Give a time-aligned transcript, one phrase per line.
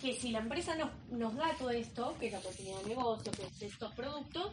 [0.00, 3.32] que si la empresa nos, nos da todo esto, que es la oportunidad de negocio,
[3.32, 4.52] que es estos productos,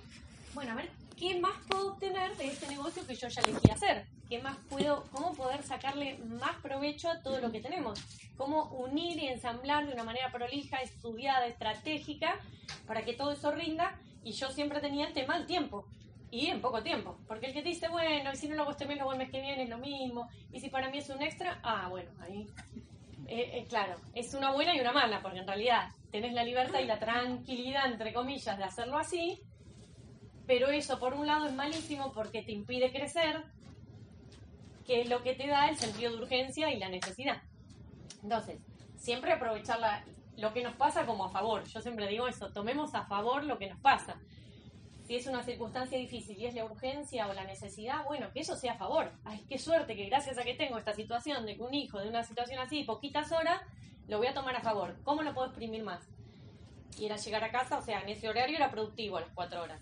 [0.53, 4.07] bueno, a ver, ¿qué más puedo obtener de este negocio que yo ya elegí hacer?
[4.27, 7.99] ¿Qué más puedo, cómo poder sacarle más provecho a todo lo que tenemos?
[8.35, 12.39] ¿Cómo unir y ensamblar de una manera prolija, estudiada, estratégica,
[12.85, 13.97] para que todo eso rinda?
[14.23, 15.85] Y yo siempre tenía el tema del tiempo.
[16.29, 17.17] Y en poco tiempo.
[17.27, 19.29] Porque el que te dice, bueno, y si no lo hago este lo el mes
[19.29, 20.27] que viene, es lo mismo.
[20.51, 22.47] Y si para mí es un extra, ah, bueno, ahí.
[23.29, 26.79] Eh, eh, claro, es una buena y una mala, porque en realidad tenés la libertad
[26.79, 29.41] y la tranquilidad, entre comillas, de hacerlo así,
[30.45, 33.43] pero eso por un lado es malísimo porque te impide crecer,
[34.85, 37.41] que es lo que te da el sentido de urgencia y la necesidad.
[38.23, 38.61] Entonces,
[38.95, 39.79] siempre aprovechar
[40.37, 41.65] lo que nos pasa como a favor.
[41.65, 44.17] Yo siempre digo eso, tomemos a favor lo que nos pasa.
[45.07, 48.57] Si es una circunstancia difícil y es la urgencia o la necesidad, bueno, que eso
[48.57, 49.13] sea a favor.
[49.23, 52.09] Ay, qué suerte que gracias a que tengo esta situación de que un hijo de
[52.09, 53.61] una situación así, poquitas horas,
[54.07, 54.97] lo voy a tomar a favor.
[55.03, 56.05] ¿Cómo lo puedo exprimir más?
[56.99, 59.63] Y era llegar a casa, o sea, en ese horario era productivo a las cuatro
[59.63, 59.81] horas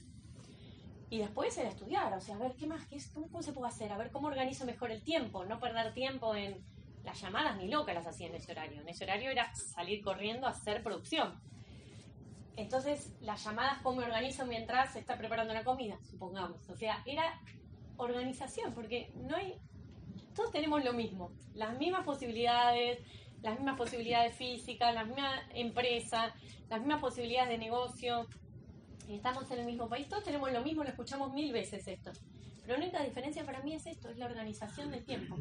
[1.10, 3.92] y después era estudiar, o sea, a ver qué más, qué cómo, se puede hacer,
[3.92, 6.64] a ver cómo organizo mejor el tiempo, no perder tiempo en
[7.04, 8.82] las llamadas ni locas las hacía en ese horario.
[8.82, 11.40] En ese horario era salir corriendo a hacer producción.
[12.58, 16.70] Entonces, las llamadas, cómo me organizo mientras se está preparando la comida, supongamos.
[16.70, 17.42] O sea, era
[17.98, 19.60] organización, porque no hay.
[20.34, 23.00] Todos tenemos lo mismo, las mismas posibilidades,
[23.42, 26.34] las mismas posibilidades físicas, la misma empresa,
[26.70, 28.28] las mismas posibilidades de negocio,
[29.08, 32.12] estamos en el mismo país, todos tenemos lo mismo, lo escuchamos mil veces esto.
[32.62, 35.38] Pero la única diferencia para mí es esto, es la organización del tiempo.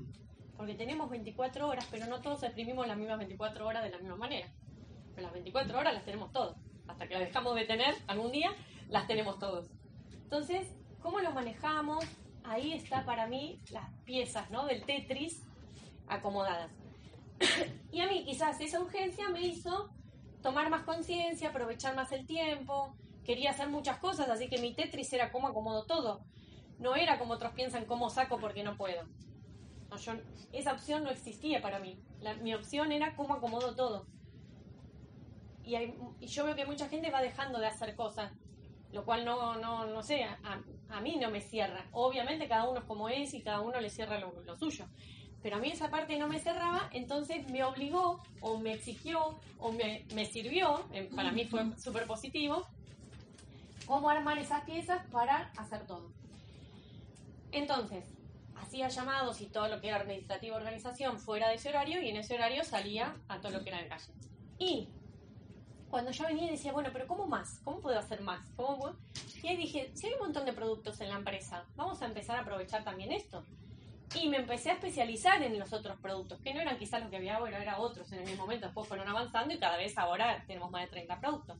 [0.56, 4.16] Porque tenemos 24 horas, pero no todos exprimimos las mismas 24 horas de la misma
[4.16, 4.48] manera.
[5.14, 6.56] Pero las 24 horas las tenemos todos.
[6.86, 8.50] Hasta que las dejamos de tener algún día,
[8.88, 9.68] las tenemos todos.
[10.22, 10.66] Entonces,
[11.00, 12.04] ¿cómo lo manejamos?
[12.44, 14.66] Ahí está para mí las piezas ¿no?
[14.66, 15.42] del Tetris
[16.08, 16.70] acomodadas.
[17.92, 19.90] y a mí quizás esa urgencia me hizo
[20.42, 25.12] tomar más conciencia, aprovechar más el tiempo, quería hacer muchas cosas, así que mi Tetris
[25.12, 26.24] era cómo acomodo todo.
[26.78, 29.04] No era como otros piensan cómo saco porque no puedo.
[30.52, 31.98] esa opción no existía para mí.
[32.42, 34.06] mi opción era cómo acomodo todo.
[35.64, 38.32] Y, yo veo que mucha gente va dejando de hacer cosas,
[38.92, 41.86] lo cual no, no, no sé, a, mí no me cierra.
[41.92, 44.86] Obviamente cada uno es como es y cada uno le cierra lo, suyo.
[45.42, 49.72] Pero a mí esa parte no me cerraba, entonces me obligó o me exigió o
[49.72, 52.66] me, me sirvió, para mí fue súper positivo,
[53.86, 56.10] cómo armar esas piezas para hacer todo.
[57.52, 58.04] Entonces,
[58.56, 62.16] hacía llamados y todo lo que era administrativa organización fuera de ese horario y en
[62.16, 64.12] ese horario salía a todo lo que era el calle.
[64.58, 64.88] Y
[65.94, 67.60] cuando yo venía decía, bueno, pero ¿cómo más?
[67.62, 68.44] ¿Cómo puedo hacer más?
[68.56, 68.96] ¿Cómo
[69.44, 72.36] Y ahí dije, si hay un montón de productos en la empresa, vamos a empezar
[72.36, 73.44] a aprovechar también esto.
[74.20, 77.18] Y me empecé a especializar en los otros productos, que no eran quizás los que
[77.18, 78.66] había ahora, eran otros en el mismo momento.
[78.66, 81.58] Después fueron avanzando y cada vez ahora tenemos más de 30 productos.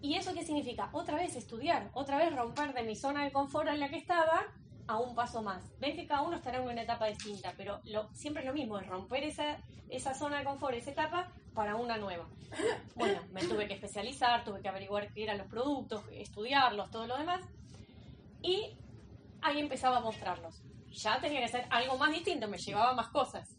[0.00, 0.90] ¿Y eso qué significa?
[0.94, 4.48] Otra vez estudiar, otra vez romper de mi zona de confort en la que estaba
[4.88, 5.62] a un paso más.
[5.78, 7.80] Ven que cada uno estará en una etapa distinta, pero
[8.14, 9.58] siempre es lo mismo, es romper esa,
[9.90, 12.26] esa zona de confort, esa etapa, para una nueva.
[12.94, 17.16] Bueno, me tuve que especializar, tuve que averiguar qué eran los productos, estudiarlos, todo lo
[17.16, 17.42] demás.
[18.42, 18.76] Y
[19.40, 20.62] ahí empezaba a mostrarlos.
[20.90, 23.56] Ya tenía que ser algo más distinto, me llevaba más cosas.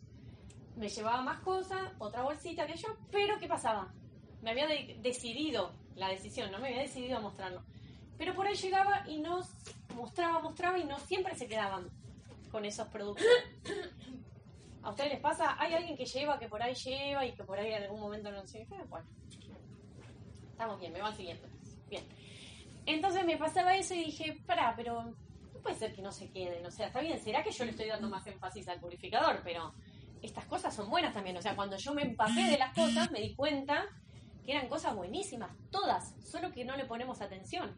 [0.76, 3.94] Me llevaba más cosas, otra bolsita que yo, pero ¿qué pasaba?
[4.42, 7.64] Me había decidido la decisión, no me había decidido a mostrarlo.
[8.18, 9.42] Pero por ahí llegaba y no
[9.96, 11.90] mostraba, mostraba y no siempre se quedaban
[12.52, 13.26] con esos productos.
[14.86, 15.56] ¿A ustedes les pasa?
[15.58, 18.30] ¿Hay alguien que lleva, que por ahí lleva y que por ahí en algún momento
[18.30, 19.08] no se Bueno,
[20.52, 21.48] estamos bien, me van siguiendo.
[21.90, 22.04] Bien.
[22.86, 26.64] Entonces me pasaba eso y dije, para, pero no puede ser que no se queden.
[26.68, 29.74] O sea, está bien, será que yo le estoy dando más énfasis al purificador, pero
[30.22, 31.36] estas cosas son buenas también.
[31.36, 33.88] O sea, cuando yo me empapé de las cosas, me di cuenta
[34.46, 37.76] que eran cosas buenísimas, todas, solo que no le ponemos atención.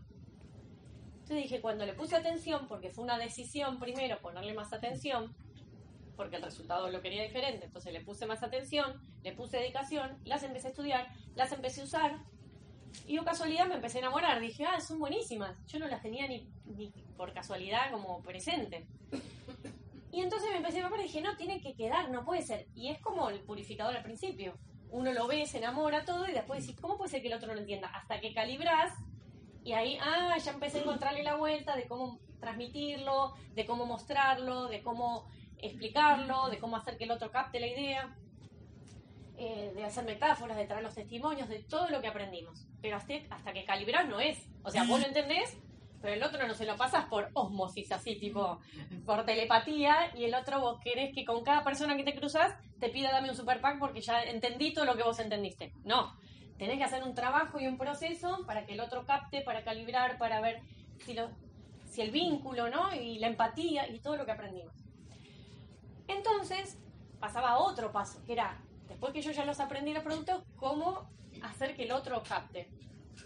[1.20, 5.34] Entonces dije, cuando le puse atención, porque fue una decisión primero ponerle más atención,
[6.18, 10.44] porque el resultado lo quería diferente, entonces le puse más atención, le puse dedicación, las
[10.44, 12.20] empecé a estudiar, las empecé a usar,
[13.06, 14.40] y yo casualidad me empecé a enamorar.
[14.42, 15.56] Dije, ah, son buenísimas.
[15.68, 18.88] Yo no las tenía ni, ni por casualidad como presente.
[20.12, 22.68] Y entonces me empecé a enamorar y dije, no, tiene que quedar, no puede ser.
[22.74, 24.58] Y es como el purificador al principio
[24.90, 27.54] uno lo ve, se enamora todo y después decís, ¿cómo puede ser que el otro
[27.54, 27.88] no entienda?
[27.90, 28.94] Hasta que calibras
[29.64, 34.68] y ahí, ah, ya empecé a encontrarle la vuelta de cómo transmitirlo, de cómo mostrarlo,
[34.68, 35.28] de cómo
[35.62, 38.16] explicarlo, de cómo hacer que el otro capte la idea,
[39.38, 42.68] eh, de hacer metáforas, de traer los testimonios, de todo lo que aprendimos.
[42.82, 44.50] Pero hasta, hasta que calibras no es.
[44.64, 45.58] O sea, vos lo entendés,
[46.02, 48.60] pero el otro no se lo pasas por osmosis, así tipo
[49.06, 52.90] por telepatía, y el otro vos querés que con cada persona que te cruzas te
[52.90, 55.74] pida dame un super pack porque ya entendí todo lo que vos entendiste.
[55.84, 56.16] No,
[56.58, 60.18] tenés que hacer un trabajo y un proceso para que el otro capte, para calibrar,
[60.18, 60.62] para ver
[61.00, 61.30] si, lo,
[61.86, 62.94] si el vínculo, ¿no?
[62.94, 64.87] Y la empatía y todo lo que aprendimos.
[66.08, 66.78] Entonces,
[67.20, 71.10] pasaba otro paso, que era, después que yo ya los aprendí los productos, cómo
[71.42, 72.70] hacer que el otro capte.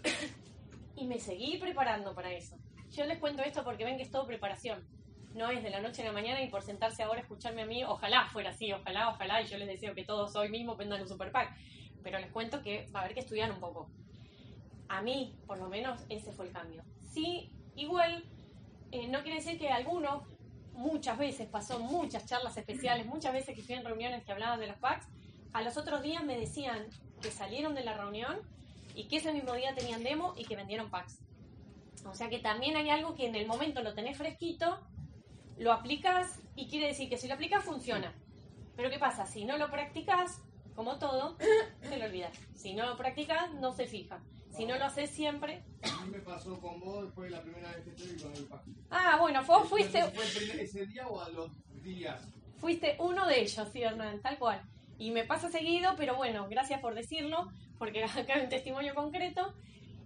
[0.96, 2.56] y me seguí preparando para eso.
[2.90, 4.86] Yo les cuento esto porque ven que es todo preparación.
[5.34, 7.66] No es de la noche a la mañana y por sentarse ahora a escucharme a
[7.66, 11.00] mí, ojalá fuera así, ojalá, ojalá, y yo les deseo que todos hoy mismo vendan
[11.00, 11.56] un super pack.
[12.02, 13.90] Pero les cuento que va a haber que estudiar un poco.
[14.88, 16.82] A mí, por lo menos, ese fue el cambio.
[17.00, 18.24] Sí, igual,
[18.90, 20.22] eh, no quiere decir que algunos,
[20.72, 24.66] muchas veces, pasó muchas charlas especiales, muchas veces que fui en reuniones que hablaban de
[24.66, 25.06] los packs,
[25.52, 26.86] a los otros días me decían
[27.20, 28.38] que salieron de la reunión
[28.94, 31.18] y que ese mismo día tenían demo y que vendieron packs.
[32.06, 34.80] O sea que también hay algo que en el momento lo tenés fresquito,
[35.58, 38.12] lo aplicas y quiere decir que si lo aplicas funciona.
[38.76, 39.26] Pero ¿qué pasa?
[39.26, 40.40] Si no lo practicas,
[40.74, 41.36] como todo,
[41.80, 42.36] te lo olvidas.
[42.54, 44.20] Si no lo practicas, no se fija.
[44.56, 45.62] Si no lo haces siempre.
[45.82, 48.44] A mí me pasó con vos después de la primera vez que estoy con el
[48.44, 48.62] pack.
[48.90, 50.02] Ah, bueno, vos fuiste.
[50.10, 51.50] ¿Fue el primer- ese día o a los
[51.82, 52.22] días?
[52.58, 54.62] Fuiste uno de ellos, sí, Hernán, tal cual.
[54.98, 59.54] Y me pasa seguido, pero bueno, gracias por decirlo, porque acá hay un testimonio concreto.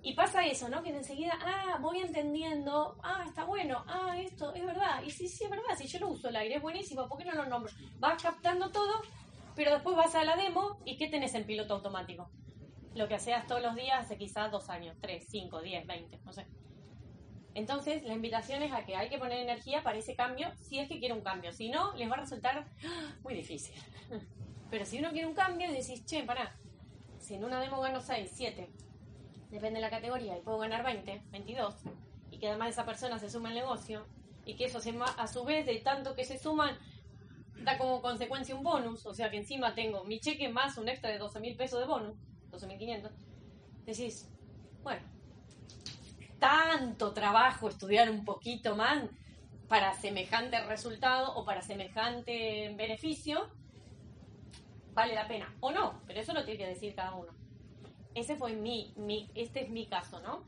[0.03, 0.85] Y pasa eso, ¿no?
[0.85, 5.03] Que enseguida, ah, voy entendiendo, ah, está bueno, ah, esto es verdad.
[5.05, 7.25] Y sí, sí, es verdad, si yo lo uso el aire, es buenísimo, ¿por qué
[7.25, 7.73] no lo nombro?
[7.99, 9.03] Vas captando todo,
[9.57, 12.31] pero después vas a la demo y ¿qué tenés en piloto automático?
[12.97, 16.33] Lo que hacías todos los días hace quizás dos años, tres, cinco, diez, veinte, no
[16.33, 16.47] sé.
[17.53, 20.89] Entonces, la invitación es a que hay que poner energía para ese cambio, si es
[20.89, 21.53] que quiere un cambio.
[21.53, 23.15] Si no, les va a resultar ¡ah!
[23.23, 23.75] muy difícil.
[24.71, 26.57] Pero si uno quiere un cambio, decís, che, pará,
[27.19, 28.71] si en una demo gano 6, 7,
[29.51, 31.75] depende de la categoría, y puedo ganar 20, 22,
[32.31, 34.07] y que además esa persona se suma al negocio,
[34.47, 36.79] y que eso se a su vez, de tanto que se suman,
[37.63, 41.11] da como consecuencia un bonus, o sea que encima tengo mi cheque más un extra
[41.11, 42.17] de 12 mil pesos de bonus,
[42.57, 43.11] 12.500,
[43.85, 44.29] decís,
[44.83, 45.03] bueno,
[46.39, 49.05] tanto trabajo estudiar un poquito más
[49.69, 53.51] para semejante resultado o para semejante beneficio,
[54.93, 55.55] vale la pena.
[55.61, 57.33] O no, pero eso lo tiene que decir cada uno.
[58.15, 60.45] Ese fue mi, mi, este es mi caso, ¿no?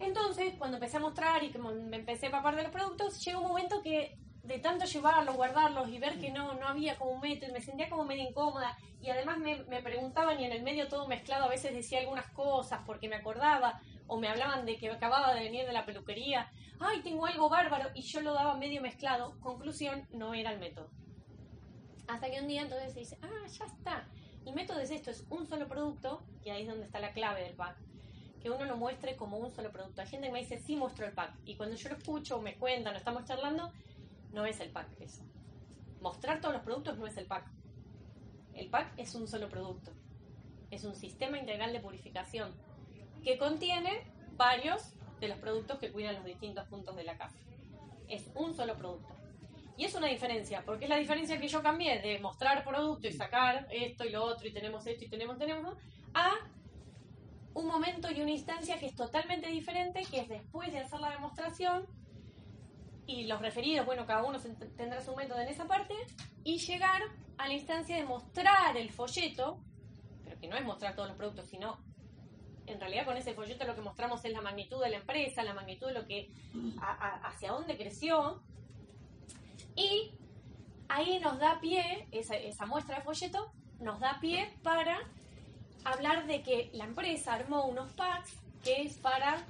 [0.00, 3.40] Entonces, cuando empecé a mostrar y que me empecé a empapar de los productos, llegó
[3.40, 7.20] un momento que de tanto llevarlos, guardarlos y ver que no, no había como un
[7.20, 10.88] método, me sentía como medio incómoda y además me, me preguntaban y en el medio
[10.88, 14.90] todo mezclado, a veces decía algunas cosas porque me acordaba o me hablaban de que
[14.90, 16.50] acababa de venir de la peluquería,
[16.80, 19.38] ay, tengo algo bárbaro y yo lo daba medio mezclado.
[19.40, 20.90] Conclusión, no era el método.
[22.08, 24.08] Hasta que un día entonces se dice, ah, ya está.
[24.44, 27.42] El método es esto, es un solo producto, y ahí es donde está la clave
[27.42, 27.76] del pack.
[28.42, 30.00] Que uno lo muestre como un solo producto.
[30.00, 31.34] Hay gente me dice, sí muestro el pack.
[31.44, 33.70] Y cuando yo lo escucho o me cuentan o estamos charlando,
[34.32, 35.22] no es el pack eso.
[36.00, 37.50] Mostrar todos los productos no es el pack.
[38.54, 39.92] El pack es un solo producto.
[40.70, 42.52] Es un sistema integral de purificación
[43.22, 44.04] que contiene
[44.36, 47.38] varios de los productos que cuidan los distintos puntos de la casa.
[48.08, 49.14] Es un solo producto.
[49.76, 53.12] Y es una diferencia, porque es la diferencia que yo cambié de mostrar producto y
[53.12, 55.74] sacar esto y lo otro y tenemos esto y tenemos, tenemos,
[56.12, 56.32] a
[57.54, 61.10] un momento y una instancia que es totalmente diferente, que es después de hacer la
[61.10, 61.86] demostración
[63.10, 64.38] y los referidos, bueno, cada uno
[64.76, 65.94] tendrá su método en esa parte,
[66.44, 67.02] y llegar
[67.38, 69.58] a la instancia de mostrar el folleto,
[70.24, 71.78] pero que no es mostrar todos los productos, sino
[72.66, 75.54] en realidad con ese folleto lo que mostramos es la magnitud de la empresa, la
[75.54, 76.30] magnitud de lo que,
[77.24, 78.40] hacia dónde creció,
[79.74, 80.12] y
[80.88, 84.98] ahí nos da pie, esa, esa muestra de folleto, nos da pie para
[85.84, 89.44] hablar de que la empresa armó unos packs que es para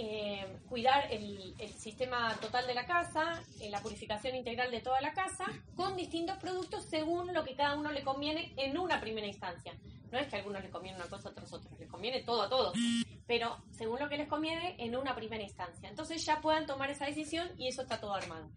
[0.00, 5.12] eh, cuidar el, sistema total de la casa, eh, la purificación integral de toda la
[5.12, 9.76] casa, con distintos productos según lo que cada uno le conviene en una primera instancia.
[10.12, 12.42] No es que a algunos les conviene una cosa, a otros otros, les conviene todo
[12.42, 12.78] a todos,
[13.26, 15.88] pero según lo que les conviene en una primera instancia.
[15.88, 18.48] Entonces ya puedan tomar esa decisión y eso está todo armado.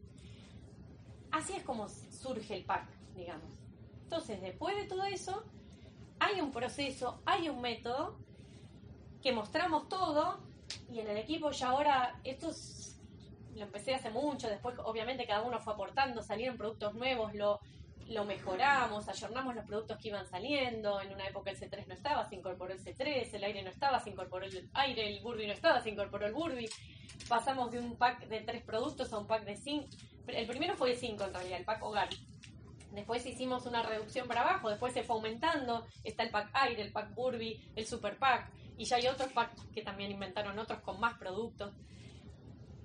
[1.31, 3.51] Así es como surge el pack, digamos.
[4.03, 5.43] Entonces, después de todo eso,
[6.19, 8.19] hay un proceso, hay un método
[9.23, 10.50] que mostramos todo
[10.91, 12.99] y en el equipo ya ahora, esto es-
[13.55, 17.59] lo empecé hace mucho, después obviamente cada uno fue aportando, salieron productos nuevos, lo,
[18.07, 22.27] lo mejoramos, ayornamos los productos que iban saliendo, en una época el C3 no estaba,
[22.27, 25.53] se incorporó el C3, el aire no estaba, se incorporó el aire, el Burby no
[25.53, 26.69] estaba, se incorporó el Burby,
[27.27, 29.87] pasamos de un pack de tres productos a un pack de cinco,
[30.27, 32.09] el primero fue de cinco en realidad, el pack hogar,
[32.91, 35.85] Después hicimos una reducción para abajo, después se fue aumentando.
[36.03, 38.51] Está el pack aire, el pack Burby, el super pack.
[38.77, 41.73] Y ya hay otros packs que también inventaron otros con más productos.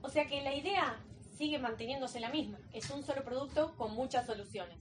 [0.03, 1.01] O sea que la idea
[1.37, 2.59] sigue manteniéndose la misma.
[2.73, 4.79] Es un solo producto con muchas soluciones.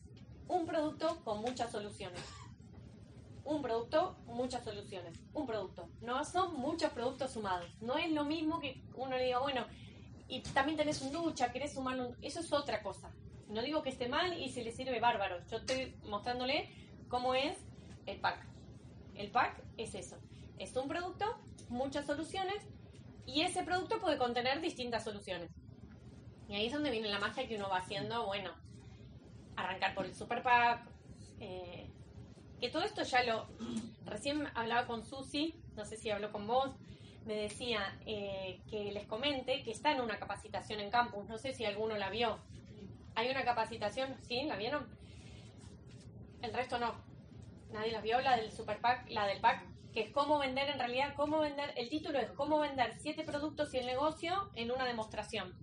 [0.47, 2.21] Un producto con muchas soluciones.
[3.43, 5.19] Un producto, muchas soluciones.
[5.33, 5.89] Un producto.
[6.01, 7.69] No son muchos productos sumados.
[7.81, 9.65] No es lo mismo que uno le diga, bueno,
[10.27, 12.15] y también tenés un ducha, querés sumar un...
[12.21, 13.11] Eso es otra cosa.
[13.49, 15.37] No digo que esté mal y se le sirve bárbaro.
[15.49, 16.69] Yo estoy mostrándole
[17.07, 17.57] cómo es
[18.05, 18.45] el pack.
[19.15, 20.17] El pack es eso.
[20.57, 21.25] Es un producto,
[21.69, 22.61] muchas soluciones,
[23.25, 25.51] y ese producto puede contener distintas soluciones.
[26.47, 28.51] Y ahí es donde viene la magia que uno va haciendo, bueno,
[29.55, 30.87] arrancar por el super pack.
[31.39, 31.89] Eh,
[32.59, 33.47] que todo esto ya lo...
[34.05, 36.75] Recién hablaba con Susi, no sé si habló con vos,
[37.25, 41.53] me decía eh, que les comente que está en una capacitación en campus, no sé
[41.53, 42.37] si alguno la vio.
[43.15, 44.43] Hay una capacitación, ¿sí?
[44.43, 44.87] ¿La vieron?
[46.41, 46.93] El resto no.
[47.71, 50.79] Nadie la vio, la del super pack, la del pack, que es cómo vender en
[50.79, 54.85] realidad, cómo vender, el título es cómo vender siete productos y el negocio en una
[54.85, 55.53] demostración.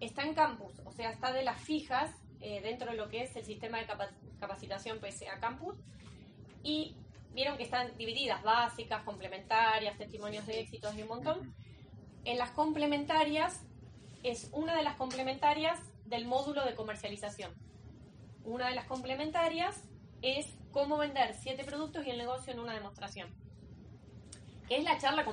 [0.00, 3.34] Está en campus, o sea, está de las fijas eh, dentro de lo que es
[3.36, 3.86] el sistema de
[4.38, 5.76] capacitación PSA Campus.
[6.62, 6.96] Y
[7.32, 11.54] vieron que están divididas, básicas, complementarias, testimonios de éxito, hay un montón.
[12.24, 13.64] En las complementarias,
[14.22, 15.80] es una de las complementarias
[16.12, 17.54] del módulo de comercialización.
[18.44, 19.82] Una de las complementarias
[20.20, 23.30] es cómo vender siete productos y el negocio en una demostración.
[24.68, 25.24] Que es la charla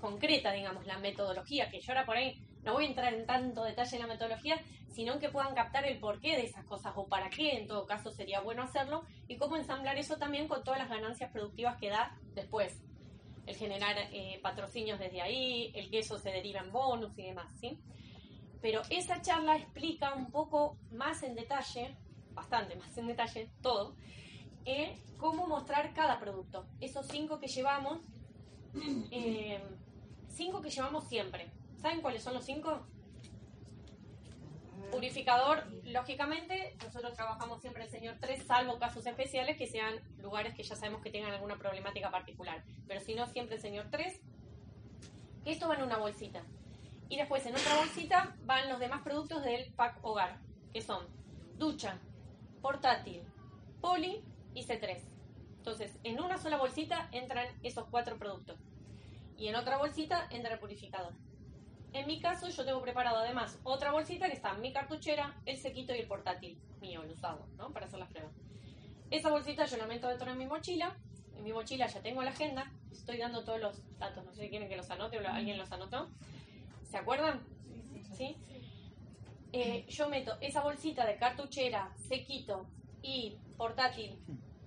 [0.00, 3.64] concreta, digamos, la metodología, que yo ahora por ahí no voy a entrar en tanto
[3.64, 4.56] detalle en la metodología,
[4.88, 8.12] sino que puedan captar el porqué de esas cosas o para qué en todo caso
[8.12, 12.16] sería bueno hacerlo y cómo ensamblar eso también con todas las ganancias productivas que da
[12.34, 12.80] después.
[13.46, 17.52] El generar eh, patrocinios desde ahí, el que eso se deriva en bonus y demás,
[17.60, 17.80] ¿sí?
[18.64, 21.98] Pero esa charla explica un poco más en detalle,
[22.32, 23.94] bastante más en detalle, todo,
[24.64, 26.66] eh, cómo mostrar cada producto.
[26.80, 28.00] Esos cinco que llevamos,
[29.10, 29.62] eh,
[30.28, 31.50] cinco que llevamos siempre.
[31.76, 32.86] ¿Saben cuáles son los cinco?
[34.90, 40.62] Purificador, lógicamente, nosotros trabajamos siempre el señor 3, salvo casos especiales que sean lugares que
[40.62, 42.64] ya sabemos que tengan alguna problemática particular.
[42.88, 44.22] Pero si no, siempre el señor 3.
[45.44, 46.46] Esto va en una bolsita.
[47.08, 50.38] Y después en otra bolsita van los demás productos del pack hogar,
[50.72, 51.06] que son
[51.58, 51.98] ducha,
[52.62, 53.22] portátil,
[53.80, 54.98] poli y C3.
[55.58, 58.58] Entonces, en una sola bolsita entran esos cuatro productos.
[59.36, 61.14] Y en otra bolsita entra el purificador.
[61.92, 65.94] En mi caso, yo tengo preparado además otra bolsita que está mi cartuchera, el sequito
[65.94, 67.72] y el portátil mío, el usado, ¿no?
[67.72, 68.32] Para hacer las pruebas.
[69.10, 70.96] Esa bolsita yo la meto dentro de mi mochila.
[71.36, 72.72] En mi mochila ya tengo la agenda.
[72.90, 74.24] Estoy dando todos los datos.
[74.24, 76.10] No sé si quieren que los anote o alguien los anotó.
[76.94, 77.40] ¿Se acuerdan?
[78.12, 78.36] ¿Sí?
[79.50, 82.68] Eh, yo meto esa bolsita de cartuchera, sequito
[83.02, 84.16] y portátil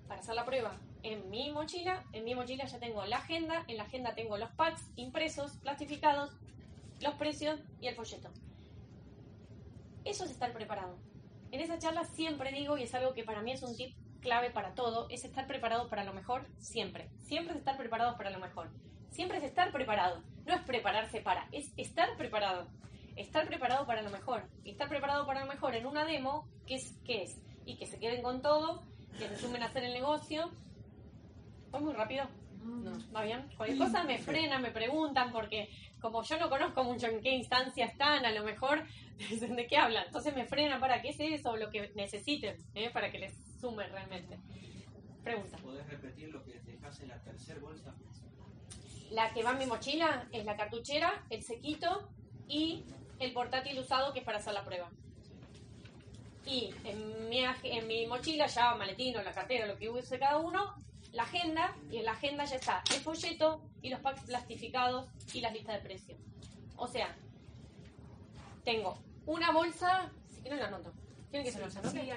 [0.09, 2.03] para hacer la prueba en mi mochila.
[2.11, 3.63] En mi mochila ya tengo la agenda.
[3.69, 6.35] En la agenda tengo los packs impresos, plastificados,
[6.99, 8.29] los precios y el folleto.
[10.03, 10.97] Eso es estar preparado.
[11.51, 14.49] En esa charla siempre digo, y es algo que para mí es un tip clave
[14.49, 17.09] para todo, es estar preparado para lo mejor siempre.
[17.19, 18.69] Siempre es estar preparados para lo mejor.
[19.09, 20.23] Siempre es estar preparado.
[20.45, 22.67] No es prepararse para, es estar preparado.
[23.15, 24.47] Estar preparado para lo mejor.
[24.63, 26.95] Y estar preparado para lo mejor en una demo, ¿qué es?
[27.03, 27.41] ¿Qué es?
[27.65, 28.83] Y que se queden con todo,
[29.17, 30.51] que se sumen a hacer el negocio.
[31.71, 32.25] ¿Fue muy rápido?
[32.63, 33.47] No, ¿va bien?
[33.55, 35.69] Cualquier cosa me frena, me preguntan, porque
[36.01, 38.83] como yo no conozco mucho en qué instancia están, a lo mejor
[39.17, 40.05] dicen de qué hablan.
[40.05, 42.89] Entonces me frenan para qué es eso, lo que necesiten, ¿eh?
[42.91, 44.37] para que les sume realmente.
[45.23, 45.57] Pregunta.
[45.57, 47.95] ¿Podés repetir lo que dejas en la tercera bolsa?
[49.11, 52.09] La que va en mi mochila es la cartuchera, el sequito
[52.47, 52.83] y
[53.19, 54.89] el portátil usado que es para hacer la prueba.
[56.45, 60.37] Y en mi, en mi mochila ya maletín o la cartera, lo que use cada
[60.37, 60.75] uno,
[61.11, 65.41] la agenda y en la agenda ya está el folleto y los packs plastificados y
[65.41, 66.19] las listas de precios.
[66.75, 67.15] O sea,
[68.63, 70.93] tengo una bolsa, si quieren la anoto.
[71.29, 72.01] ¿Quieren que se los anote?
[72.01, 72.09] Sí,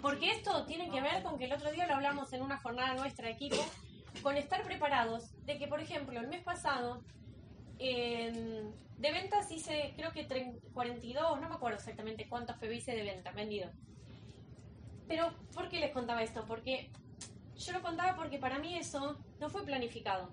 [0.00, 2.94] Porque esto tiene que ver con que el otro día lo hablamos en una jornada
[2.94, 3.64] nuestra de equipo,
[4.22, 7.02] con estar preparados de que, por ejemplo, el mes pasado
[7.78, 10.26] de ventas hice, creo que
[10.72, 13.70] 42, no me acuerdo exactamente cuántos PB hice de venta, vendido.
[15.08, 16.44] Pero, ¿por qué les contaba esto?
[16.46, 16.90] Porque
[17.56, 20.32] yo lo contaba porque para mí eso no fue planificado.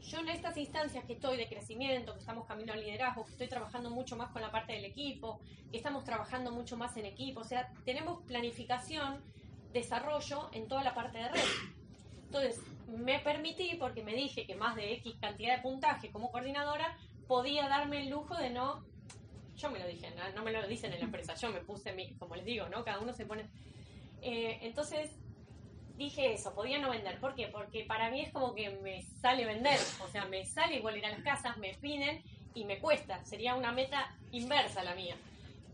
[0.00, 3.48] Yo en estas instancias que estoy de crecimiento, que estamos camino al liderazgo, que estoy
[3.48, 5.40] trabajando mucho más con la parte del equipo,
[5.70, 9.22] que estamos trabajando mucho más en equipo, o sea, tenemos planificación,
[9.74, 11.40] desarrollo en toda la parte de red.
[12.30, 16.96] Entonces, me permití, porque me dije que más de X cantidad de puntaje como coordinadora,
[17.26, 18.84] podía darme el lujo de no,
[19.56, 22.14] yo me lo dije, no, me lo dicen en la empresa, yo me puse, mi,
[22.14, 22.84] como les digo, ¿no?
[22.84, 23.48] Cada uno se pone
[24.22, 25.10] Eh, entonces
[25.96, 27.18] dije eso, podía no vender.
[27.18, 27.48] ¿Por qué?
[27.48, 29.78] Porque para mí es como que me sale vender.
[30.04, 32.22] O sea, me sale igual ir a las casas, me piden
[32.54, 33.24] y me cuesta.
[33.24, 35.16] Sería una meta inversa la mía.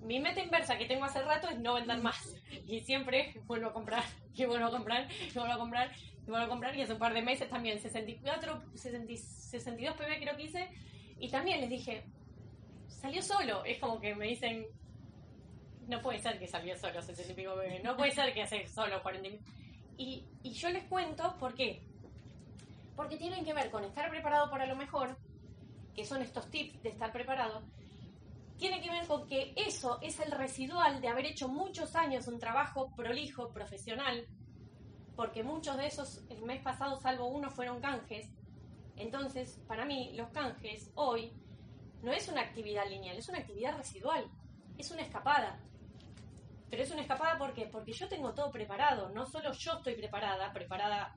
[0.02, 2.34] Mi meta inversa que tengo hace rato es no vender más.
[2.66, 5.92] Y siempre vuelvo a comprar, y vuelvo a comprar, y vuelvo a comprar,
[6.26, 6.76] y vuelvo a comprar.
[6.76, 10.68] Y hace un par de meses también, 64, 60, 62 PB creo que hice.
[11.18, 12.04] Y también les dije,
[12.88, 13.64] salió solo.
[13.64, 14.66] Es como que me dicen,
[15.86, 17.82] no puede ser que salió solo 60 y pico PB.
[17.84, 19.28] No puede ser que hace solo 40
[19.98, 21.82] y, y yo les cuento por qué.
[22.94, 25.16] Porque tienen que ver con estar preparado para lo mejor,
[25.94, 27.62] que son estos tips de estar preparado,
[28.58, 32.38] tiene que ver con que eso es el residual de haber hecho muchos años un
[32.38, 34.26] trabajo prolijo, profesional,
[35.16, 38.28] porque muchos de esos el mes pasado, salvo uno, fueron canjes.
[38.96, 41.32] Entonces, para mí, los canjes hoy
[42.02, 44.26] no es una actividad lineal, es una actividad residual,
[44.78, 45.58] es una escapada.
[46.68, 50.52] Pero es una escapada ¿por porque yo tengo todo preparado, no solo yo estoy preparada,
[50.52, 51.14] preparada,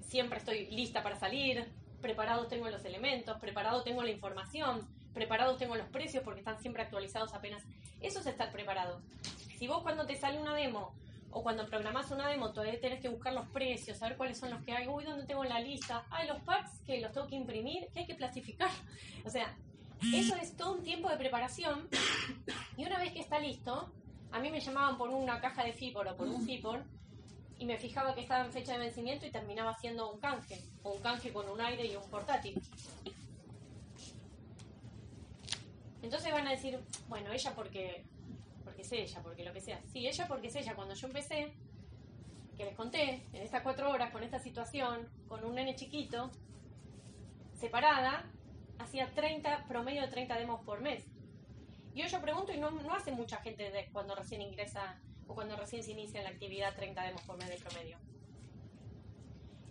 [0.00, 1.66] siempre estoy lista para salir,
[2.00, 6.82] preparado tengo los elementos, preparado tengo la información, preparados tengo los precios porque están siempre
[6.82, 7.64] actualizados apenas.
[8.00, 9.00] Eso es estar preparado.
[9.58, 10.94] Si vos cuando te sale una demo
[11.30, 14.62] o cuando programás una demo todavía tenés que buscar los precios, saber cuáles son los
[14.62, 16.04] que hay, uy, ¿dónde tengo la lista?
[16.10, 18.70] Hay los packs que los tengo que imprimir, que hay que clasificar.
[19.24, 19.54] O sea,
[20.14, 21.88] eso es todo un tiempo de preparación
[22.78, 23.92] y una vez que está listo,
[24.30, 26.84] a mí me llamaban por una caja de FIPOR o por un FIPOR
[27.58, 30.92] y me fijaba que estaba en fecha de vencimiento y terminaba haciendo un canje, o
[30.92, 32.62] un canje con un aire y un portátil.
[36.02, 38.04] Entonces van a decir, bueno, ella porque,
[38.78, 39.80] porque es ella, porque lo que sea.
[39.92, 40.76] Sí, ella porque es ella.
[40.76, 41.52] Cuando yo empecé,
[42.56, 46.30] que les conté, en estas cuatro horas, con esta situación, con un nene chiquito,
[47.54, 48.24] separada,
[48.78, 51.04] hacía 30, promedio de 30 demos por mes.
[51.92, 55.56] Y yo pregunto, y no, no hace mucha gente de cuando recién ingresa o cuando
[55.56, 57.98] recién se inicia la actividad 30 demos por mes de promedio.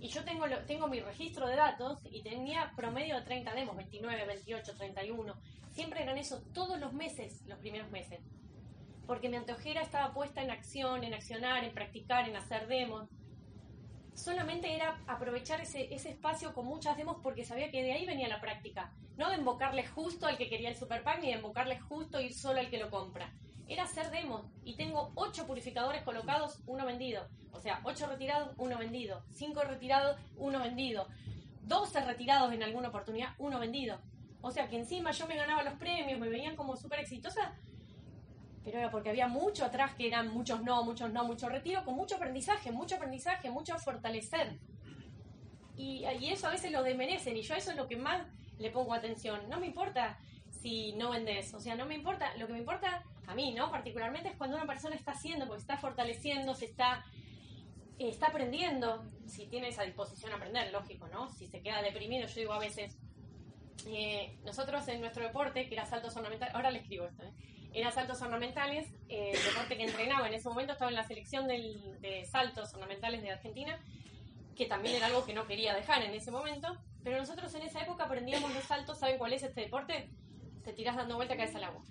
[0.02, 4.26] Y yo tengo, tengo mi registro de datos y tenía promedio de 30 demos, 29,
[4.26, 5.34] 28, 31.
[5.72, 8.20] Siempre eran eso, todos los meses, los primeros meses.
[9.08, 13.10] Porque mi antojera estaba puesta en acción, en accionar, en practicar, en hacer demos.
[14.14, 18.42] Solamente era aprovechar ese, espacio con muchas demos porque sabía que de ahí venía la
[18.42, 18.94] práctica.
[19.16, 22.34] No de invocarle justo al que quería el Super Pack ni de invocarle justo ir
[22.34, 23.34] solo al que lo compra.
[23.68, 24.46] Era hacer demos.
[24.64, 27.28] Y tengo ocho purificadores colocados, uno vendido.
[27.52, 29.24] O sea, ocho retirados, uno vendido.
[29.32, 31.08] Cinco retirados, uno vendido.
[31.68, 34.00] 12 retirados en alguna oportunidad, uno vendido.
[34.42, 37.54] O sea que encima yo me ganaba los premios, me veían como súper exitosa,
[38.68, 41.96] pero era porque había mucho atrás que eran muchos no, muchos no, mucho retiro, con
[41.96, 44.60] mucho aprendizaje, mucho aprendizaje, mucho fortalecer.
[45.78, 48.28] Y, y eso a veces lo desmerecen y yo eso es lo que más
[48.60, 49.48] le pongo atención.
[49.48, 53.06] No me importa si no vendes, o sea, no me importa, lo que me importa
[53.26, 53.72] a mí, ¿no?
[53.72, 57.06] Particularmente es cuando una persona está haciendo, porque está fortaleciendo, se está,
[57.98, 61.30] está aprendiendo, si tiene esa disposición a aprender, lógico, ¿no?
[61.30, 62.98] Si se queda deprimido, yo digo a veces,
[63.88, 67.32] eh, nosotros en nuestro deporte, que era saltos ornamentales, ahora le escribo esto, ¿eh?
[67.74, 71.48] Era saltos ornamentales, eh, el deporte que entrenaba en ese momento estaba en la selección
[71.48, 73.80] de saltos ornamentales de Argentina,
[74.56, 77.82] que también era algo que no quería dejar en ese momento, pero nosotros en esa
[77.82, 80.10] época aprendíamos los saltos, ¿saben cuál es este deporte?
[80.66, 81.82] Te tiras dando vuelta, caes al agua.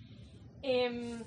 [0.62, 1.22] Em,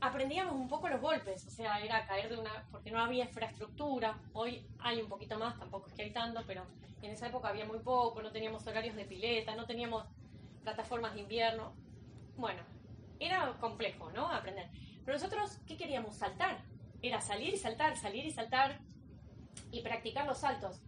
[0.00, 4.18] aprendíamos un poco los golpes, o sea, era caer de una, porque no había infraestructura,
[4.32, 6.66] hoy hay un poquito más, tampoco es que hay tanto, pero
[7.02, 10.04] en esa época había muy poco, no teníamos horarios de pileta, no teníamos
[10.62, 11.72] plataformas de invierno.
[12.36, 12.62] Bueno,
[13.20, 14.26] era complejo, ¿no?
[14.26, 14.68] Aprender.
[15.04, 16.16] Pero nosotros, ¿qué queríamos?
[16.16, 16.64] Saltar.
[17.02, 18.80] Era salir y saltar, salir y saltar
[19.70, 20.80] y practicar los saltos.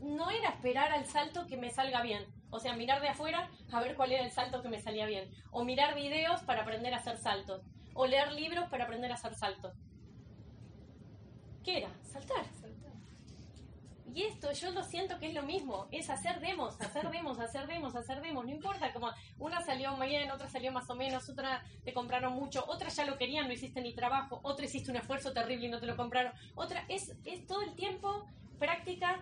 [0.00, 2.24] No era esperar al salto que me salga bien.
[2.50, 5.30] O sea, mirar de afuera a ver cuál era el salto que me salía bien.
[5.50, 7.62] O mirar videos para aprender a hacer saltos.
[7.94, 9.74] O leer libros para aprender a hacer saltos.
[11.64, 11.90] ¿Qué era?
[12.02, 12.46] Saltar.
[14.14, 17.66] Y esto yo lo siento que es lo mismo, es hacer demos, hacer demos, hacer
[17.66, 21.28] demos, hacer demos, no importa, como una salió muy bien, otra salió más o menos,
[21.28, 24.96] otra te compraron mucho, otra ya lo querían, no hiciste ni trabajo, otra hiciste un
[24.96, 28.26] esfuerzo terrible y no te lo compraron, otra es, es todo el tiempo
[28.58, 29.20] práctica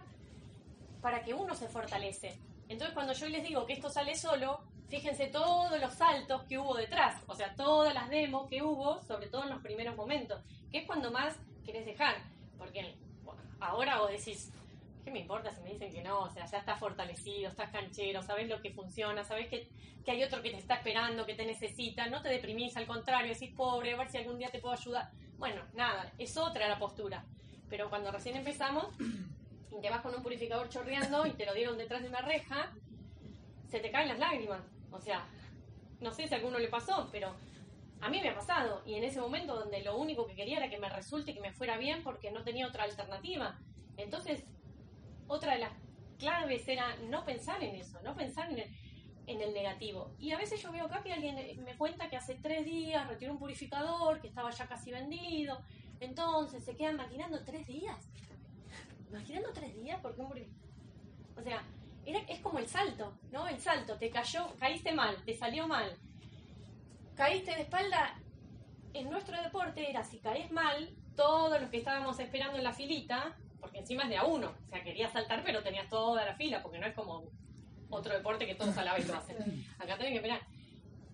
[1.00, 2.38] para que uno se fortalece.
[2.68, 6.74] Entonces cuando yo les digo que esto sale solo, fíjense todos los saltos que hubo
[6.74, 10.78] detrás, o sea, todas las demos que hubo, sobre todo en los primeros momentos, que
[10.78, 12.16] es cuando más querés dejar,
[12.58, 12.94] porque
[13.60, 14.52] ahora vos decís,
[15.04, 16.20] ¿qué me importa si me dicen que no?
[16.20, 19.68] O sea, ya estás fortalecido, estás canchero, sabes lo que funciona, sabes que,
[20.04, 23.32] que, hay otro que te está esperando, que te necesita, no te deprimís, al contrario,
[23.32, 25.10] decís pobre, a ver si algún día te puedo ayudar.
[25.36, 27.24] Bueno, nada, es otra la postura.
[27.68, 28.86] Pero cuando recién empezamos,
[29.70, 32.72] y te vas con un purificador chorreando y te lo dieron detrás de una reja,
[33.68, 34.62] se te caen las lágrimas.
[34.90, 35.26] O sea,
[36.00, 37.34] no sé si a alguno le pasó, pero
[38.00, 40.68] A mí me ha pasado, y en ese momento donde lo único que quería era
[40.68, 43.58] que me resulte que me fuera bien porque no tenía otra alternativa.
[43.96, 44.44] Entonces,
[45.26, 45.72] otra de las
[46.18, 48.70] claves era no pensar en eso, no pensar en el,
[49.26, 50.14] en el negativo.
[50.18, 53.32] Y a veces yo veo acá que alguien me cuenta que hace tres días retiró
[53.32, 55.60] un purificador, que estaba ya casi vendido,
[56.00, 58.08] entonces se quedan maquinando tres días.
[59.10, 60.32] Maquinando tres días porque un.
[61.36, 61.62] O sea,
[62.06, 63.46] era, es como el salto, ¿no?
[63.48, 65.96] El salto, te cayó, caíste mal, te salió mal,
[67.14, 68.20] caíste de espalda.
[68.92, 73.36] En nuestro deporte era si caes mal, todos los que estábamos esperando en la filita,
[73.64, 76.62] porque encima es de a uno, o sea, querías saltar pero tenías toda la fila,
[76.62, 77.30] porque no es como
[77.88, 79.38] otro deporte que todos a la vez lo hacen.
[79.78, 80.40] Acá tenés que esperar.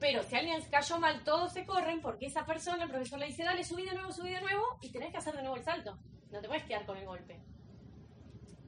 [0.00, 3.44] Pero si alguien cayó mal, todos se corren porque esa persona, el profesor le dice,
[3.44, 5.96] dale, subí de nuevo, subí de nuevo, y tenés que hacer de nuevo el salto.
[6.32, 7.40] No te puedes quedar con el golpe.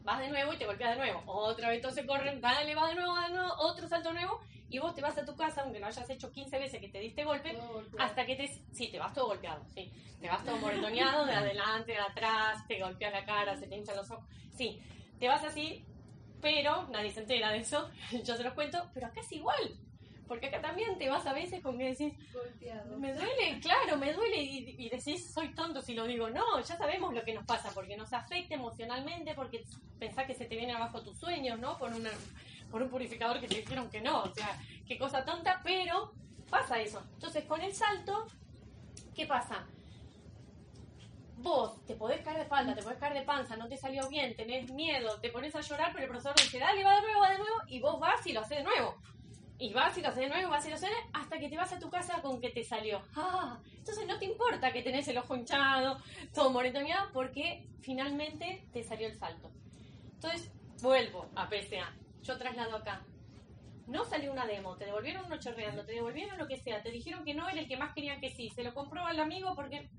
[0.05, 1.25] Vas de nuevo y te golpeas de nuevo.
[1.27, 4.39] Otra vez todos se corren, dale, va de nuevo, va de nuevo, otro salto nuevo,
[4.73, 6.99] y vos te vas a tu casa, aunque lo hayas hecho 15 veces que te
[6.99, 7.55] diste golpe,
[7.99, 8.49] hasta que te...
[8.73, 9.93] Sí, te vas todo golpeado, sí.
[10.19, 13.97] Te vas todo moretoneado, de adelante, de atrás, te golpeas la cara, se te hinchan
[13.99, 14.25] los ojos.
[14.57, 14.81] Sí,
[15.21, 15.85] te vas así,
[16.41, 17.91] pero nadie se entera de eso,
[18.25, 19.77] yo se los cuento, pero acá es igual.
[20.27, 22.99] Porque acá también te vas a veces con que decís, Golpeado.
[22.99, 26.31] me duele, claro, me duele y, y decís, soy tonto si lo digo.
[26.31, 29.63] No, ya sabemos lo que nos pasa, porque nos afecta emocionalmente, porque
[29.99, 31.77] pensás que se te vienen abajo tus sueños, ¿no?
[31.77, 32.11] Por, una,
[32.73, 34.23] por un purificador que te dijeron que no.
[34.23, 34.59] O sea,
[34.89, 36.15] qué cosa tonta, pero
[36.51, 37.03] pasa eso.
[37.13, 38.27] Entonces, con el salto,
[39.15, 39.67] ¿qué pasa?
[41.37, 44.35] Vos te podés caer de espalda, te podés caer de panza, no te salió bien,
[44.35, 47.31] tenés miedo, te pones a llorar, pero el profesor dice, dale, va de nuevo, va
[47.31, 48.97] de nuevo, y vos vas y lo haces de nuevo.
[49.59, 51.73] Y vas y lo haces de nuevo, vas y lo haces hasta que te vas
[51.73, 53.03] a tu casa con que te salió.
[53.15, 55.99] Ah, entonces no te importa que tenés el ojo hinchado,
[56.33, 59.51] todo moretoneado, porque finalmente te salió el salto.
[60.15, 62.02] Entonces, vuelvo a PSA.
[62.23, 63.05] Yo traslado acá.
[63.87, 67.25] No salió una demo, te devolvieron uno chorreando, te devolvieron lo que sea, te dijeron
[67.25, 69.91] que no era el que más querían que sí, se lo compró al amigo porque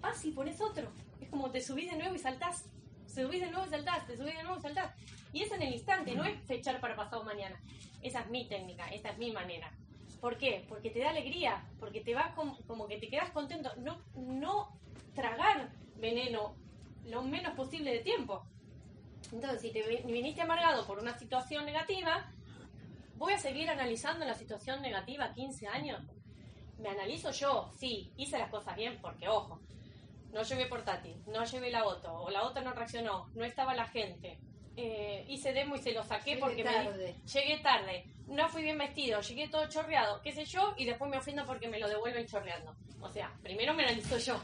[0.00, 0.92] vas y pones otro.
[1.20, 2.68] Es como te subís de nuevo y saltás.
[3.06, 4.94] Subís de nuevo y saltás, te subís de nuevo y saltás.
[5.32, 7.60] Y es en el instante, no es fechar para pasado mañana.
[8.02, 9.72] Esa es mi técnica, esa es mi manera.
[10.20, 10.64] ¿Por qué?
[10.68, 13.72] Porque te da alegría, porque te vas como, como que te quedas contento.
[13.76, 14.78] No, no
[15.14, 16.56] tragar veneno
[17.04, 18.46] lo menos posible de tiempo.
[19.32, 22.30] Entonces, si te vi- viniste amargado por una situación negativa,
[23.16, 26.00] voy a seguir analizando la situación negativa 15 años.
[26.78, 29.60] Me analizo yo, sí, hice las cosas bien, porque ojo,
[30.32, 33.86] no llevé portátil, no llevé la auto, o la auto no reaccionó, no estaba la
[33.86, 34.38] gente.
[34.76, 37.16] Eh, hice demo y se lo saqué Llegué porque me tarde.
[37.32, 41.18] llegué tarde, no fui bien vestido, llegué todo chorreado, qué sé yo, y después me
[41.18, 42.74] ofendo porque me lo devuelven chorreando.
[43.00, 44.40] O sea, primero me analizo yo.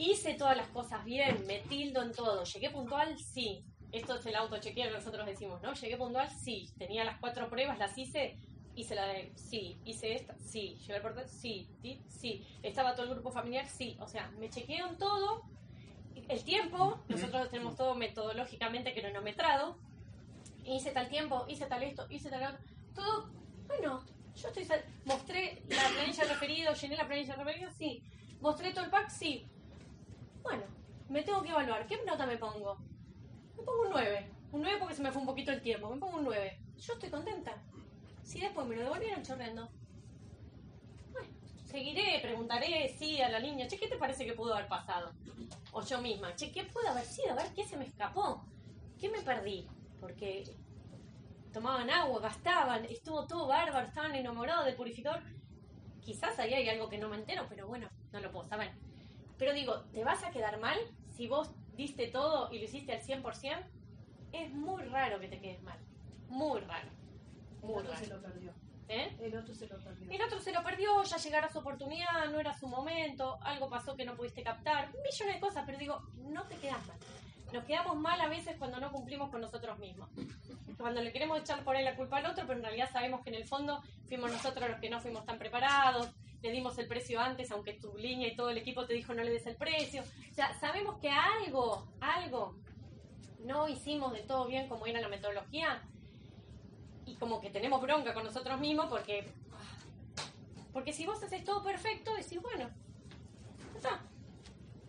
[0.00, 2.42] Hice todas las cosas bien, me tildo en todo.
[2.44, 3.62] Llegué puntual, sí.
[3.92, 5.74] Esto es el autochequeo que nosotros decimos, ¿no?
[5.74, 6.70] Llegué puntual, sí.
[6.78, 8.38] Tenía las cuatro pruebas, las hice.
[8.74, 9.78] Hice la de, sí.
[9.84, 10.78] Hice esta, sí.
[10.80, 11.68] Llevé el portal, sí.
[12.08, 12.46] Sí.
[12.62, 13.98] Estaba todo el grupo familiar, sí.
[14.00, 15.42] O sea, me chequeo en todo.
[16.28, 19.76] El tiempo, nosotros tenemos todo metodológicamente cronometrado.
[20.64, 22.64] Hice tal tiempo, hice tal esto, hice tal otro.
[22.94, 23.30] Todo,
[23.66, 24.02] bueno,
[24.34, 24.66] yo estoy...
[25.04, 28.02] Mostré la planilla de referido, llené la planilla de referido, sí.
[28.40, 29.46] Mostré todo el pack, sí.
[30.42, 30.64] Bueno,
[31.08, 31.86] me tengo que evaluar.
[31.86, 32.78] ¿Qué nota me pongo?
[33.56, 34.30] Me pongo un 9.
[34.52, 35.90] Un 9 porque se me fue un poquito el tiempo.
[35.90, 36.58] Me pongo un 9.
[36.78, 37.62] Yo estoy contenta.
[38.22, 39.68] Si después me lo devolvieron chorreando.
[41.12, 41.28] Bueno,
[41.64, 43.66] seguiré, preguntaré, sí, a la niña.
[43.66, 45.12] Che, ¿qué te parece que pudo haber pasado?
[45.72, 46.34] O yo misma.
[46.36, 47.32] Che, ¿qué pudo haber sido?
[47.32, 48.44] A ver, ¿qué se me escapó?
[48.98, 49.68] ¿Qué me perdí?
[50.00, 50.44] Porque
[51.52, 55.22] tomaban agua, gastaban, estuvo todo bárbaro, estaban enamorados del purificador.
[56.00, 58.72] Quizás ahí hay algo que no me entero, pero bueno, no lo puedo saber.
[59.40, 60.78] Pero digo, ¿te vas a quedar mal
[61.16, 63.64] si vos diste todo y lo hiciste al 100%?
[64.32, 65.78] Es muy raro que te quedes mal.
[66.28, 66.90] Muy raro.
[67.62, 68.16] El Muy otro se raro.
[68.16, 68.52] lo perdió.
[68.88, 69.16] ¿Eh?
[69.18, 70.10] El otro se lo perdió.
[70.12, 73.96] El otro se lo perdió, ya llegará su oportunidad, no era su momento, algo pasó
[73.96, 76.98] que no pudiste captar, millones de cosas, pero digo, no te quedas mal.
[77.54, 80.10] Nos quedamos mal a veces cuando no cumplimos con nosotros mismos.
[80.76, 83.30] Cuando le queremos echar por ahí la culpa al otro, pero en realidad sabemos que
[83.30, 86.10] en el fondo fuimos nosotros los que no fuimos tan preparados,
[86.42, 89.22] le dimos el precio antes, aunque tu línea y todo el equipo te dijo no
[89.22, 90.02] le des el precio.
[90.02, 92.56] O sea, sabemos que algo, algo
[93.40, 95.82] no hicimos de todo bien como era la metodología
[97.06, 99.32] y como que tenemos bronca con nosotros mismos porque
[100.72, 102.70] porque si vos haces todo perfecto, decís, bueno,
[103.74, 104.00] está.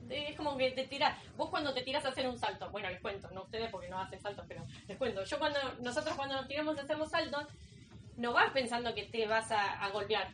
[0.10, 1.18] Es como que te tirás.
[1.38, 4.00] Vos cuando te tirás a hacer un salto, bueno, les cuento, no ustedes porque no
[4.00, 5.24] hacen saltos, pero les cuento.
[5.24, 7.48] Yo cuando, nosotros cuando nos tiramos a hacer los saltos,
[8.18, 10.32] no vas pensando que te vas a golpear.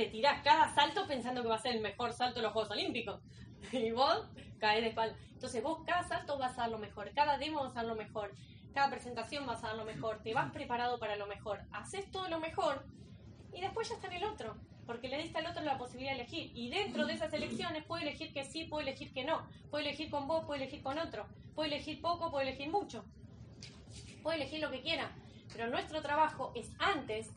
[0.00, 2.70] Te tirás cada salto pensando que va a ser el mejor salto de los Juegos
[2.70, 3.20] Olímpicos.
[3.72, 4.24] Y vos
[4.58, 5.14] caes de espalda.
[5.30, 7.96] Entonces vos cada salto vas a dar lo mejor, cada demo vas a dar lo
[7.96, 8.34] mejor,
[8.72, 12.30] cada presentación vas a dar lo mejor, te vas preparado para lo mejor, haces todo
[12.30, 12.86] lo mejor
[13.52, 14.56] y después ya está en el otro.
[14.86, 16.50] porque le diste al otro la posibilidad de elegir.
[16.54, 19.46] Y dentro de esas elecciones puede elegir que sí, puede elegir que no.
[19.70, 21.26] Puede elegir con vos, puede elegir con otro.
[21.54, 23.04] Puede elegir poco, puede elegir mucho.
[24.22, 25.12] Puede elegir lo que quiera.
[25.52, 27.28] Pero nuestro trabajo es antes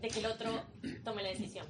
[0.00, 0.62] de que el otro
[1.04, 1.66] tome la decisión.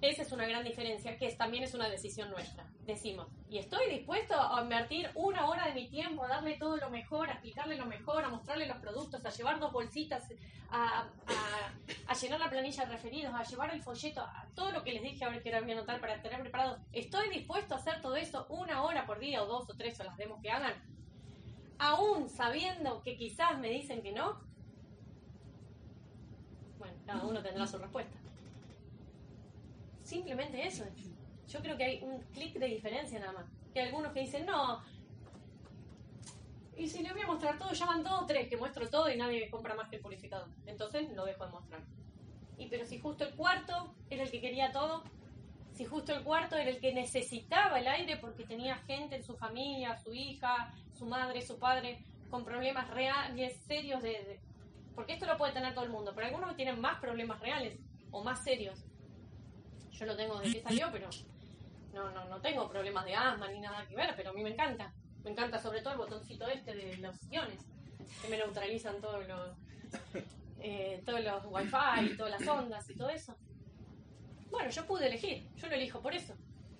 [0.00, 2.64] Esa es una gran diferencia, que también es una decisión nuestra.
[2.86, 6.88] Decimos, y estoy dispuesto a invertir una hora de mi tiempo, a darle todo lo
[6.88, 10.22] mejor, a explicarle lo mejor, a mostrarle los productos, a llevar dos bolsitas,
[10.70, 11.72] a, a-
[12.06, 15.02] a llenar la planilla de referidos, a llevar el folleto, a todo lo que les
[15.02, 16.78] dije ahora que era bien anotar para tener preparados.
[16.92, 20.04] Estoy dispuesto a hacer todo eso una hora por día o dos o tres o
[20.04, 20.74] las demos que hagan,
[21.78, 24.40] aún sabiendo que quizás me dicen que no.
[26.78, 28.16] Bueno, cada uno tendrá su respuesta.
[30.08, 30.84] Simplemente eso.
[31.48, 33.44] Yo creo que hay un clic de diferencia nada más.
[33.74, 34.82] Que hay algunos que dicen, no.
[36.78, 39.18] Y si le voy a mostrar todo, ya van todos tres que muestro todo y
[39.18, 40.48] nadie compra más que el purificador.
[40.64, 41.82] Entonces lo dejo de mostrar.
[42.56, 45.04] Y pero si justo el cuarto era el que quería todo,
[45.74, 49.36] si justo el cuarto era el que necesitaba el aire porque tenía gente en su
[49.36, 54.40] familia, su hija, su madre, su padre, con problemas reales, serios de, de-
[54.94, 57.78] Porque esto lo puede tener todo el mundo, pero algunos tienen más problemas reales
[58.10, 58.87] o más serios.
[59.98, 61.08] Yo lo tengo desde que salió, pero
[61.92, 64.50] no, no, no tengo problemas de asma ni nada que ver, pero a mí me
[64.50, 64.92] encanta.
[65.24, 67.60] Me encanta sobre todo el botoncito este de los iones,
[68.22, 69.56] que me neutralizan todos los,
[70.60, 73.36] eh, todos los wifi, todas las ondas y todo eso.
[74.50, 76.34] Bueno, yo pude elegir, yo lo elijo por eso.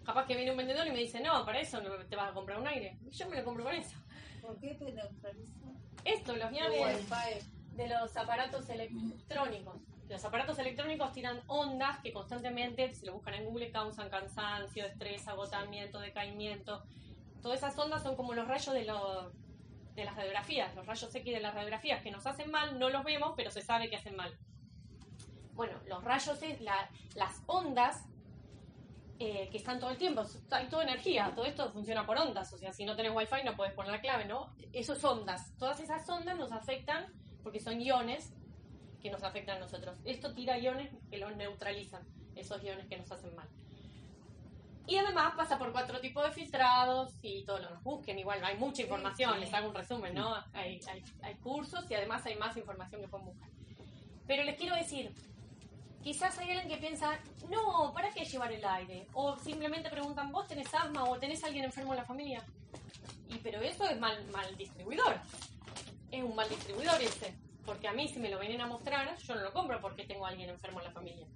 [0.05, 2.35] Capaz que viene un vendedor y me dice, no, para eso no te vas a
[2.35, 2.99] comprar un aire.
[3.05, 3.97] Y yo me lo compro por eso.
[4.41, 5.67] ¿Por qué te neutraliza?
[6.05, 7.11] Esto, los El iones
[7.75, 9.77] de los aparatos electrónicos.
[10.09, 15.27] Los aparatos electrónicos tiran ondas que constantemente, si lo buscan en Google, causan cansancio, estrés,
[15.29, 16.83] agotamiento, decaimiento.
[17.43, 19.33] Todas esas ondas son como los rayos de, lo-
[19.95, 23.05] de las radiografías, los rayos X de las radiografías que nos hacen mal, no los
[23.05, 24.37] vemos, pero se sabe que hacen mal.
[25.53, 28.05] Bueno, los rayos, es la- las ondas
[29.21, 32.57] eh, que están todo el tiempo, hay toda energía, todo esto funciona por ondas, o
[32.59, 34.55] sea, si no tenés wifi no puedes poner la clave, ¿no?
[34.73, 38.33] Eso es ondas, todas esas ondas nos afectan porque son iones
[39.09, 39.97] que nos afectan a nosotros.
[40.05, 42.03] Esto tira iones que los neutralizan,
[42.37, 43.49] esos iones que nos hacen mal.
[44.87, 48.19] Y además pasa por cuatro tipos de filtrados y todo lo que busquen.
[48.19, 49.41] Igual hay mucha información, sí.
[49.41, 50.35] les hago un resumen, ¿no?
[50.53, 53.49] Hay, hay, hay cursos y además hay más información que pueden buscar.
[54.27, 55.11] Pero les quiero decir,
[56.03, 57.19] quizás hay alguien que piensa,
[57.49, 59.07] no, ¿para qué llevar el aire?
[59.15, 62.45] O simplemente preguntan, ¿vos tenés asma o tenés alguien enfermo en la familia?
[63.31, 65.19] Y pero eso es mal, mal distribuidor.
[66.11, 67.48] Es un mal distribuidor ese.
[67.69, 70.25] Porque a mí si me lo vienen a mostrar, yo no lo compro porque tengo
[70.25, 71.27] a alguien enfermo en la familia.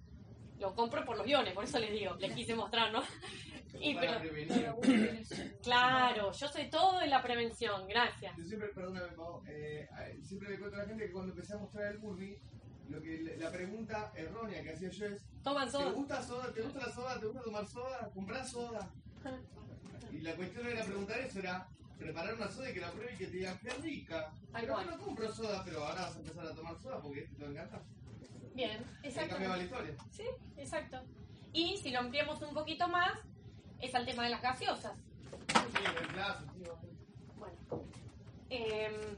[0.58, 3.02] Lo compro por los guiones, por eso les digo, les quise mostrar, ¿no?
[3.80, 4.20] Y pero,
[5.62, 8.36] claro, yo soy todo en la prevención, gracias.
[8.36, 9.88] Yo siempre, perdóname, Pau, eh,
[10.22, 12.38] siempre le cuento a la gente que cuando empecé a mostrar el Burby,
[12.90, 15.90] lo que la pregunta errónea que hacía yo es: Toman ¿te soda.
[15.90, 16.52] gusta soda?
[16.52, 17.18] ¿Te gusta la soda?
[17.18, 18.10] ¿Te gusta tomar soda?
[18.14, 18.90] ¿Comprás soda?
[20.12, 21.66] Y la cuestión era preguntar eso, era
[22.02, 24.32] preparar una soda y que la pruebe y que te diga qué rica.
[24.66, 27.48] No compro soda, pero ahora vas a empezar a tomar soda porque este te va
[27.48, 27.82] a encantar.
[28.54, 29.84] Bien, ahí cambiaba la exacto.
[29.88, 30.04] historia.
[30.10, 30.24] Sí,
[30.56, 31.02] exacto.
[31.52, 33.12] Y si lo ampliamos un poquito más,
[33.80, 34.96] es al tema de las gaseosas.
[35.48, 36.62] Sí, reemplazo, sí,
[37.36, 37.56] Bueno,
[38.50, 39.16] em,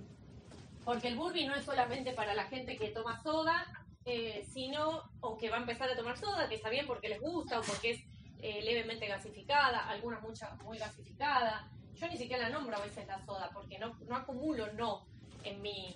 [0.84, 3.66] porque el burbi no es solamente para la gente que toma soda,
[4.04, 7.20] eh, sino, o que va a empezar a tomar soda, que está bien porque les
[7.20, 8.00] gusta o porque es
[8.40, 11.70] eh, levemente gasificada, algunas mucha, muy gasificada.
[11.96, 15.06] Yo ni siquiera la nombro a veces la soda, porque no, no acumulo no
[15.44, 15.94] en mi...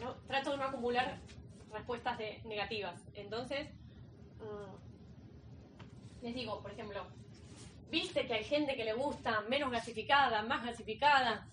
[0.00, 1.18] No, trato de no acumular
[1.72, 3.00] respuestas de, negativas.
[3.14, 3.68] Entonces,
[4.38, 7.06] mm, les digo, por ejemplo,
[7.90, 11.48] viste que hay gente que le gusta menos gasificada, más gasificada,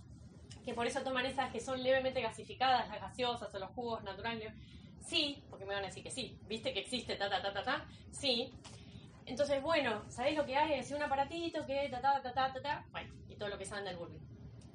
[0.63, 4.53] que por eso toman esas que son levemente gasificadas, las gaseosas o los jugos naturales.
[4.99, 6.37] Sí, porque me van a decir que sí.
[6.47, 7.85] ¿Viste que existe ta ta ta ta ta?
[8.11, 8.51] Sí.
[9.25, 10.73] Entonces, bueno, ¿sabéis lo que hay?
[10.79, 12.85] Es un aparatito que ta ta ta ta ta ta.
[12.91, 14.19] Bueno, y todo lo que saben del burbi.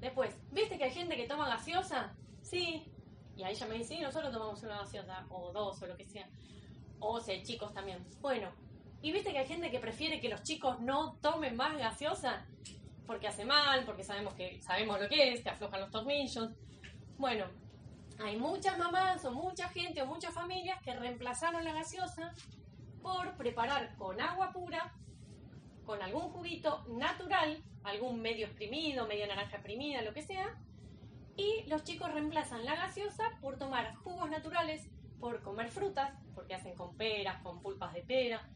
[0.00, 2.12] Después, ¿viste que hay gente que toma gaseosa?
[2.42, 2.84] Sí.
[3.36, 6.06] Y ahí ya me dicen, sí, nosotros tomamos una gaseosa, o dos, o lo que
[6.06, 6.28] sea.
[6.98, 8.04] O sea, chicos también.
[8.20, 8.50] Bueno,
[9.02, 12.44] ¿y viste que hay gente que prefiere que los chicos no tomen más gaseosa?
[13.06, 16.50] Porque hace mal, porque sabemos que sabemos lo que es, que aflojan los tornillos.
[17.16, 17.46] Bueno,
[18.22, 22.34] hay muchas mamás o mucha gente o muchas familias que reemplazaron la gaseosa
[23.02, 24.94] por preparar con agua pura,
[25.84, 30.58] con algún juguito natural, algún medio exprimido, media naranja exprimida, lo que sea,
[31.36, 36.74] y los chicos reemplazan la gaseosa por tomar jugos naturales, por comer frutas, porque hacen
[36.74, 38.48] con peras, con pulpas de pera.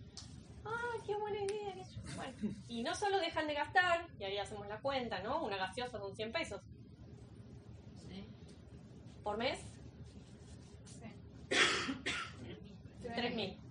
[0.64, 1.74] ¡Ay, qué buena idea!
[2.16, 2.34] Bueno,
[2.68, 5.42] y no solo dejan de gastar, y ahí hacemos la cuenta, ¿no?
[5.42, 6.62] Una gaseosa son 100 pesos
[9.22, 9.58] por mes,
[10.84, 11.06] Sí.
[13.14, 13.63] 3.000.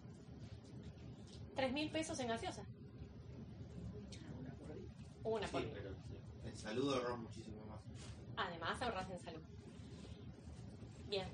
[1.71, 2.63] mil pesos en gaseosa.
[5.23, 5.75] Una por Sí, día.
[5.75, 6.17] pero sí.
[6.49, 7.79] en salud ahorras muchísimo más.
[8.35, 9.41] Además, ahorras en salud.
[11.07, 11.27] Bien.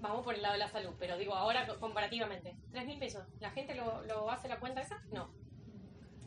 [0.00, 2.56] Vamos por el lado de la salud, pero digo, ahora co- comparativamente.
[2.72, 3.26] ¿Tres mil pesos?
[3.40, 5.02] ¿La gente lo, lo hace la cuenta esa?
[5.12, 5.30] No.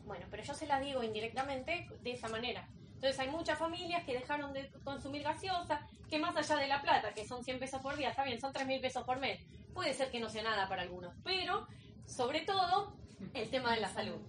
[0.06, 2.68] Bueno, pero yo se la digo indirectamente de esa manera.
[2.94, 7.12] Entonces hay muchas familias que dejaron de consumir gaseosa, que más allá de la plata,
[7.14, 9.44] que son 100 pesos por día, está bien, son 3 mil pesos por mes.
[9.72, 11.66] Puede ser que no sea nada para algunos, pero
[12.06, 12.94] sobre todo
[13.34, 14.20] el tema de la salud.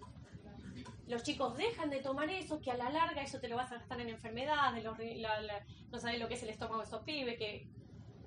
[1.08, 3.76] Los chicos dejan de tomar eso, que a la larga eso te lo vas a
[3.76, 7.38] gastar en enfermedades, la- la- no sabes lo que es el estómago de esos pibes,
[7.38, 7.68] que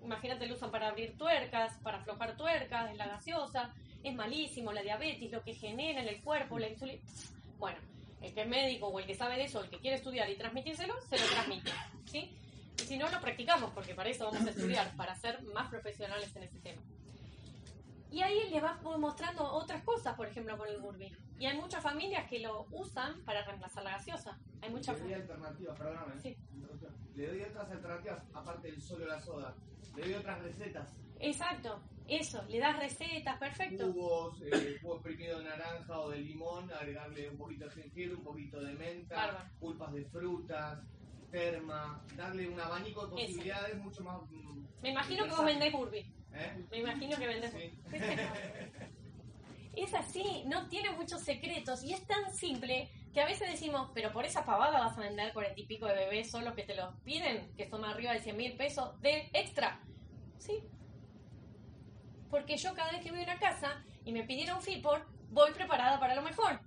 [0.05, 4.83] imagínate lo usan para abrir tuercas, para aflojar tuercas, es la gaseosa, es malísimo, la
[4.83, 7.03] diabetes, lo que genera en el cuerpo, la insulina.
[7.59, 7.79] Bueno,
[8.23, 10.37] el que es médico o el que sabe de eso, el que quiere estudiar y
[10.37, 11.71] transmitírselo, se lo transmite,
[12.07, 12.33] ¿sí?
[12.81, 16.35] Y si no, lo practicamos, porque para eso vamos a estudiar, para ser más profesionales
[16.37, 16.81] en ese tema.
[18.11, 21.12] Y ahí le vas mostrando otras cosas, por ejemplo, con el Burby.
[21.38, 24.38] Y hay muchas familias que lo usan para reemplazar la gaseosa.
[24.62, 26.21] Hay muchas Le doy alternativas, perdóname.
[26.21, 26.37] Sí.
[27.14, 29.55] Le doy otras alternativas aparte del solo la soda.
[29.97, 30.97] Le doy otras recetas.
[31.21, 33.92] Exacto, eso, le das recetas, perfecto.
[33.92, 38.25] Jugos, eh, jugo exprimido de naranja o de limón, agregarle un poquito de jengibre, un
[38.25, 40.79] poquito de menta, pulpas de frutas,
[41.31, 43.27] terma, darle un abanico de Eso.
[43.27, 44.21] posibilidades mucho más.
[44.31, 45.99] mm, Me imagino que vos vendés Burby.
[46.33, 46.67] ¿Eh?
[46.71, 47.73] Me imagino que vendés Sí.
[49.77, 54.12] Es así, no tiene muchos secretos y es tan simple que a veces decimos, pero
[54.12, 56.93] por esa pavada vas a vender cuarenta y pico de bebés solo que te los
[57.05, 59.81] piden, que son arriba de 100 mil pesos de extra.
[60.38, 60.64] Sí.
[62.29, 66.01] Porque yo cada vez que voy a una casa y me pidieron FIPOR, voy preparada
[66.01, 66.61] para lo mejor.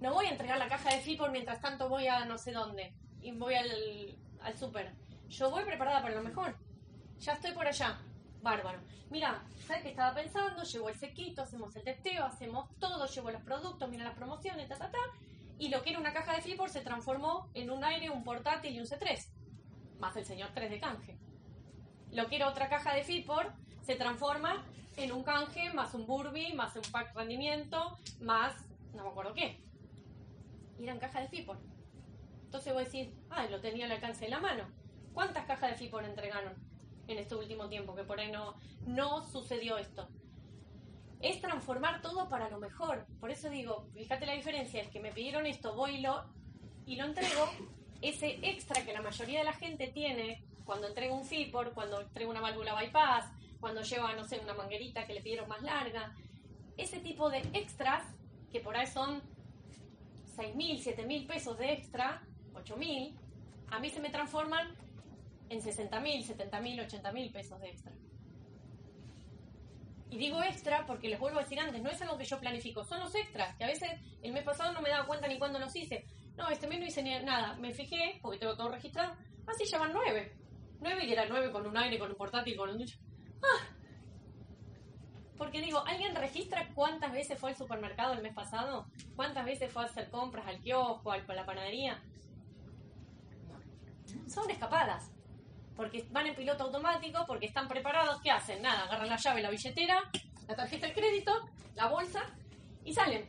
[0.00, 2.94] No voy a entregar la caja de FIPOR mientras tanto voy a no sé dónde
[3.24, 3.70] y voy al,
[4.42, 4.92] al súper.
[5.28, 6.54] Yo voy preparada para lo mejor.
[7.18, 7.98] Ya estoy por allá.
[8.42, 8.78] Bárbaro.
[9.10, 10.62] Mira, ¿sabes qué estaba pensando?
[10.62, 14.76] Llevo el sequito, hacemos el testeo, hacemos todo, llevo los productos, mira las promociones, ta,
[14.76, 14.98] ta, ta.
[15.58, 18.74] Y lo que era una caja de flipper se transformó en un aire, un portátil
[18.74, 19.26] y un C3.
[19.98, 21.18] Más el señor 3 de canje.
[22.12, 26.52] Lo que era otra caja de flipper se transforma en un canje, más un Burby,
[26.52, 28.54] más un pack rendimiento, más
[28.92, 29.60] no me acuerdo qué.
[30.78, 31.56] Y eran cajas de flipper.
[32.54, 34.68] Entonces voy a decir, ah, lo tenía al alcance de la mano.
[35.12, 36.54] ¿Cuántas cajas de flipper entregaron
[37.08, 37.96] en este último tiempo?
[37.96, 38.54] Que por ahí no,
[38.86, 40.08] no sucedió esto.
[41.20, 43.08] Es transformar todo para lo mejor.
[43.18, 46.26] Por eso digo, fíjate la diferencia, es que me pidieron esto, voy y lo,
[46.86, 47.50] y lo entrego.
[48.00, 52.30] Ese extra que la mayoría de la gente tiene cuando entrega un FIPOR, cuando entrega
[52.30, 56.14] una válvula bypass, cuando lleva, no sé, una manguerita que le pidieron más larga.
[56.76, 58.04] Ese tipo de extras,
[58.52, 59.20] que por ahí son
[60.36, 62.22] 6 mil, 7 mil pesos de extra,
[62.54, 63.16] 8 mil,
[63.70, 64.74] a mí se me transforman
[65.48, 67.92] en 60 mil, 70 mil, 80 mil pesos de extra.
[70.10, 72.84] Y digo extra porque les vuelvo a decir antes, no es algo que yo planifico,
[72.84, 73.90] son los extras, que a veces
[74.22, 76.06] el mes pasado no me daba cuenta ni cuándo los hice.
[76.36, 79.14] No, este mes no hice ni nada, me fijé, porque tengo todo registrado,
[79.46, 80.36] así ya van nueve.
[80.80, 82.98] Nueve y era nueve con un aire, con un portátil, con un ducho.
[83.42, 83.66] ¡Ah!
[85.36, 88.86] Porque digo, ¿alguien registra cuántas veces fue al supermercado el mes pasado?
[89.16, 92.00] ¿Cuántas veces fue a hacer compras al kiosco, a la panadería?
[94.28, 95.10] Son escapadas.
[95.76, 98.20] Porque van en piloto automático, porque están preparados.
[98.22, 98.62] ¿Qué hacen?
[98.62, 99.98] Nada, agarran la llave, la billetera,
[100.46, 101.32] la tarjeta de crédito,
[101.74, 102.24] la bolsa
[102.84, 103.26] y salen.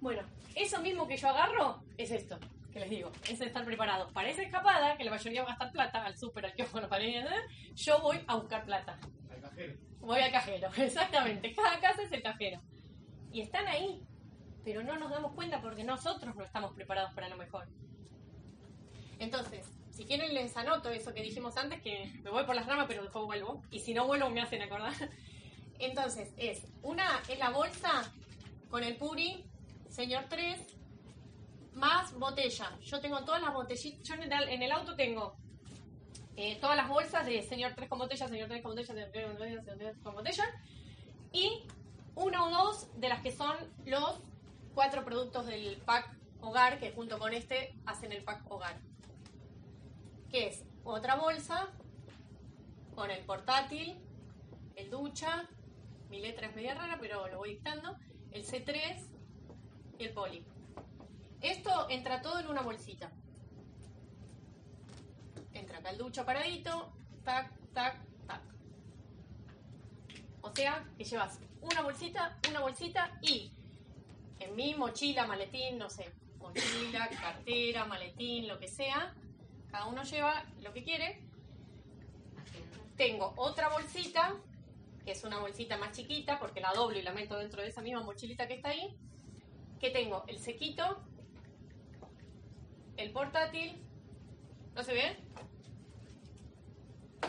[0.00, 0.22] Bueno,
[0.54, 2.38] eso mismo que yo agarro es esto,
[2.72, 4.12] que les digo, es estar preparados.
[4.12, 6.82] Para esa escapada, que la mayoría va a gastar plata, al súper, al kiosco, a
[6.82, 7.26] la panadería,
[7.74, 8.98] yo voy a buscar plata.
[9.30, 9.74] Al cajero.
[10.00, 11.54] Voy al cajero, exactamente.
[11.54, 12.60] Cada casa es el cajero.
[13.32, 14.02] Y están ahí,
[14.64, 17.68] pero no nos damos cuenta porque nosotros no estamos preparados para lo mejor.
[19.18, 22.86] Entonces, si quieren les anoto eso que dijimos antes, que me voy por las ramas,
[22.88, 23.62] pero después vuelvo.
[23.70, 24.92] Y si no vuelvo, me hacen acordar.
[25.78, 28.12] Entonces, es una es la bolsa
[28.70, 29.44] con el puri,
[29.88, 30.58] señor 3,
[31.74, 32.76] más botella.
[32.82, 35.36] Yo tengo todas las botellitas, yo en el, auto tengo
[36.36, 39.26] eh, todas las bolsas de señor 3 con botella, señor 3 con botella, señor 3
[39.26, 40.44] con botella, señor 3 con botella.
[41.32, 41.62] Y
[42.16, 44.18] una o dos de las que son los
[44.74, 48.80] cuatro productos del pack hogar, que junto con este hacen el pack hogar.
[50.34, 51.68] Que es otra bolsa
[52.96, 53.96] con el portátil,
[54.74, 55.48] el ducha,
[56.10, 57.96] mi letra es media rara, pero lo voy dictando,
[58.32, 58.98] el C3
[59.96, 60.44] y el poli.
[61.40, 63.12] Esto entra todo en una bolsita.
[65.52, 68.42] Entra acá el ducha paradito, tac, tac, tac.
[70.40, 73.52] O sea, que llevas una bolsita, una bolsita y
[74.40, 79.14] en mi mochila, maletín, no sé, mochila, cartera, maletín, lo que sea,
[79.74, 81.18] cada uno lleva lo que quiere.
[82.96, 84.36] Tengo otra bolsita,
[85.04, 87.82] que es una bolsita más chiquita, porque la doblo y la meto dentro de esa
[87.82, 88.96] misma mochilita que está ahí,
[89.80, 91.02] que tengo el sequito,
[92.96, 93.82] el portátil.
[94.76, 95.16] ¿No se ve?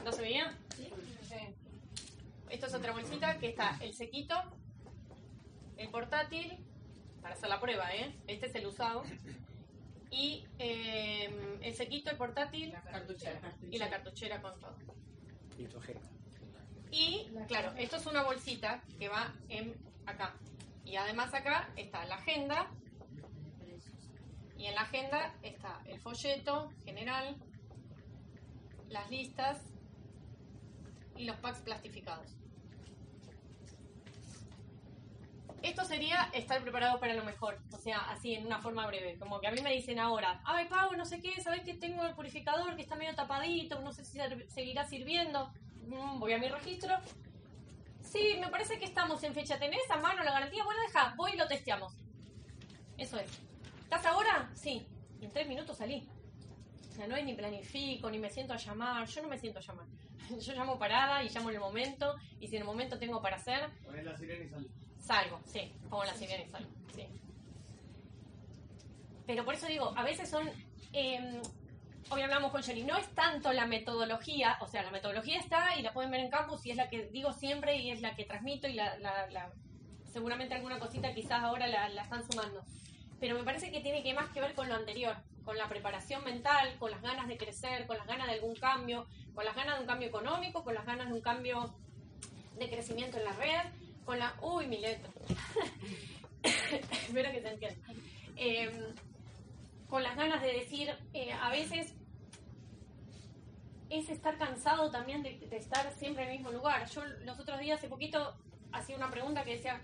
[0.04, 0.56] ¿No se veía?
[0.76, 0.92] Sí.
[2.52, 4.36] Esto es otra bolsita que está el sequito,
[5.78, 6.60] el portátil,
[7.24, 8.16] para hacer la prueba, ¿eh?
[8.28, 9.02] Este es el usado.
[10.16, 12.74] Y eh, el sequito, el portátil
[13.70, 14.78] y la cartuchera con todo.
[15.58, 16.10] Y tu agenda.
[16.90, 20.34] Y claro, esto es una bolsita que va en acá.
[20.86, 22.72] Y además acá está la agenda.
[24.58, 27.36] Y en la agenda está el folleto general,
[28.88, 29.60] las listas
[31.18, 32.38] y los packs plastificados.
[35.66, 39.18] Esto sería estar preparado para lo mejor, o sea, así en una forma breve.
[39.18, 42.06] Como que a mí me dicen ahora, ay Pau, no sé qué, ¿sabes que tengo
[42.06, 43.82] el purificador que está medio tapadito?
[43.82, 45.52] No sé si seguirá sirviendo.
[45.88, 46.96] Mm, voy a mi registro.
[48.04, 49.58] Sí, me parece que estamos en fecha.
[49.58, 50.64] ¿Tenés a mano la garantía?
[50.64, 51.96] Bueno, deja, voy y lo testeamos.
[53.00, 53.32] Eso es.
[53.82, 54.52] ¿Estás ahora?
[54.54, 54.86] Sí.
[55.20, 56.08] En tres minutos salí.
[56.92, 59.08] O sea, no es ni planifico, ni me siento a llamar.
[59.08, 59.88] Yo no me siento a llamar.
[60.40, 62.16] Yo llamo parada y llamo en el momento.
[62.40, 64.85] Y si en el momento tengo para hacer, Poner la sirena y salir.
[65.06, 67.06] Salgo, sí, pongo la sirena y salgo, sí.
[69.28, 70.50] Pero por eso digo, a veces son,
[70.94, 71.42] eh,
[72.10, 75.82] hoy hablamos con Jenny, no es tanto la metodología, o sea, la metodología está y
[75.82, 78.26] la pueden ver en campus y es la que digo siempre y es la que
[78.26, 79.52] transmito y la, la- la-
[80.12, 82.64] seguramente alguna cosita quizás ahora la, la están sumando.
[83.20, 86.24] Pero me parece que tiene que más que ver con lo anterior, con la preparación
[86.24, 89.76] mental, con las ganas de crecer, con las ganas de algún cambio, con las ganas
[89.76, 91.76] de un cambio económico, con las ganas de un cambio
[92.58, 93.62] de crecimiento en la red,
[94.06, 94.36] con la...
[94.42, 95.10] Uy, mi letra.
[96.44, 97.94] Espero que se entienda.
[98.36, 98.94] Eh,
[99.90, 101.94] con las ganas de decir, eh, a veces
[103.90, 106.88] es estar cansado también de, de estar siempre en el mismo lugar.
[106.90, 108.36] Yo los otros días, hace poquito,
[108.72, 109.82] hacía una pregunta que decía,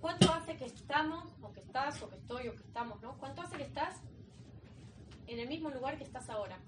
[0.00, 3.16] ¿cuánto hace que estamos, o que estás, o que estoy, o que estamos, ¿no?
[3.18, 4.00] ¿Cuánto hace que estás
[5.26, 6.58] en el mismo lugar que estás ahora?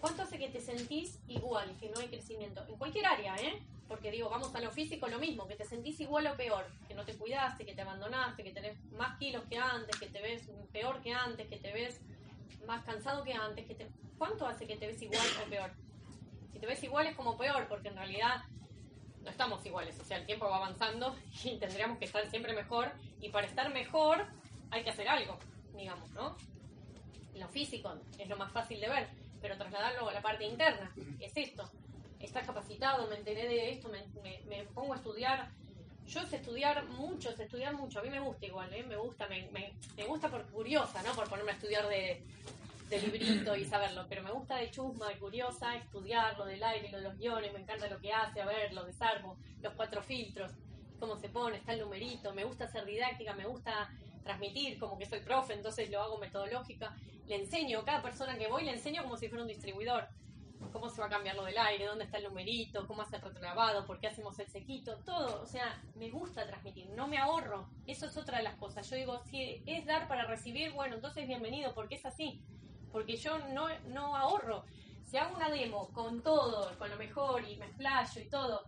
[0.00, 2.64] ¿Cuánto hace que te sentís igual, que no hay crecimiento?
[2.68, 3.62] En cualquier área, ¿eh?
[3.88, 6.94] Porque digo, vamos a lo físico, lo mismo, que te sentís igual o peor, que
[6.94, 10.48] no te cuidaste, que te abandonaste, que tenés más kilos que antes, que te ves
[10.72, 12.00] peor que antes, que te ves
[12.66, 13.88] más cansado que antes, que te...
[14.18, 15.70] ¿cuánto hace que te ves igual o peor?
[16.52, 18.44] Si te ves igual es como peor, porque en realidad
[19.22, 21.14] no estamos iguales, o sea, el tiempo va avanzando
[21.44, 24.26] y tendríamos que estar siempre mejor, y para estar mejor
[24.70, 25.38] hay que hacer algo,
[25.76, 26.36] digamos, ¿no?
[27.34, 29.08] Lo físico es lo más fácil de ver,
[29.40, 31.70] pero trasladarlo a la parte interna, es esto.
[32.26, 34.04] Estás capacitado, me enteré de esto, me,
[34.48, 35.48] me- pongo a estudiar.
[36.08, 38.00] Yo sé estudiar mucho, sé estudiar mucho.
[38.00, 38.82] A mí me gusta igual, ¿eh?
[38.82, 41.14] me gusta, me, me, gusta por curiosa, ¿no?
[41.14, 42.22] Por ponerme a estudiar de,
[42.90, 46.90] de librito y saberlo, pero me gusta de chusma, de curiosa, estudiar lo del aire,
[46.90, 50.02] lo de los guiones, me encanta lo que hace, a ver, lo desarmo, los cuatro
[50.02, 50.50] filtros,
[50.98, 53.88] cómo se pone, está el numerito, me gusta ser didáctica, me gusta
[54.24, 56.94] transmitir, como que soy profe, entonces lo hago metodológica,
[57.26, 60.08] le enseño, cada persona que voy le enseño como si fuera un distribuidor,
[60.72, 63.22] cómo se va a cambiar lo del aire, dónde está el numerito, cómo hace el
[63.22, 67.68] retrolavado, por qué hacemos el sequito, todo, o sea, me gusta transmitir, no me ahorro,
[67.86, 71.26] eso es otra de las cosas, yo digo, si es dar para recibir, bueno, entonces
[71.26, 72.42] bienvenido, porque es así,
[72.92, 74.64] porque yo no, no ahorro,
[75.04, 78.64] si hago una demo con todo, con lo mejor y me explayo y todo,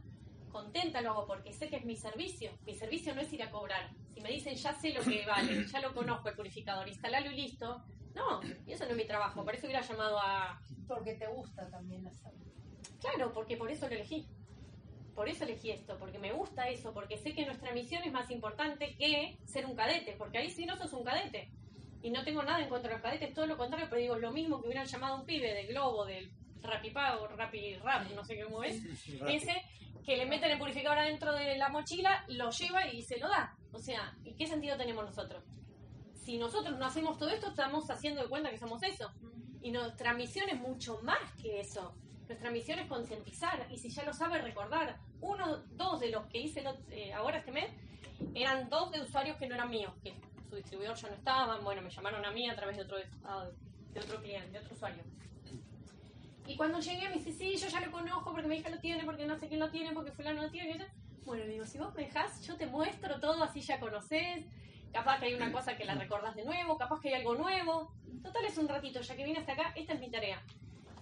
[0.49, 2.51] contenta lo hago porque sé que es mi servicio.
[2.67, 3.91] Mi servicio no es ir a cobrar.
[4.15, 7.37] Si me dicen ya sé lo que vale, ya lo conozco el purificador, instalalo y
[7.37, 7.83] listo.
[8.15, 9.45] No, y eso no es mi trabajo.
[9.45, 10.61] Por eso hubiera llamado a.
[10.87, 12.45] Porque te gusta también hacerlo.
[13.01, 14.27] Claro, porque por eso lo elegí.
[15.15, 18.31] Por eso elegí esto, porque me gusta eso, porque sé que nuestra misión es más
[18.31, 21.51] importante que ser un cadete, porque ahí si no sos un cadete.
[22.03, 24.31] Y no tengo nada en contra de los cadetes, todo lo contrario, pero digo, lo
[24.31, 26.31] mismo que hubieran llamado a un pibe de Globo, del
[26.63, 28.81] Rapipago, Rapi Rap, no sé cómo es,
[29.27, 29.61] ese
[30.05, 33.57] que le meten el purificador adentro de la mochila, lo lleva y se lo da.
[33.73, 35.45] O sea, ¿y qué sentido tenemos nosotros?
[36.29, 39.11] Si nosotros no hacemos todo esto, estamos haciendo de cuenta que somos eso.
[39.63, 41.95] Y nuestra misión es mucho más que eso.
[42.27, 45.01] Nuestra misión es concientizar y si ya lo sabe recordar.
[45.23, 47.71] Uno, dos de los que hice eh, ahora este mes
[48.35, 50.13] eran dos de usuarios que no eran míos, que
[50.51, 51.65] su distribuidor ya no estaban.
[51.65, 53.49] Bueno, me llamaron a mí a través de otro, ah,
[53.95, 55.03] de otro cliente, de otro usuario.
[56.47, 59.03] Y cuando llegué me dice, sí, yo ya lo conozco porque mi hija lo tiene,
[59.07, 60.73] porque no sé quién lo tiene, porque fulano lo tiene.
[60.73, 60.85] y yo,
[61.25, 64.45] Bueno, le digo, si vos me dejás, yo te muestro todo, así ya conocés.
[64.93, 67.93] Capaz que hay una cosa que la recordás de nuevo, capaz que hay algo nuevo.
[68.23, 70.43] Total es un ratito, ya que vine hasta acá, esta es mi tarea.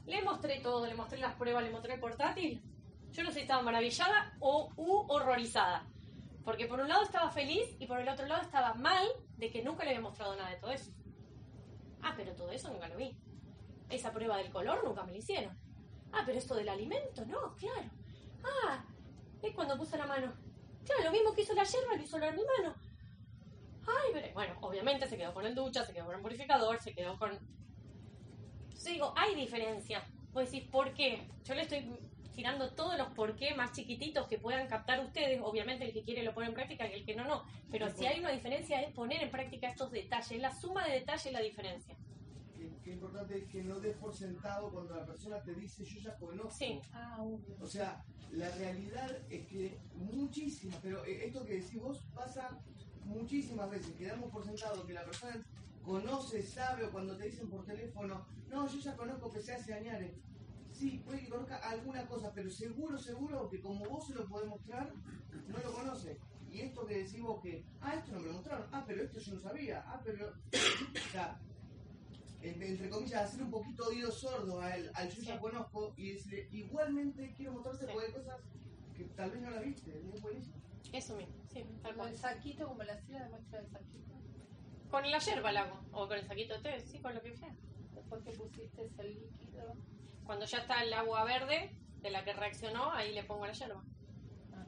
[0.07, 2.63] Le mostré todo, le mostré las pruebas, le mostré el portátil.
[3.13, 5.87] Yo no sé si estaba maravillada o u horrorizada.
[6.45, 9.07] Porque por un lado estaba feliz y por el otro lado estaba mal
[9.37, 10.93] de que nunca le había mostrado nada de todo eso.
[12.03, 13.17] Ah, pero todo eso nunca lo vi.
[13.89, 15.59] Esa prueba del color nunca me la hicieron.
[16.13, 17.91] Ah, pero esto del alimento, no, claro.
[18.45, 18.85] Ah,
[19.43, 20.33] es cuando puse la mano.
[20.85, 22.75] Claro, lo mismo que hizo la yerba, lo hizo la mi mano.
[23.87, 24.33] Ay, veré.
[24.33, 27.33] Bueno, obviamente se quedó con el ducha, se quedó con el purificador, se quedó con...
[27.33, 30.05] Yo digo, hay diferencia.
[30.33, 31.29] Vos decís, ¿por qué?
[31.45, 31.99] Yo le estoy
[32.33, 35.41] tirando todos los por qué más chiquititos que puedan captar ustedes.
[35.43, 37.45] Obviamente el que quiere lo pone en práctica y el que no, no.
[37.71, 40.41] Pero si hay una diferencia es poner en práctica estos detalles.
[40.41, 41.97] La suma de detalles es la diferencia.
[42.55, 46.01] Qué, qué importante es que no des por sentado cuando la persona te dice yo
[46.01, 46.51] ya conozco.
[46.51, 46.81] Sí.
[46.93, 47.57] Ah, obvio.
[47.61, 52.61] O sea, la realidad es que muchísimas, pero eh, esto que decís vos pasa
[53.07, 55.45] muchísimas veces, que damos por sentado que la persona
[55.83, 59.75] conoce, sabe, o cuando te dicen por teléfono, no, yo ya conozco que se hace
[59.75, 60.17] añares.
[60.73, 64.49] Sí, puede que conozca alguna cosa, pero seguro, seguro que como vos se lo podés
[64.49, 64.93] mostrar,
[65.49, 66.19] no lo conoce.
[66.51, 69.21] Y esto que decís vos que, ah, esto no me lo mostraron, ah, pero esto
[69.21, 70.33] yo no sabía, ah, pero...
[71.09, 71.41] O sea,
[72.43, 76.49] entre, entre comillas, hacer un poquito oído sordo al, al yo ya conozco y decirle,
[76.51, 78.13] igualmente quiero mostrarte Sí.
[78.13, 78.41] cosas
[78.95, 80.57] que tal vez no las viste, es buenísimo.
[80.93, 81.35] Eso mismo.
[81.53, 82.09] Sí, tal Como cual.
[82.11, 84.15] el saquito, como la hacía de muestra del saquito.
[84.91, 85.81] Con la yerba la hago.
[85.93, 87.55] O con el saquito de té, sí, con lo que sea.
[87.95, 89.75] Después que pusiste ese líquido.
[90.25, 91.71] Cuando ya está el agua verde
[92.01, 93.83] de la que reaccionó, ahí le pongo la yerba.
[94.55, 94.65] Ah.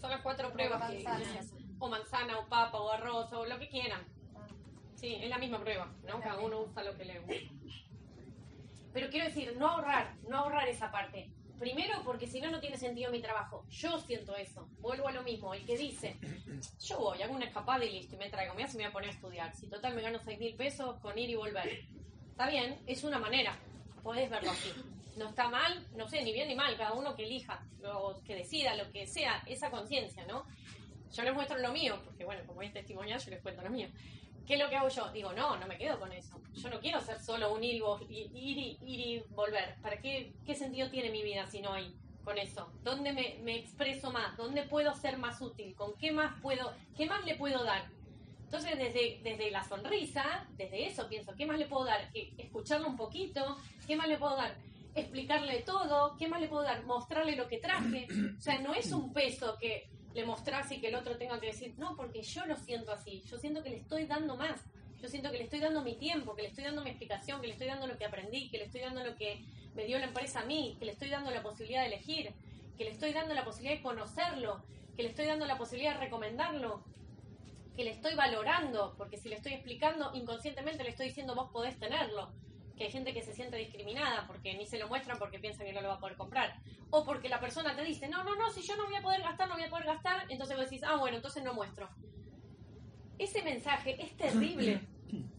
[0.00, 1.40] Son las cuatro O pruebas que manzana.
[1.40, 1.60] que.
[1.78, 4.02] O manzana, o papa, o arroz, o lo que quieran.
[4.34, 4.46] Ah,
[4.94, 6.20] Sí, es la misma prueba, ¿no?
[6.20, 7.54] Cada uno usa lo que le gusta.
[8.92, 11.30] Pero quiero decir, no ahorrar, no ahorrar esa parte.
[11.60, 13.66] Primero, porque si no, no tiene sentido mi trabajo.
[13.68, 14.66] Yo siento eso.
[14.80, 15.52] Vuelvo a lo mismo.
[15.52, 16.16] El que dice,
[16.80, 18.54] yo voy, hago una escapada y listo, y me traigo.
[18.54, 19.54] Mira si me voy a poner a estudiar.
[19.54, 21.84] Si total me gano seis mil pesos con ir y volver.
[22.30, 23.58] Está bien, es una manera.
[24.02, 24.72] Podés verlo así.
[25.18, 26.74] No está mal, no sé, ni bien ni mal.
[26.78, 27.62] Cada uno que elija,
[28.24, 30.46] que decida, lo que sea, esa conciencia, ¿no?
[31.12, 33.88] Yo les muestro lo mío, porque bueno, como es testimonial, yo les cuento lo mío.
[34.46, 35.10] ¿Qué es lo que hago yo?
[35.12, 36.40] Digo, no, no me quedo con eso.
[36.54, 39.76] Yo no quiero ser solo un ir ir ir y volver.
[39.82, 42.72] ¿Para qué, qué sentido tiene mi vida si no hay con eso?
[42.82, 44.36] ¿Dónde me, me expreso más?
[44.36, 45.74] ¿Dónde puedo ser más útil?
[45.74, 47.88] ¿Con qué más puedo, qué más le puedo dar?
[48.50, 52.10] Entonces, desde, desde la sonrisa, desde eso pienso, ¿qué más le puedo dar?
[52.12, 54.56] Escucharlo un poquito, ¿qué más le puedo dar?
[54.96, 56.84] Explicarle todo, ¿qué más le puedo dar?
[56.84, 58.08] Mostrarle lo que traje.
[58.36, 61.48] O sea, no es un peso que le mostrás y que el otro tenga que
[61.48, 64.60] decir, no, porque yo lo siento así, yo siento que le estoy dando más,
[65.00, 67.46] yo siento que le estoy dando mi tiempo, que le estoy dando mi explicación, que
[67.46, 69.44] le estoy dando lo que aprendí, que le estoy dando lo que
[69.74, 72.32] me dio la empresa a mí, que le estoy dando la posibilidad de elegir,
[72.76, 74.62] que le estoy dando la posibilidad de conocerlo,
[74.96, 76.82] que le estoy dando la posibilidad de recomendarlo,
[77.76, 81.78] que le estoy valorando, porque si le estoy explicando, inconscientemente le estoy diciendo vos podés
[81.78, 82.30] tenerlo.
[82.80, 85.72] Que hay gente que se siente discriminada porque ni se lo muestran porque piensan que
[85.74, 86.56] no lo va a poder comprar.
[86.88, 89.20] O porque la persona te dice, no, no, no, si yo no voy a poder
[89.20, 91.90] gastar, no voy a poder gastar, entonces vos decís, ah, bueno, entonces no muestro.
[93.18, 94.80] Ese mensaje es terrible.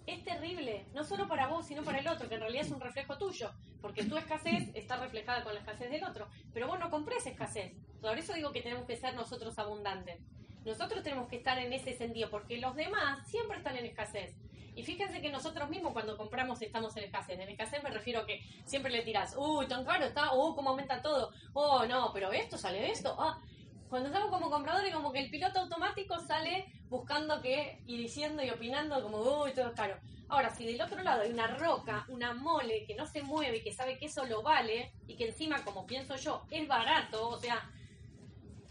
[0.06, 2.80] Es terrible, no solo para vos, sino para el otro, que en realidad es un
[2.80, 6.92] reflejo tuyo, porque tu escasez está reflejada con la escasez del otro, pero vos no
[6.92, 7.74] comprés escasez.
[8.02, 10.22] Por eso digo que tenemos que ser nosotros abundantes.
[10.64, 14.36] Nosotros tenemos que estar en ese sentido, porque los demás siempre están en escasez.
[14.74, 17.40] Y fíjense que nosotros mismos cuando compramos estamos en escasez.
[17.40, 20.70] En escasez me refiero a que siempre le tirás, uy, tan caro está, oh, cómo
[20.70, 23.42] aumenta todo, oh, no, pero esto sale de esto, ah.
[23.90, 28.50] Cuando estamos como compradores, como que el piloto automático sale buscando que, y diciendo y
[28.50, 29.98] opinando como, uy, todo es caro.
[30.30, 33.64] Ahora, si del otro lado hay una roca, una mole que no se mueve y
[33.64, 37.38] que sabe que eso lo vale, y que encima, como pienso yo, es barato, o
[37.38, 37.70] sea,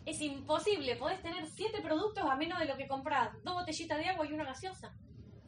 [0.06, 4.06] es imposible, podés tener siete productos a menos de lo que compras, dos botellitas de
[4.06, 4.94] agua y una gaseosa.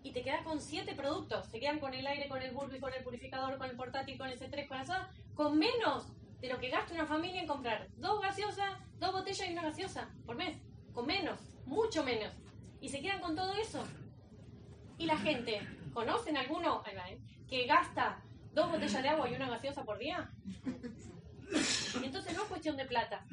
[0.03, 2.93] Y te quedas con siete productos, se quedan con el aire, con el burbi, con
[2.93, 6.07] el purificador, con el portátil, con el C3, con la soda, con menos
[6.41, 10.11] de lo que gasta una familia en comprar dos gaseosas, dos botellas y una gaseosa
[10.27, 10.59] por mes,
[10.93, 12.33] con menos, mucho menos.
[12.81, 13.85] Y se quedan con todo eso.
[14.99, 15.61] Y la gente,
[15.95, 18.21] ¿conocen alguno eh, que gasta
[18.53, 20.31] dos botellas de agua y una gaseosa por día?
[22.03, 23.25] Entonces no es cuestión de plata,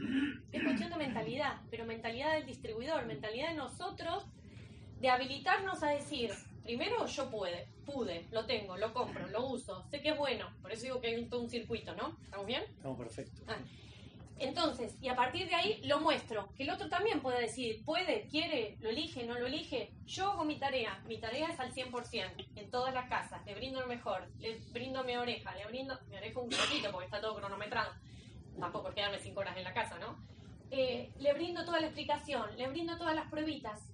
[0.52, 4.26] es cuestión de mentalidad, pero mentalidad del distribuidor, mentalidad de nosotros
[5.00, 6.32] de habilitarnos a decir,
[6.64, 10.72] primero yo pude, pude, lo tengo, lo compro, lo uso, sé que es bueno, por
[10.72, 12.18] eso digo que hay un, todo un circuito, ¿no?
[12.24, 12.64] ¿Estamos bien?
[12.64, 13.42] Estamos perfecto.
[13.48, 13.58] Ah,
[14.38, 18.28] Entonces, y a partir de ahí lo muestro, que el otro también puede decir, puede,
[18.28, 19.92] quiere, lo elige, no lo elige.
[20.06, 23.82] Yo hago mi tarea, mi tarea es al 100%, en todas las casas, le brindo
[23.82, 27.36] lo mejor, le brindo mi oreja, le brindo, mi oreja un poquito porque está todo
[27.36, 27.92] cronometrado,
[28.60, 30.18] tampoco por quedarme cinco horas en la casa, ¿no?
[30.72, 33.89] Eh, le brindo toda la explicación, le brindo todas las pruebitas.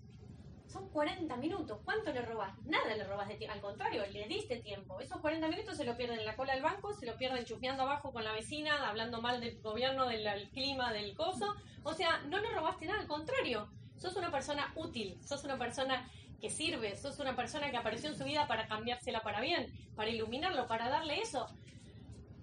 [0.76, 1.80] Son 40 minutos.
[1.86, 2.54] ¿Cuánto le robas?
[2.66, 3.56] Nada le robas de tiempo.
[3.56, 5.00] Al contrario, le diste tiempo.
[5.00, 7.84] Esos 40 minutos se lo pierden en la cola del banco, se lo pierden chufeando
[7.84, 11.56] abajo con la vecina, hablando mal del gobierno, del clima, del coso.
[11.84, 13.70] O sea, no le robaste nada, al contrario.
[13.96, 16.12] Sos una persona útil, sos una persona
[16.42, 20.10] que sirve, sos una persona que apareció en su vida para cambiársela para bien, para
[20.10, 21.48] iluminarlo, para darle eso.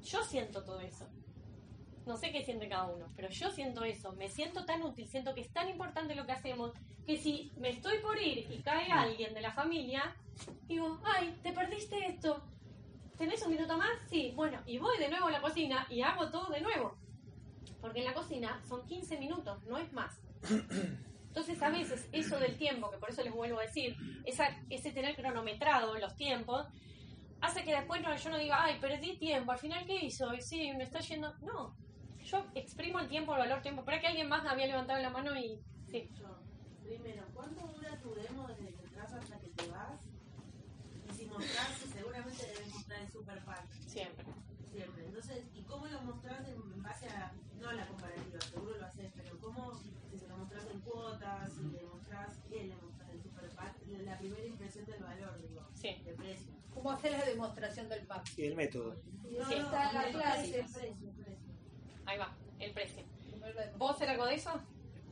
[0.01, 1.07] Yo siento todo eso.
[2.07, 4.13] No sé qué siente cada uno, pero yo siento eso.
[4.13, 6.73] Me siento tan útil, siento que es tan importante lo que hacemos,
[7.07, 10.15] que si me estoy por ir y cae alguien de la familia,
[10.67, 12.43] digo, ay, te perdiste esto.
[13.17, 13.91] ¿Tenés un minuto más?
[14.09, 16.97] Sí, bueno, y voy de nuevo a la cocina y hago todo de nuevo.
[17.81, 20.19] Porque en la cocina son 15 minutos, no es más.
[21.29, 24.91] Entonces, a veces, eso del tiempo, que por eso les vuelvo a decir, esa, ese
[24.91, 26.67] tener cronometrado los tiempos,
[27.41, 30.33] hace que después no, yo no diga, ay, perdí tiempo, al final, ¿qué hizo?
[30.35, 31.35] Y sí, me está yendo.
[31.41, 31.75] No,
[32.33, 33.85] yo exprimo el tiempo, el valor tiempo.
[33.85, 35.61] Para que alguien más había levantado la mano y.
[35.91, 36.09] Sí.
[36.19, 36.39] Yo,
[36.83, 40.01] primero, ¿cuánto dura tu demo desde que entras hasta que te vas?
[41.11, 44.25] Y si mostrás, seguramente debes mostrar el super pack, Siempre.
[44.73, 45.05] siempre.
[45.05, 49.13] Entonces, ¿y cómo lo mostrás en, base a, no a la comparativa, seguro lo haces,
[49.15, 49.75] pero cómo,
[50.11, 53.75] si se lo mostrás en cuotas, si le mostrás, ¿qué le mostrás el super pack?
[54.05, 56.03] La primera impresión del valor, digo, Sí.
[56.05, 56.53] de precio.
[56.73, 58.39] ¿Cómo hacer la demostración del pack?
[58.39, 58.97] Y el método.
[59.31, 59.55] No, Sí.
[59.55, 60.41] Está en la el clase.
[60.41, 61.53] precio, el precio, el precio.
[62.13, 63.03] Ahí va, el precio.
[63.79, 64.53] ¿Vos era algo de eso?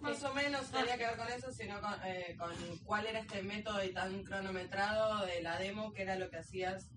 [0.03, 2.53] Más o menos tenía que ver con eso, sino con, eh, con
[2.85, 6.91] cuál era este método y tan cronometrado de la demo, que era lo que hacías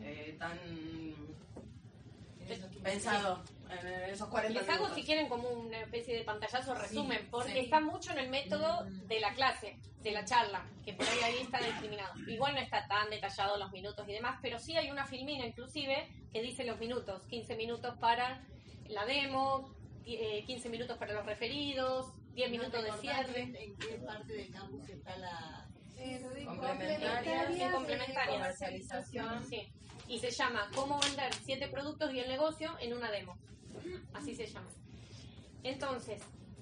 [0.00, 0.58] eh, tan
[2.82, 4.96] pensado en esos 40 Les hago, minutos.
[4.98, 7.58] si quieren, como una especie de pantallazo resumen, Sí, porque sí.
[7.60, 11.38] está mucho en el método de la clase, de la charla, que por ahí ahí
[11.42, 12.14] está discriminado.
[12.28, 16.08] Igual no está tan detallado los minutos y demás, pero sí hay una filmina inclusive
[16.32, 18.42] que dice los minutos, 15 minutos para
[18.88, 19.74] la demo,
[20.06, 23.42] eh, 15 minutos para los referidos, 10 minutos de cierre.
[23.42, 25.60] ¿En qué parte del campus está la...?
[26.44, 28.32] Complementaria, Sí, complementaria.
[28.38, 29.44] comercialización.
[29.48, 29.68] Sí.
[30.08, 33.38] Y se llama Cómo vender siete productos y el negocio en una demo.
[34.12, 34.68] Así se llama.
[35.62, 36.20] Entonces,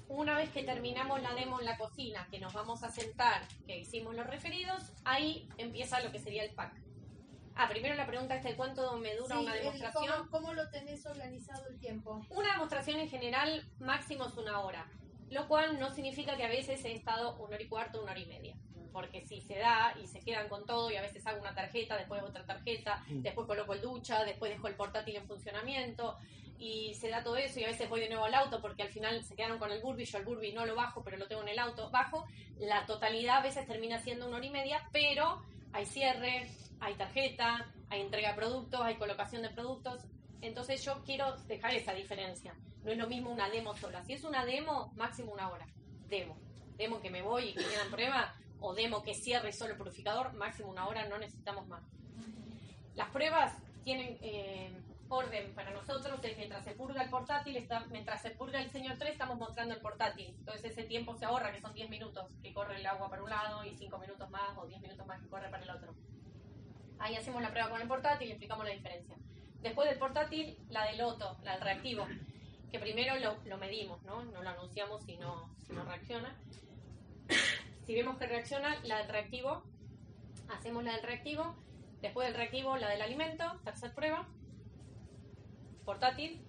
[0.09, 3.79] una vez que terminamos la demo en la cocina, que nos vamos a sentar, que
[3.81, 6.75] hicimos los referidos, ahí empieza lo que sería el pack.
[7.55, 10.13] Ah, primero la pregunta es de cuánto me dura Sí, una demostración.
[10.19, 12.25] ¿cómo, ¿Cómo lo tenés organizado el tiempo?
[12.31, 14.87] Una demostración en general máximo es una hora,
[15.31, 18.21] lo cual no significa que a veces he estado una hora y cuarto, una hora
[18.21, 18.57] y media.
[18.93, 21.97] Porque si se da y se quedan con todo y a veces hago una tarjeta,
[21.97, 26.19] después otra tarjeta, después coloco el ducha, después dejo el portátil en funcionamiento
[26.59, 28.91] y se da todo eso y a veces voy de nuevo al auto porque al
[28.91, 31.43] final se quedaron con el burbi, yo el burbi no lo bajo pero lo tengo
[31.43, 32.25] en el auto, bajo,
[32.61, 35.43] la totalidad a veces termina siendo una hora y media, pero
[35.73, 36.49] hay cierre,
[36.81, 40.05] hay tarjeta, hay entrega de productos, hay colocación de productos,
[40.41, 42.55] entonces yo quiero dejar esa diferencia.
[42.85, 44.03] No es lo mismo una demo sola.
[44.05, 45.67] Si es una demo, máximo una hora.
[46.09, 46.37] Demo.
[46.77, 49.79] Demo que me voy y que queda en prueba, o demo que cierre solo el
[49.79, 51.85] purificador, máximo una hora, no necesitamos más.
[52.95, 53.55] Las pruebas
[53.85, 54.71] tienen eh,
[55.13, 58.97] orden para nosotros, es mientras se purga el portátil, está, mientras se purga el señor
[58.99, 60.35] 3, estamos mostrando el portátil.
[60.39, 63.31] Entonces ese tiempo se ahorra, que son 10 minutos que corre el agua para un
[63.31, 65.95] lado y 5 minutos más o 10 minutos más que corre para el otro.
[66.99, 69.17] Ahí hacemos la prueba con el portátil y explicamos la diferencia.
[69.61, 72.07] Después del portátil, la del loto, la del reactivo,
[72.71, 74.25] que primero lo, lo medimos, ¿no?
[74.25, 76.35] No lo anunciamos si no, si no reacciona.
[77.87, 79.63] si vemos que reacciona, la del reactivo,
[80.49, 81.55] hacemos la del reactivo.
[82.01, 84.27] Después del reactivo, la del alimento, tercer prueba.
[85.85, 86.41] Portátil,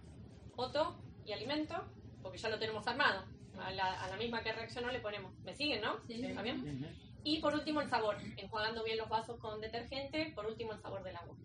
[0.55, 1.83] Otto y alimento,
[2.21, 3.25] porque ya lo tenemos armado.
[3.59, 5.33] A la, a la misma que reaccionó le ponemos.
[5.43, 5.97] ¿Me siguen, no?
[6.07, 6.97] ¿Está bien?
[7.23, 11.03] Y por último el sabor, enjuagando bien los vasos con detergente, por último el sabor
[11.03, 11.35] del agua.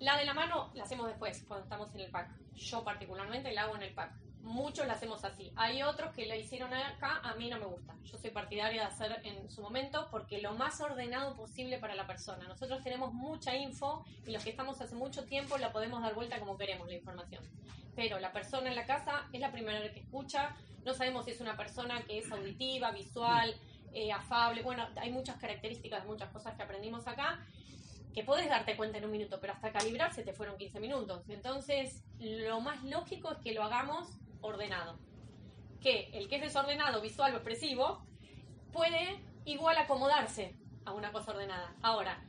[0.00, 2.30] La de la mano la hacemos después, cuando estamos en el pack.
[2.54, 4.12] Yo particularmente la hago en el pack.
[4.42, 5.52] Muchos la hacemos así.
[5.54, 7.94] Hay otros que la hicieron acá, a mí no me gusta.
[8.04, 12.06] Yo soy partidaria de hacer en su momento porque lo más ordenado posible para la
[12.06, 12.48] persona.
[12.48, 16.40] Nosotros tenemos mucha info y los que estamos hace mucho tiempo la podemos dar vuelta
[16.40, 17.44] como queremos la información.
[17.94, 21.40] Pero la persona en la casa es la primera que escucha, no sabemos si es
[21.40, 23.54] una persona que es auditiva, visual,
[23.92, 27.44] eh, afable, bueno, hay muchas características, muchas cosas que aprendimos acá,
[28.14, 31.28] que puedes darte cuenta en un minuto, pero hasta calibrarse te fueron 15 minutos.
[31.28, 34.08] Entonces, lo más lógico es que lo hagamos
[34.40, 34.98] ordenado.
[35.80, 38.04] Que el que es desordenado, visual o expresivo,
[38.72, 41.74] puede igual acomodarse a una cosa ordenada.
[41.82, 42.22] Ahora,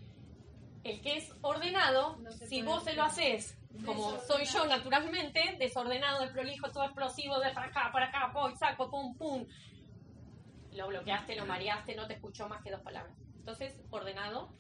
[0.84, 6.22] el que es ordenado, No si vos se lo haces como soy yo naturalmente, desordenado,
[6.22, 9.45] desprolijo, todo explosivo, de para acá, para acá, voy, saco, pum, pum,
[10.74, 13.16] lo bloqueaste, lo mareaste, no te escuchó más que dos palabras.
[13.38, 14.53] Entonces, ordenado.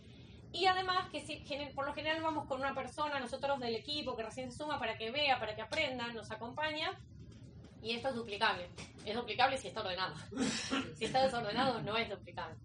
[0.53, 1.43] Y además, que si,
[1.75, 4.97] por lo general vamos con una persona, nosotros del equipo que recién se suma para
[4.97, 6.97] que vea, para que aprenda, nos acompaña.
[7.81, 8.69] Y esto es duplicable.
[9.05, 10.15] Es duplicable si está ordenado.
[10.97, 12.55] si está desordenado, no es duplicable.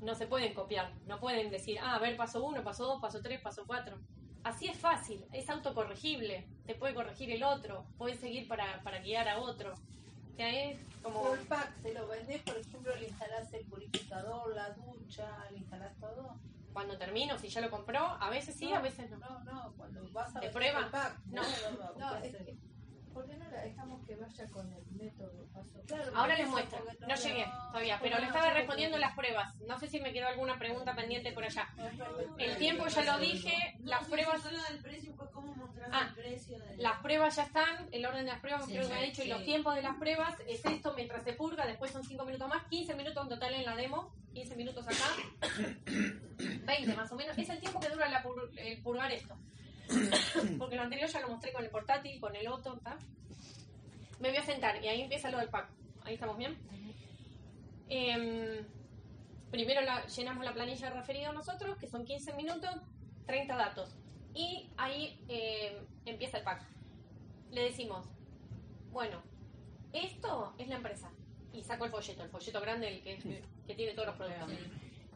[0.00, 0.92] No se pueden copiar.
[1.06, 3.98] No pueden decir, ah, a ver, paso uno, paso dos, paso tres, paso cuatro.
[4.44, 6.48] Así es fácil, es autocorregible.
[6.66, 9.74] Te puede corregir el otro, puedes seguir para, para guiar a otro.
[9.74, 11.22] O sea, es como...
[11.22, 15.96] Full pack, se lo vendés, por ejemplo, le instalás el purificador, la ducha, le instalás
[16.00, 16.40] todo.
[16.72, 19.18] Cuando termino, si ya lo compró, a veces sí, a veces no.
[19.18, 20.80] No, no, cuando vas a ¿De prueba?
[20.80, 21.18] full pack.
[21.26, 21.42] No.
[21.98, 22.34] no, es
[24.06, 26.12] que vaya con el método paso claro.
[26.16, 26.78] Ahora les muestro.
[27.06, 29.54] No llegué todavía, pero le estaba respondiendo las pruebas.
[29.62, 31.68] No sé si me quedó alguna pregunta pendiente por allá.
[32.38, 33.52] El tiempo ya lo dije,
[33.84, 37.42] las No, pruebas del precio, pues cómo mostrar Ah, el precio de Las pruebas ya
[37.44, 39.74] están, el orden de las pruebas creo que me ha sí, dicho, y los tiempos
[39.74, 43.22] de las pruebas es esto mientras se purga, después son 5 minutos más, 15 minutos
[43.22, 45.48] en total en la demo, 15 minutos acá,
[46.66, 49.36] 20 más o menos, es el tiempo que dura la pur- el purgar esto.
[50.58, 52.96] Porque lo anterior ya lo mostré con el portátil, con el otro, ¿tá?
[54.20, 55.68] Me voy a sentar y ahí empieza lo del pack.
[56.04, 56.56] Ahí estamos bien.
[57.88, 58.64] Em,
[59.50, 62.70] primero la- llenamos la planilla de referido nosotros, que son 15 minutos,
[63.26, 63.94] 30 datos.
[64.34, 65.74] Y ahí em,
[66.06, 66.64] empieza el pack.
[67.50, 68.06] Le decimos,
[68.90, 69.22] bueno,
[69.92, 71.10] esto es la empresa.
[71.52, 74.48] Y saco el folleto, el folleto grande, el que, que tiene todos los productos.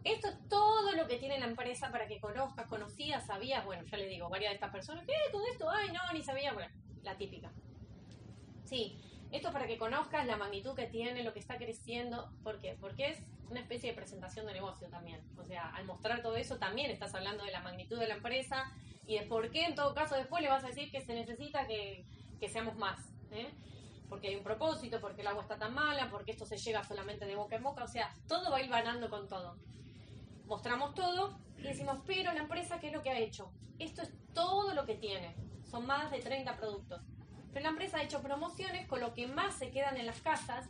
[0.07, 3.97] Esto es todo lo que tiene la empresa para que conozcas, conocías, sabías, bueno, ya
[3.97, 5.13] le digo, varias de estas personas, ¿qué?
[5.33, 5.69] ¿Todo esto?
[5.69, 7.51] Ay, no, ni sabía, bueno, la típica.
[8.63, 9.01] Sí,
[9.33, 12.31] esto es para que conozcas la magnitud que tiene, lo que está creciendo.
[12.45, 12.77] ¿Por qué?
[12.81, 13.19] Porque es
[13.51, 15.21] una especie de presentación de negocio también.
[15.39, 18.73] O sea, al mostrar todo eso también estás hablando de la magnitud de la empresa
[19.09, 21.67] y de por qué en todo caso después le vas a decir que se necesita
[21.67, 22.07] que,
[22.39, 23.13] que seamos más.
[23.33, 23.53] ¿eh?
[24.09, 27.27] Porque hay un propósito, porque el agua está tan mala, porque esto se llega solamente
[27.27, 27.83] de boca en boca.
[27.83, 29.57] O sea, todo va a ir ganando con todo.
[30.47, 33.51] Mostramos todo y decimos, pero la empresa, ¿qué es lo que ha hecho?
[33.79, 35.35] Esto es todo lo que tiene.
[35.71, 37.03] Son más de 30 productos.
[37.53, 40.67] Pero la empresa ha hecho promociones con lo que más se quedan en las casas,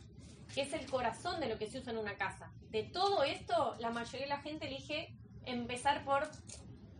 [0.53, 2.51] que es el corazón de lo que se usa en una casa.
[2.69, 5.15] De todo esto, la mayoría de la gente elige
[5.45, 6.29] empezar por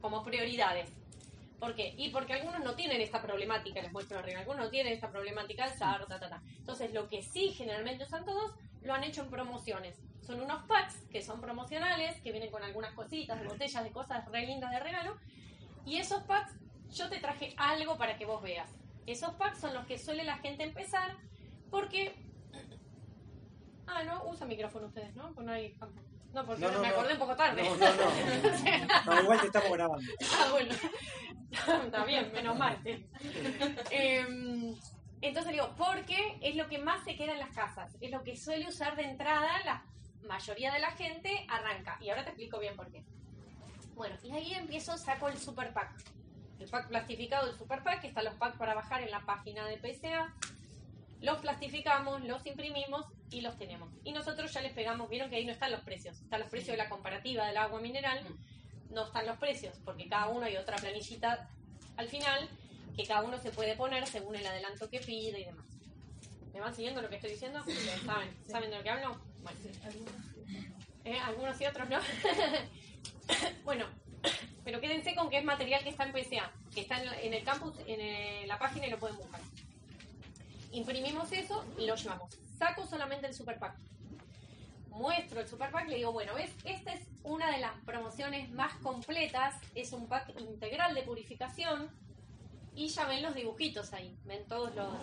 [0.02, 0.90] como prioridades.
[1.60, 1.96] ¿Por qué?
[1.98, 5.68] Y porque algunos no tienen esta problemática, les muestro arriba, algunos no tienen esta problemática
[5.68, 6.44] del ta, ta, ta.
[6.58, 8.54] Entonces, lo que sí generalmente usan todos,
[8.88, 10.02] lo han hecho en promociones.
[10.22, 14.46] Son unos packs que son promocionales, que vienen con algunas cositas, botellas, de cosas re
[14.46, 15.18] lindas de regalo.
[15.86, 16.54] Y esos packs,
[16.90, 18.70] yo te traje algo para que vos veas.
[19.06, 21.16] Esos packs son los que suele la gente empezar
[21.70, 22.16] porque...
[23.86, 25.34] Ah, no, usa micrófono ustedes, ¿no?
[25.34, 26.02] Pues no hay campo.
[26.34, 27.64] No, porque No, no, me acordé un poco tarde.
[27.64, 29.06] No, no, no.
[29.06, 30.12] No, igual te estamos grabando.
[30.34, 30.76] Ah, bueno.
[31.86, 32.78] Está bien, menos mal.
[33.92, 34.76] Em,
[35.22, 37.96] entonces digo, porque es lo que más se queda en las casas.
[38.00, 39.84] Es lo que suele usar de entrada la
[40.28, 41.98] mayoría de la gente, arranca.
[42.02, 43.04] Y ahora te explico bien por qué.
[43.96, 45.92] Bueno, y ahí empiezo, saco el super pack.
[46.60, 49.66] El pack plastificado del super pack, que están los packs para bajar en la página
[49.66, 50.34] de PSA.
[51.22, 53.90] Los plastificamos, los imprimimos y los tenemos.
[54.04, 56.22] Y nosotros ya les pegamos, vieron que ahí no están los precios.
[56.22, 58.24] Están los precios de la comparativa del agua mineral
[58.90, 61.50] no están los precios, porque cada uno hay otra planillita
[61.98, 62.48] al final
[62.98, 65.66] que cada uno se puede poner según el adelanto que pide y demás.
[66.54, 67.64] ¿Me van siguiendo lo que estoy diciendo?
[68.06, 68.36] ¿Saben?
[68.50, 69.22] ¿Saben de lo que hablo?
[69.44, 69.60] Bueno.
[71.06, 71.20] ¿Eh?
[71.20, 72.00] Algunos y otros no.
[73.64, 73.86] bueno,
[74.66, 77.76] pero quédense con que es material que está en PSA, que está en, el campus,
[77.86, 79.40] en eh, la página y lo pueden buscar.
[80.72, 82.36] Imprimimos eso y lo llevamos.
[82.58, 83.78] Saco solamente el super pack
[84.98, 86.52] muestro el super pack y le digo, bueno, ¿ves?
[86.66, 91.90] Esta es una de las promociones más completas, es un pack integral de purificación
[92.78, 94.94] y ya ven los dibujitos ahí, ven todos los,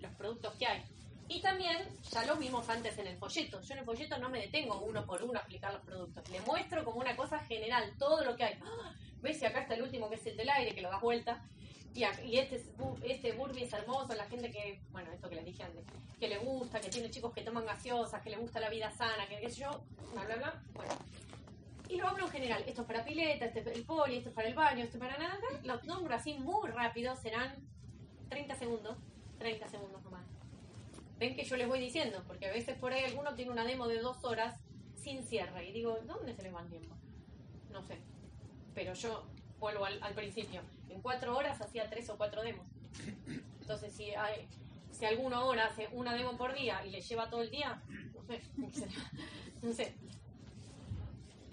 [0.00, 0.84] los productos que hay.
[1.26, 1.78] Y también,
[2.12, 5.06] ya los vimos antes en el folleto, yo en el folleto no me detengo uno
[5.06, 8.44] por uno a explicar los productos, le muestro como una cosa general todo lo que
[8.44, 8.58] hay.
[8.62, 8.94] ¡Ah!
[9.22, 9.40] ¿Ves?
[9.40, 11.42] Y acá está el último que es el del aire, que lo das vuelta.
[11.94, 12.62] Y, y este,
[13.04, 15.82] este Burby es hermoso, la gente que, bueno, esto que les dije antes,
[16.20, 19.26] que le gusta, que tiene chicos que toman gaseosas, que le gusta la vida sana,
[19.26, 20.62] que qué sé yo, bla, bla, bla.
[20.74, 20.92] Bueno.
[21.94, 24.34] Y lo hablo en general, esto es para pileta, este es el poli, esto es
[24.34, 25.38] para el baño, esto es para nada.
[25.62, 27.54] Los nombro así muy rápido, serán
[28.30, 28.98] 30 segundos,
[29.38, 30.26] 30 segundos nomás.
[31.20, 33.86] Ven que yo les voy diciendo, porque a veces por ahí alguno tiene una demo
[33.86, 34.58] de dos horas
[34.96, 36.96] sin cierre y digo, ¿dónde se les va el tiempo?
[37.70, 38.00] No sé.
[38.74, 39.24] Pero yo
[39.60, 40.62] vuelvo al, al principio.
[40.88, 42.66] En cuatro horas hacía tres o cuatro demos.
[43.60, 44.48] Entonces, si hay,
[44.90, 47.80] si alguno ahora hace una demo por día y le lleva todo el día,
[48.56, 48.88] no sé,
[49.62, 49.94] no sé.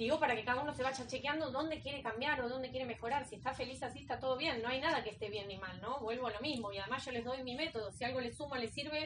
[0.01, 3.23] Digo para que cada uno se vaya chequeando dónde quiere cambiar o dónde quiere mejorar.
[3.23, 4.59] Si está feliz así, está todo bien.
[4.63, 5.99] No hay nada que esté bien ni mal, ¿no?
[5.99, 6.73] Vuelvo a lo mismo.
[6.73, 7.91] Y además yo les doy mi método.
[7.91, 9.05] Si algo les suma, les sirve,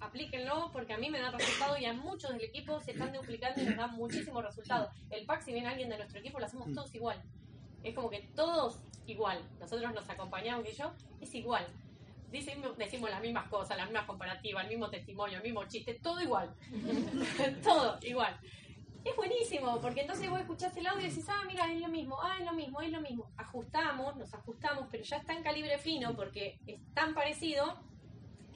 [0.00, 3.62] aplíquenlo porque a mí me da resultado y a muchos del equipo se están duplicando
[3.62, 4.90] y nos dan muchísimos resultados.
[5.08, 7.22] El pack, si viene alguien de nuestro equipo, lo hacemos todos igual.
[7.82, 9.40] Es como que todos igual.
[9.58, 10.92] Nosotros nos acompañamos y yo,
[11.22, 11.66] es igual.
[12.30, 16.20] Decimos, decimos las mismas cosas, las mismas comparativas, el mismo testimonio, el mismo chiste, todo
[16.20, 16.54] igual.
[17.64, 18.38] todo igual.
[19.04, 22.16] Es buenísimo, porque entonces vos escuchás el audio y decís, ah, mira, es lo mismo,
[22.22, 23.30] ah, es lo mismo, es lo mismo.
[23.36, 27.78] Ajustamos, nos ajustamos, pero ya está en calibre fino porque es tan parecido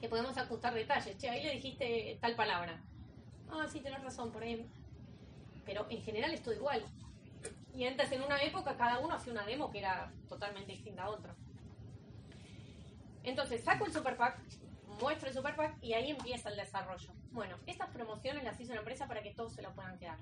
[0.01, 1.17] que podemos ajustar detalles.
[1.17, 2.81] Che, ahí le dijiste tal palabra.
[3.51, 4.67] Ah, sí, tenés razón, por ahí.
[5.65, 6.83] Pero en general es todo igual.
[7.75, 11.09] Y antes, en una época, cada uno hacía una demo que era totalmente distinta a
[11.09, 11.35] otro.
[13.23, 14.39] Entonces, saco el super pack,
[14.99, 17.11] muestro el super pack y ahí empieza el desarrollo.
[17.31, 20.17] Bueno, estas promociones las hizo la empresa para que todos se lo puedan quedar.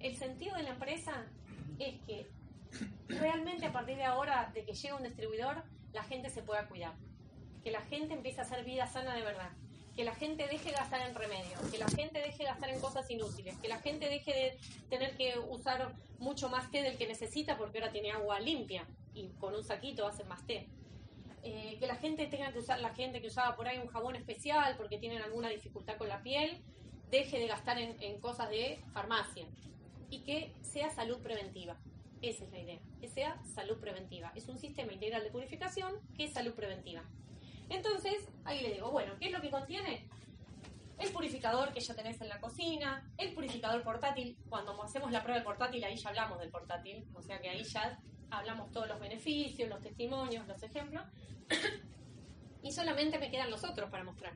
[0.00, 1.26] El sentido de la empresa
[1.78, 2.30] es que
[3.08, 6.94] realmente a partir de ahora, de que llega un distribuidor, la gente se pueda cuidar.
[7.64, 9.50] Que la gente empiece a hacer vida sana de verdad.
[9.94, 11.60] Que la gente deje de gastar en remedios.
[11.70, 13.56] Que la gente deje de gastar en cosas inútiles.
[13.58, 14.58] Que la gente deje de
[14.88, 19.28] tener que usar mucho más té del que necesita porque ahora tiene agua limpia y
[19.40, 20.68] con un saquito hacen más té.
[21.42, 24.14] Eh, que la gente tenga que usar, la gente que usaba por ahí un jabón
[24.14, 26.62] especial porque tienen alguna dificultad con la piel,
[27.10, 29.46] deje de gastar en, en cosas de farmacia
[30.10, 31.78] y que sea salud preventiva.
[32.20, 34.32] Esa es la idea, que sea salud preventiva.
[34.34, 37.02] Es un sistema integral de purificación que es salud preventiva.
[37.70, 40.06] Entonces, ahí le digo, bueno, ¿qué es lo que contiene?
[40.98, 45.36] El purificador que ya tenés en la cocina, el purificador portátil, cuando hacemos la prueba
[45.36, 47.98] del portátil, ahí ya hablamos del portátil, o sea que ahí ya
[48.30, 51.04] hablamos todos los beneficios, los testimonios, los ejemplos,
[52.62, 54.34] y solamente me quedan los otros para mostrar.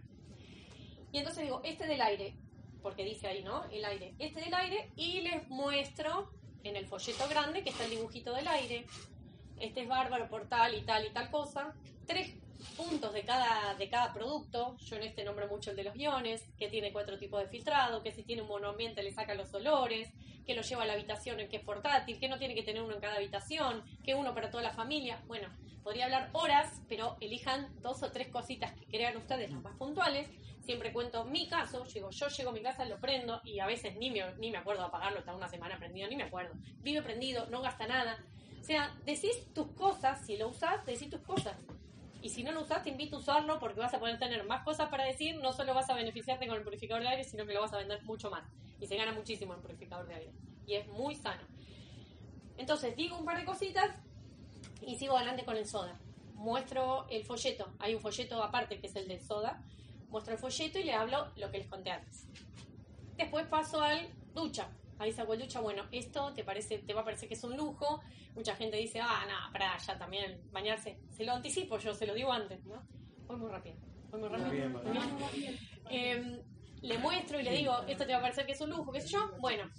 [1.12, 2.36] Y entonces digo, este del aire,
[2.82, 3.64] porque dice ahí, ¿no?
[3.70, 6.30] El aire, este del aire, y les muestro
[6.62, 8.86] en el folleto grande que está el dibujito del aire,
[9.60, 11.74] este es bárbaro por tal y tal y tal cosa,
[12.06, 12.34] tres
[12.74, 16.42] puntos de cada, de cada producto, yo en este nombro mucho el de los iones,
[16.58, 20.10] que tiene cuatro tipos de filtrado, que si tiene un monoambiente le saca los olores,
[20.44, 22.82] que lo lleva a la habitación en que es portátil, que no tiene que tener
[22.82, 25.22] uno en cada habitación, que uno para toda la familia.
[25.26, 25.48] Bueno,
[25.82, 30.28] podría hablar horas, pero elijan dos o tres cositas que crean ustedes las más puntuales.
[30.60, 34.10] Siempre cuento mi caso, yo llego a mi casa, lo prendo y a veces ni
[34.10, 36.54] me, ni me acuerdo apagarlo, está una semana prendido, ni me acuerdo.
[36.82, 38.18] Vive prendido, no gasta nada.
[38.60, 41.54] O sea, decís tus cosas, si lo usás, decís tus cosas.
[42.24, 44.64] Y si no lo usás, te invito a usarlo porque vas a poder tener más
[44.64, 45.36] cosas para decir.
[45.42, 47.76] No solo vas a beneficiarte con el purificador de aire, sino que lo vas a
[47.76, 48.42] vender mucho más.
[48.80, 50.32] Y se gana muchísimo el purificador de aire.
[50.66, 51.42] Y es muy sano.
[52.56, 53.90] Entonces, digo un par de cositas
[54.80, 56.00] y sigo adelante con el soda.
[56.32, 57.70] Muestro el folleto.
[57.78, 59.62] Hay un folleto aparte que es el del soda.
[60.08, 62.26] Muestro el folleto y le hablo lo que les conté antes.
[63.18, 64.70] Después paso al ducha.
[65.00, 65.60] El ducha.
[65.60, 68.00] Bueno, esto te parece, te va a parecer que es un lujo.
[68.34, 70.98] Mucha gente dice, ah, no, para ya también bañarse.
[71.10, 72.82] Se lo anticipo, yo se lo digo antes, ¿no?
[73.26, 73.76] Voy muy rápido.
[74.10, 74.50] Voy muy rápido.
[74.50, 75.58] bien, Muy bien.
[75.90, 76.42] Eh,
[76.82, 79.00] le muestro y le digo, esto te va a parecer que es un lujo, qué
[79.00, 79.30] sé yo.
[79.40, 79.70] Bueno,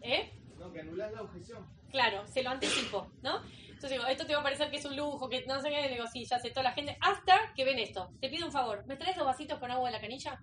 [0.00, 0.32] ¿eh?
[0.58, 1.66] No, que anulás la objeción.
[1.90, 3.42] Claro, se lo anticipo, ¿no?
[3.66, 5.82] Entonces digo, esto te va a parecer que es un lujo, que no sé qué.
[5.82, 6.96] Le digo, sí, ya sé, toda la gente.
[7.00, 8.10] Hasta que ven esto.
[8.20, 10.40] Te pido un favor, ¿me traes dos vasitos con agua de la canilla?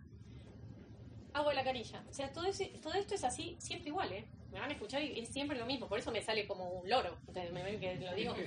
[1.39, 2.03] Agua de la canilla.
[2.09, 4.27] O sea, todo, ese- todo esto es así, siempre igual, ¿eh?
[4.51, 5.87] Me van a escuchar y es siempre lo mismo.
[5.87, 7.17] Por eso me sale como un loro.
[7.27, 8.33] Ustedes me ven que lo digo.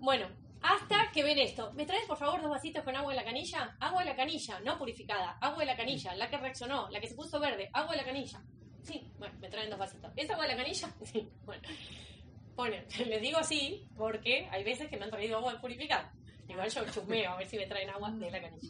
[0.00, 0.28] Bueno,
[0.60, 1.72] hasta que ven esto.
[1.72, 3.76] ¿Me traes, por favor, dos vasitos con agua de la canilla?
[3.80, 5.38] Agua de la canilla, no purificada.
[5.40, 7.70] Agua de la canilla, la que reaccionó, la que se puso verde.
[7.72, 8.42] Agua de la canilla.
[8.82, 10.12] Sí, bueno, me traen dos vasitos.
[10.16, 10.92] ¿Es agua de la canilla?
[11.04, 11.62] Sí, bueno.
[12.56, 12.76] Bueno,
[13.06, 16.12] les digo así porque hay veces que me han traído agua purificada.
[16.48, 18.68] Igual yo chusmeo a ver si me traen agua de la canilla.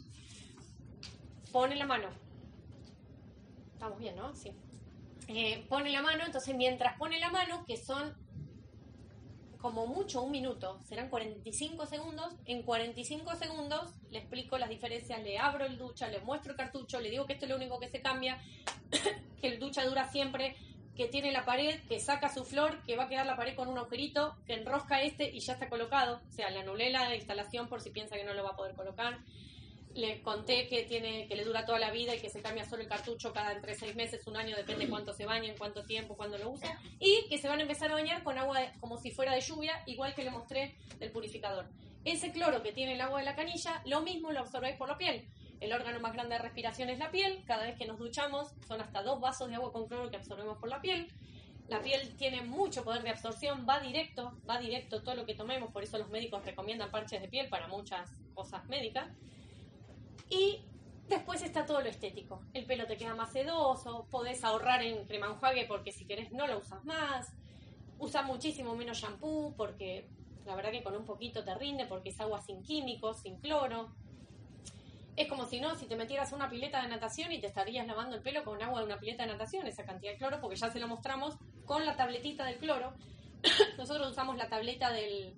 [1.51, 2.09] Pone la mano.
[3.75, 4.33] Estamos bien, ¿no?
[4.33, 4.51] Sí.
[5.27, 8.15] Eh, pone la mano, entonces mientras pone la mano, que son
[9.57, 15.37] como mucho un minuto, serán 45 segundos, en 45 segundos le explico las diferencias, le
[15.37, 17.89] abro el ducha, le muestro el cartucho, le digo que esto es lo único que
[17.89, 18.39] se cambia,
[19.41, 20.55] que el ducha dura siempre,
[20.95, 23.67] que tiene la pared, que saca su flor, que va a quedar la pared con
[23.67, 27.67] un agujerito, que enrosca este y ya está colocado, o sea, le anulé la instalación
[27.67, 29.19] por si piensa que no lo va a poder colocar.
[29.95, 32.81] Le conté que tiene que le dura toda la vida y que se cambia solo
[32.81, 36.37] el cartucho cada entre seis meses, un año, depende cuánto se bañen, cuánto tiempo, cuándo
[36.37, 36.77] lo usa.
[36.99, 39.81] Y que se van a empezar a bañar con agua como si fuera de lluvia,
[39.85, 41.67] igual que le mostré del purificador.
[42.03, 44.97] Ese cloro que tiene el agua de la canilla, lo mismo lo absorbéis por la
[44.97, 45.27] piel.
[45.61, 47.43] El órgano más grande de respiración es la piel.
[47.47, 50.57] Cada vez que nos duchamos son hasta dos vasos de agua con cloro que absorbemos
[50.57, 51.07] por la piel.
[51.67, 55.71] La piel tiene mucho poder de absorción, va directo, va directo todo lo que tomemos,
[55.71, 59.07] por eso los médicos recomiendan parches de piel para muchas cosas médicas.
[60.29, 60.61] Y
[61.07, 62.41] después está todo lo estético.
[62.53, 66.47] El pelo te queda más sedoso, podés ahorrar en crema enjuague porque si querés no
[66.47, 67.31] lo usas más.
[67.97, 70.09] Usa muchísimo menos shampoo porque
[70.45, 73.91] la verdad que con un poquito te rinde porque es agua sin químicos, sin cloro.
[75.15, 78.17] Es como si no, si te metieras una pileta de natación y te estarías lavando
[78.17, 80.69] el pelo con agua de una pileta de natación, esa cantidad de cloro, porque ya
[80.69, 82.93] se lo mostramos con la tabletita del cloro.
[83.77, 85.33] Nosotros usamos la tableta del,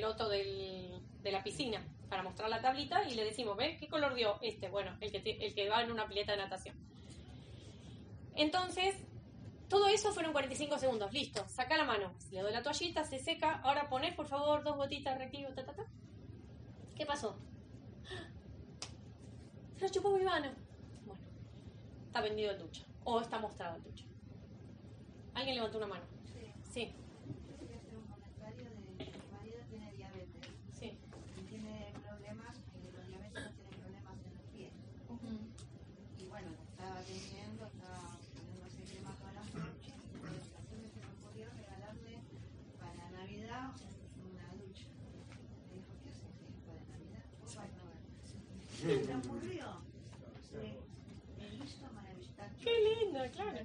[0.00, 1.84] loto del, de la piscina
[2.14, 4.68] para mostrar la tablita y le decimos, ¿ves qué color dio este?
[4.68, 6.76] Bueno, el que, el que va en una pileta de natación.
[8.36, 8.94] Entonces,
[9.68, 13.60] todo eso fueron 45 segundos, listo, saca la mano, le doy la toallita, se seca,
[13.64, 15.84] ahora ponés por favor dos gotitas reactivo, ta, ta, ta.
[16.94, 17.36] ¿Qué pasó?
[19.76, 20.52] Se lo chupó mi mano.
[21.04, 21.20] Bueno,
[22.06, 24.04] está vendido el ducha, o está mostrado el ducha.
[25.34, 26.04] ¿Alguien levantó una mano?
[26.70, 26.94] Sí,
[27.58, 30.98] Quería hacer un comentario de que mi marido tiene diabetes sí.
[31.38, 34.72] y tiene problemas, y los diabéticos tienen problemas en los pies.
[48.84, 49.64] Se ocurrió.
[51.94, 52.36] Maravilloso.
[52.62, 52.70] Qué
[53.00, 53.58] lindo, claro.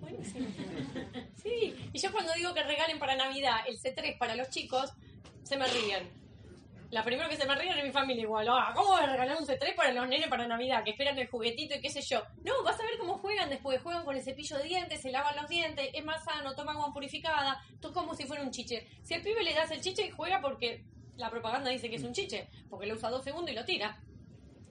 [0.00, 0.48] Buenísimo.
[1.36, 4.92] Sí, y yo cuando digo que regalen para Navidad el C3 para los chicos,
[5.44, 6.10] se me ríen.
[6.90, 8.48] La primera que se me ríen es mi familia igual.
[8.48, 10.82] Ah, ¿Cómo voy a regalar un C3 para los nenes para Navidad?
[10.82, 12.22] Que esperan el juguetito y qué sé yo.
[12.42, 13.80] No, vas a ver cómo juegan después.
[13.80, 16.92] Juegan con el cepillo de dientes, se lavan los dientes, es más sano, toman agua
[16.92, 17.62] purificada.
[17.80, 18.88] Tú como si fuera un chiche.
[19.02, 20.84] Si al pibe le das el chiche, juega porque
[21.18, 22.48] la propaganda dice que es un chiche.
[22.70, 24.00] Porque lo usa dos segundos y lo tira.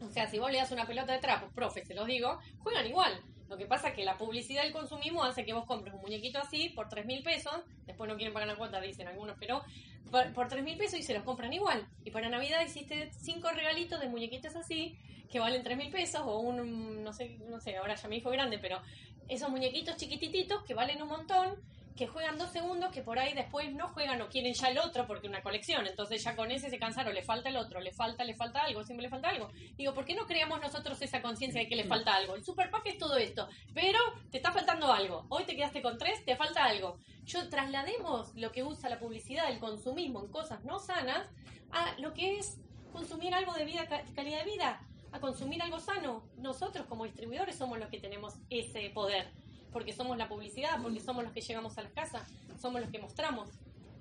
[0.02, 2.88] O sea, si vos le das una pelota de trapo, profe, se los digo, juegan
[2.88, 3.22] igual.
[3.50, 6.40] Lo que pasa es que la publicidad del consumismo hace que vos compres un muñequito
[6.40, 7.54] así por 3 mil pesos,
[7.86, 9.64] después no quieren pagar la cuota, dicen algunos, pero
[10.12, 11.88] por, 3 mil pesos y se los compran igual.
[12.04, 14.98] Y para Navidad hiciste cinco regalitos de muñequitos así,
[15.32, 18.30] que valen 3 mil pesos, o un, no sé, no sé, ahora ya mi hijo
[18.30, 18.82] grande, pero
[19.30, 21.56] esos muñequitos chiquitititos que valen un montón,
[21.98, 25.06] que juegan dos segundos, que por ahí después no juegan o quieren ya el otro
[25.08, 28.24] porque una colección, entonces ya con ese se cansaron, le falta el otro, le falta,
[28.24, 29.50] le falta algo, siempre le falta algo.
[29.76, 32.36] Digo, ¿por qué no creamos nosotros esa conciencia de que le falta algo?
[32.36, 34.00] El super pack es todo esto, pero
[34.32, 35.26] te está faltando algo.
[35.30, 37.00] Hoy te quedaste con tres, te falta algo.
[37.26, 41.28] Yo traslademos lo que usa la publicidad, el consumismo en cosas no sanas,
[41.72, 42.58] a lo que es
[42.94, 44.82] consumir algo de vida, ca- calidad de vida,
[45.12, 46.24] a consumir algo sano.
[46.38, 49.32] Nosotros como distribuidores somos los que tenemos ese poder
[49.72, 52.22] porque somos la publicidad, porque somos los que llegamos a las casas,
[52.60, 53.50] somos los que mostramos.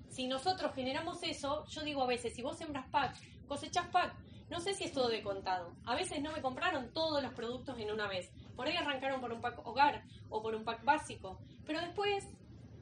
[0.09, 4.15] Si nosotros generamos eso, yo digo a veces, si vos sembras pack, cosechas pack,
[4.49, 5.75] no sé si es todo de contado.
[5.85, 8.31] A veces no me compraron todos los productos en una vez.
[8.55, 11.41] Por ahí arrancaron por un pack hogar o por un pack básico.
[11.67, 12.25] Pero después,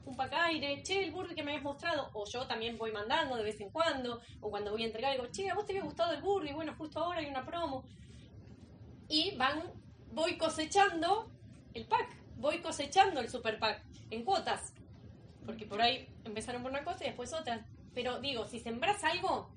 [0.05, 3.37] un pack aire, che, el burger que me habías mostrado, o yo también voy mandando
[3.37, 5.85] de vez en cuando, o cuando voy a entregar algo, che, a vos te había
[5.85, 7.85] gustado el burger, y bueno, justo ahora hay una promo.
[9.09, 9.63] Y van,
[10.13, 11.31] voy cosechando
[11.73, 14.73] el pack, voy cosechando el super pack en cuotas.
[15.45, 17.67] Porque por ahí empezaron por una cosa y después otra.
[17.95, 19.51] Pero digo, si sembras algo,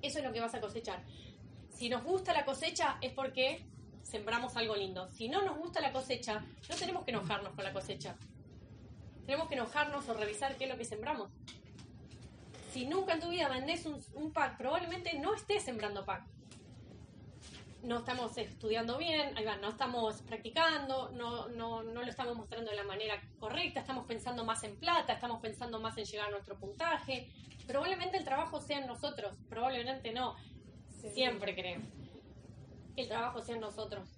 [0.00, 1.02] eso es lo que vas a cosechar.
[1.70, 3.64] Si nos gusta la cosecha es porque
[4.02, 5.08] sembramos algo lindo.
[5.08, 8.16] Si no nos gusta la cosecha, no tenemos que enojarnos con la cosecha.
[9.26, 11.30] Tenemos que enojarnos o revisar qué es lo que sembramos.
[12.72, 16.24] Si nunca en tu vida vendés un, un pack, probablemente no estés sembrando pack
[17.82, 22.70] no estamos estudiando bien, ahí va, no estamos practicando, no, no, no lo estamos mostrando
[22.70, 26.30] de la manera correcta, estamos pensando más en plata, estamos pensando más en llegar a
[26.30, 27.30] nuestro puntaje.
[27.66, 30.36] Probablemente el trabajo sea en nosotros, probablemente no,
[31.12, 31.80] siempre creo.
[32.96, 34.08] El trabajo sea en nosotros.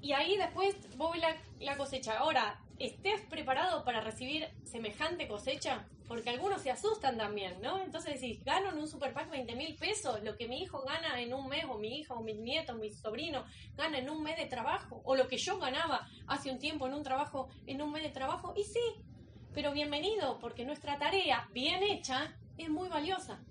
[0.00, 2.18] Y ahí después voy la, la cosecha.
[2.18, 5.86] Ahora, ¿estés preparado para recibir semejante cosecha?
[6.06, 7.80] Porque algunos se asustan también, ¿no?
[7.82, 11.20] Entonces decís, gano en un super pack 20 mil pesos, lo que mi hijo gana
[11.20, 13.44] en un mes, o mi hija, o mis nietos, mi sobrino,
[13.74, 16.94] gana en un mes de trabajo, o lo que yo ganaba hace un tiempo en
[16.94, 18.82] un trabajo, en un mes de trabajo, y sí,
[19.54, 23.42] pero bienvenido, porque nuestra tarea bien hecha es muy valiosa.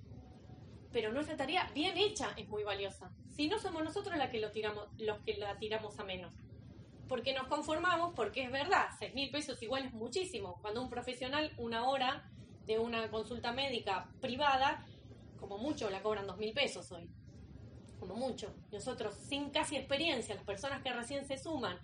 [0.92, 3.12] Pero nuestra tarea bien hecha es muy valiosa.
[3.36, 6.32] Si no somos nosotros la que lo tiramos, los que la tiramos a menos
[7.08, 10.58] porque nos conformamos, porque es verdad, seis mil pesos igual es muchísimo.
[10.62, 12.28] Cuando un profesional, una hora
[12.66, 14.86] de una consulta médica privada,
[15.40, 17.10] como mucho la cobran dos mil pesos hoy.
[18.00, 18.54] Como mucho.
[18.72, 21.80] Nosotros, sin casi experiencia, las personas que recién se suman,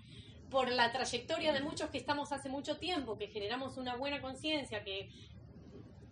[0.49, 4.83] por la trayectoria de muchos que estamos hace mucho tiempo, que generamos una buena conciencia,
[4.83, 5.09] que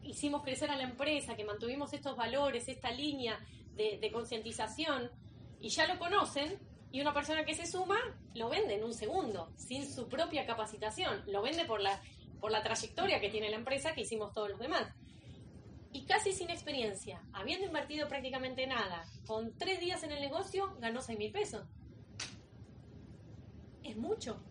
[0.03, 3.39] hicimos crecer a la empresa, que mantuvimos estos valores, esta línea
[3.75, 5.11] de, concientización,
[5.59, 6.59] y ya lo conocen,
[6.91, 7.97] y una persona que se suma
[8.33, 11.23] lo vende en un segundo, sin su propia capacitación.
[11.27, 12.01] Lo vende por la,
[12.39, 14.87] por la trayectoria que tiene la empresa que hicimos todos los demás.
[15.93, 21.01] Y casi sin experiencia, habiendo invertido prácticamente nada, con tres días en el negocio, ganó
[21.01, 21.65] seis mil pesos.
[23.83, 24.41] Es mucho.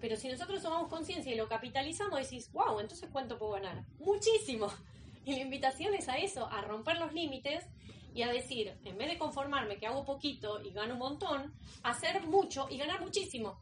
[0.00, 3.84] Pero si nosotros tomamos conciencia y lo capitalizamos, decís, wow, entonces ¿cuánto puedo ganar?
[3.98, 4.68] Muchísimo.
[5.22, 7.66] Y la invitación es a eso, a romper los límites
[8.14, 12.22] y a decir, en vez de conformarme que hago poquito y gano un montón, hacer
[12.22, 13.60] mucho y ganar muchísimo.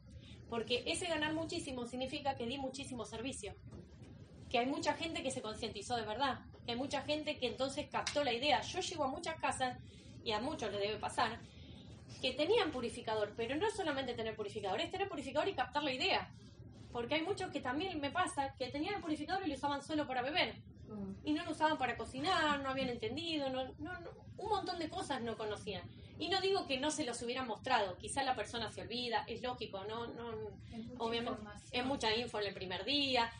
[0.49, 3.53] Porque ese ganar muchísimo significa que di muchísimo servicio.
[4.49, 6.39] Que hay mucha gente que se concientizó de verdad.
[6.65, 8.61] Que hay mucha gente que entonces captó la idea.
[8.61, 9.77] Yo llego a muchas casas,
[10.23, 11.39] y a muchos les debe pasar,
[12.21, 16.29] que tenían purificador, pero no solamente tener purificador, es tener purificador y captar la idea.
[16.91, 20.07] Porque hay muchos que también me pasa que tenían el purificador y lo usaban solo
[20.07, 20.55] para beber.
[21.23, 24.89] Y no lo usaban para cocinar, no habían entendido, no, no, no, un montón de
[24.89, 25.83] cosas no conocían.
[26.17, 29.41] Y no digo que no se los hubieran mostrado, quizá la persona se olvida, es
[29.41, 30.31] lógico, no, no,
[30.97, 33.31] obviamente es mucha info en el primer día.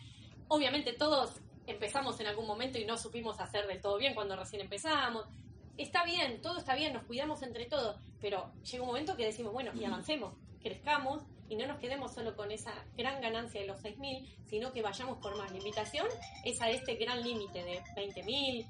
[0.48, 4.62] Obviamente todos empezamos en algún momento y no supimos hacer del todo bien cuando recién
[4.62, 5.26] empezamos.
[5.78, 9.54] Está bien, todo está bien, nos cuidamos entre todos, pero llega un momento que decimos,
[9.54, 13.82] bueno, y avancemos, crezcamos y no nos quedemos solo con esa gran ganancia de los
[13.84, 15.52] 6.000, sino que vayamos por más.
[15.52, 16.08] La invitación
[16.46, 18.68] es a este gran límite de 20.000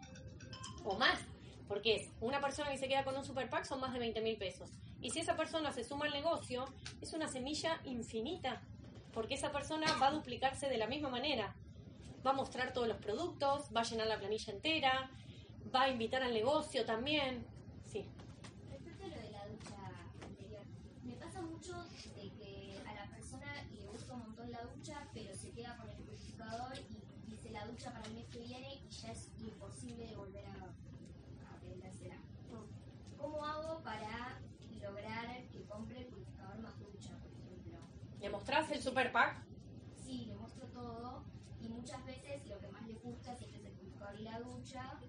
[0.86, 1.20] o más.
[1.68, 4.22] Porque es una persona que se queda con un super pack son más de 20
[4.22, 4.72] mil pesos.
[5.02, 6.66] Y si esa persona se suma al negocio,
[7.00, 8.62] es una semilla infinita.
[9.14, 11.56] Porque esa persona va a duplicarse de la misma manera.
[12.26, 15.12] Va a mostrar todos los productos, va a llenar la planilla entera,
[15.74, 17.46] va a invitar al negocio también.
[17.86, 18.08] Sí.
[18.72, 19.76] Respecto a lo de la ducha
[20.24, 20.64] anterior,
[21.04, 21.86] me pasa mucho
[24.60, 28.28] la ducha, pero se queda con el purificador y dice la ducha para el mes
[28.28, 32.18] que viene y ya es imposible volver a, a vendérsela.
[33.18, 34.40] ¿Cómo hago para
[34.82, 37.78] lograr que compre el purificador más ducha, por ejemplo?
[38.20, 39.46] ¿Le mostrás el super pack?
[40.04, 41.24] Sí, le muestro todo
[41.62, 45.00] y muchas veces lo que más le gusta siempre es el purificador y la ducha,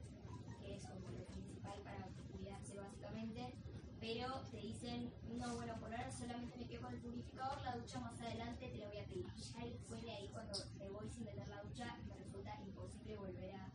[0.60, 3.54] que es como lo principal para cuidarse básicamente,
[4.00, 8.00] pero te dicen, no, bueno, por ahora solamente me quedo con el purificador, la ducha
[8.00, 9.26] más adelante te la voy a pedir.
[9.36, 13.54] Ya después de ahí, cuando me voy sin vender la ducha, me resulta imposible volver
[13.54, 13.70] a...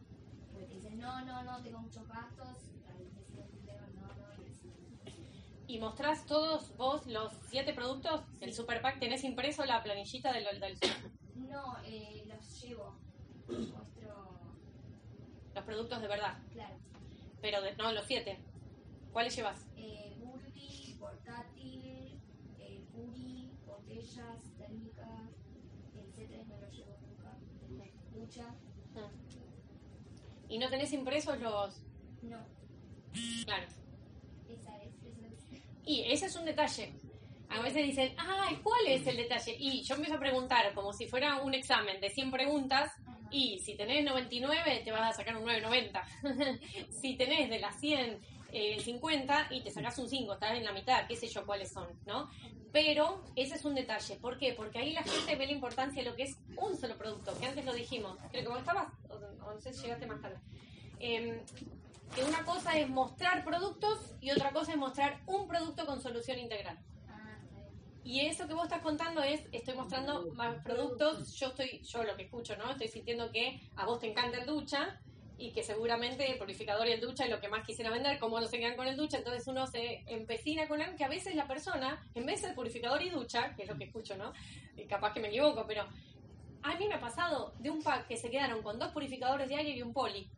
[0.51, 2.57] Porque te dicen, no, no, no, tengo muchos gastos,
[3.95, 4.71] no, no, y así.
[5.67, 8.21] ¿Y mostrás todos vos los siete productos?
[8.41, 10.77] El super pack, ¿tenés impreso la planillita del, del
[11.35, 12.97] No, eh, los llevo,
[13.47, 14.37] muestro,
[15.53, 16.37] los productos de verdad?
[16.51, 16.75] claro.
[17.41, 18.39] Pero de- no, los siete.
[19.11, 19.65] ¿Cuáles llevas?
[19.77, 22.19] eh, Burdi, portátil,
[22.59, 25.29] eh, Puri, botellas, térmicas,
[25.95, 27.37] el C3 no lo llevo nunca,
[28.13, 28.55] ducha,
[30.49, 31.81] ¿Y no tenés impresos los...?
[32.21, 32.37] no,
[33.45, 33.63] Claro.
[34.49, 35.63] esa es, esa es.
[35.85, 36.93] Y ese es un detalle.
[37.49, 39.55] A veces dicen, ay, ¿cuál es el detalle?
[39.57, 42.91] Y yo empiezo a preguntar como si fuera un examen de 100 preguntas
[43.31, 46.05] y si tenés 99 te vas a sacar un 990.
[46.89, 48.19] si tenés de las 100
[48.51, 51.71] eh, 50 y te sacas un 5, estás en la mitad, qué sé yo cuáles
[51.71, 52.29] son, ¿no?
[52.71, 54.15] Pero ese es un detalle.
[54.17, 54.53] ¿Por qué?
[54.53, 57.45] Porque ahí la gente ve la importancia de lo que es un solo producto, que
[57.45, 58.17] antes lo dijimos.
[58.31, 60.37] Creo que vos estabas, o, o no sé si llegaste más tarde.
[60.99, 61.39] Em,
[62.13, 66.39] que una cosa es mostrar productos y otra cosa es mostrar un producto con solución
[66.39, 66.77] integral.
[68.03, 72.15] Y eso que vos estás contando es, estoy mostrando más productos, yo estoy, yo lo
[72.15, 72.69] que escucho, ¿no?
[72.69, 75.01] Estoy sintiendo que a vos te encanta el ducha
[75.37, 78.39] y que seguramente el purificador y el ducha es lo que más quisiera vender, como
[78.39, 81.35] no se quedan con el ducha, entonces uno se empecina con algo que a veces
[81.35, 84.31] la persona, en vez de purificador y ducha, que es lo que escucho, ¿no?
[84.77, 85.85] Y capaz que me equivoco, pero
[86.63, 89.55] a mí me ha pasado de un pack que se quedaron con dos purificadores de
[89.55, 90.29] aire y un poli.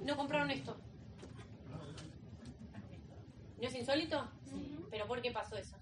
[0.00, 0.76] No compraron esto.
[3.60, 4.28] ¿No es insólito?
[4.90, 5.76] ¿Pero por qué pasó eso?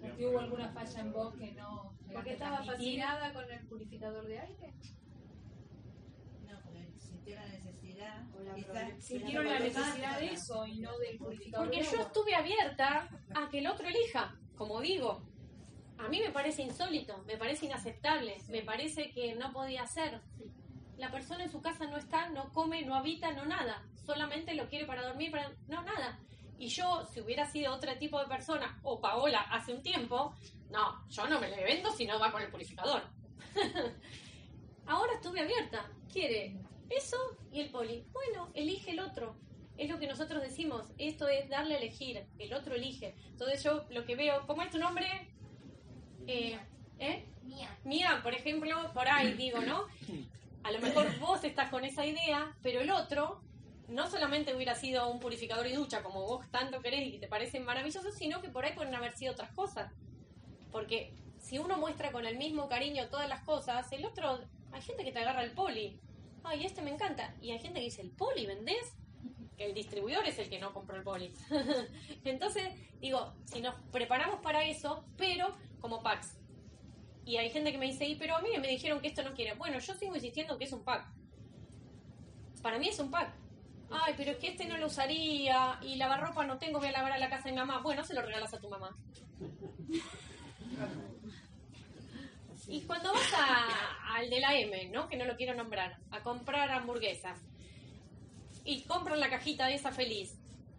[0.00, 1.94] Porque hubo alguna falla en vos que no.
[2.12, 4.74] Porque estaba fascinada con el purificador de aire.
[7.26, 8.22] La necesidad.
[8.54, 13.48] quizás- Sintieron la necesidad de eso y no del purificador Porque yo estuve abierta a
[13.50, 15.22] que el otro elija, como digo.
[15.98, 20.20] A mí me parece insólito, me parece inaceptable, me parece que no podía ser.
[20.98, 23.82] La persona en su casa no está, no come, no habita, no nada.
[24.04, 25.50] Solamente lo quiere para dormir, para...
[25.68, 26.18] no nada.
[26.58, 30.34] Y yo, si hubiera sido otro tipo de persona, o Paola hace un tiempo,
[30.70, 33.02] no, yo no me le vendo si no va con el purificador.
[34.86, 35.88] Ahora estuve abierta.
[36.12, 36.56] Quiere
[36.90, 37.16] eso
[37.52, 38.04] y el poli.
[38.12, 39.36] Bueno, elige el otro.
[39.76, 40.92] Es lo que nosotros decimos.
[40.98, 42.24] Esto es darle a elegir.
[42.38, 43.14] El otro elige.
[43.28, 45.06] Entonces yo lo que veo, ¿cómo es tu nombre?
[46.26, 46.58] Eh,
[46.98, 47.24] ¿eh?
[47.42, 47.78] Mía.
[47.84, 49.86] Mía, por ejemplo, por ahí digo, ¿no?
[50.62, 53.42] A lo mejor vos estás con esa idea, pero el otro
[53.88, 57.28] no solamente hubiera sido un purificador y ducha como vos tanto querés y que te
[57.28, 59.92] parecen maravillosos, sino que por ahí pueden haber sido otras cosas.
[60.72, 64.40] Porque si uno muestra con el mismo cariño todas las cosas, el otro,
[64.72, 66.00] hay gente que te agarra el poli.
[66.44, 67.34] Ay, este me encanta.
[67.40, 68.94] Y hay gente que dice, ¿el poli vendés?
[69.56, 71.32] Que el distribuidor es el que no compró el poli.
[72.24, 72.68] Entonces,
[73.00, 76.36] digo, si nos preparamos para eso, pero como packs.
[77.24, 79.32] Y hay gente que me dice, y pero a mí me dijeron que esto no
[79.32, 79.54] quiere.
[79.54, 81.06] Bueno, yo sigo insistiendo que es un pack.
[82.62, 83.32] Para mí es un pack.
[83.90, 87.12] Ay, pero es que este no lo usaría y lavarropa no tengo, voy a lavar
[87.12, 87.80] a la casa de mi mamá.
[87.80, 88.94] Bueno, se lo regalas a tu mamá.
[92.66, 95.08] Y cuando vas a- al de la M, ¿no?
[95.08, 97.38] Que no lo quiero nombrar, a comprar hamburguesas
[98.64, 100.34] y compran la cajita de esa feliz,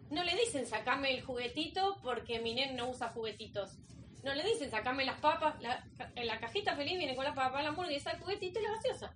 [0.10, 3.78] no le dicen sacame el juguetito porque mi nene no usa juguetitos.
[4.24, 5.86] No le dicen sacame las papas, la,
[6.16, 9.14] en la cajita feliz viene con la papa, la hamburguesa, el juguetito y la gaseosa.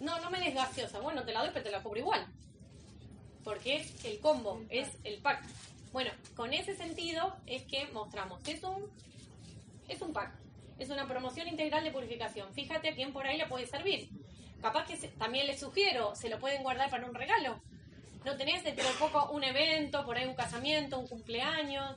[0.00, 0.98] No, no me des gaseosa.
[1.00, 2.26] Bueno, te la doy, pero te la cubro igual.
[3.44, 5.44] Porque es el combo, es el pack.
[5.92, 8.40] Bueno, con ese sentido es que mostramos.
[8.48, 8.90] Es un,
[9.88, 10.32] es un pack.
[10.78, 12.52] Es una promoción integral de purificación.
[12.52, 14.10] Fíjate a quién por ahí le puede servir.
[14.60, 17.60] Capaz que se- también les sugiero, se lo pueden guardar para un regalo.
[18.24, 21.96] No tenés dentro de poco un evento, por ahí un casamiento, un cumpleaños.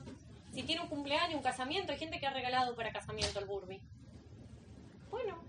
[0.52, 3.80] Si tiene un cumpleaños, un casamiento, hay gente que ha regalado para casamiento el Burby.
[5.10, 5.42] Bueno,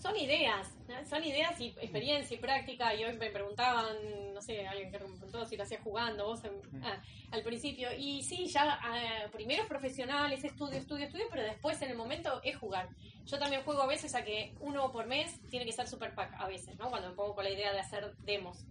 [0.00, 1.04] son ideas, ¿no?
[1.04, 2.94] son ideas y experiencia y práctica.
[2.94, 3.96] Y hoy me preguntaban,
[4.32, 6.40] no sé, alguien que me preguntó si lo hacías jugando vos
[6.82, 7.00] ah,
[7.30, 7.88] al principio.
[7.96, 11.96] Y sí, ya ah, primero es profesional, es estudio, estudio, estudio, pero después en el
[11.96, 12.88] momento es jugar.
[13.26, 16.34] Yo también juego a veces a que uno por mes tiene que ser super pack,
[16.38, 16.88] a veces, ¿no?
[16.88, 18.64] Cuando me pongo con la idea de hacer demos.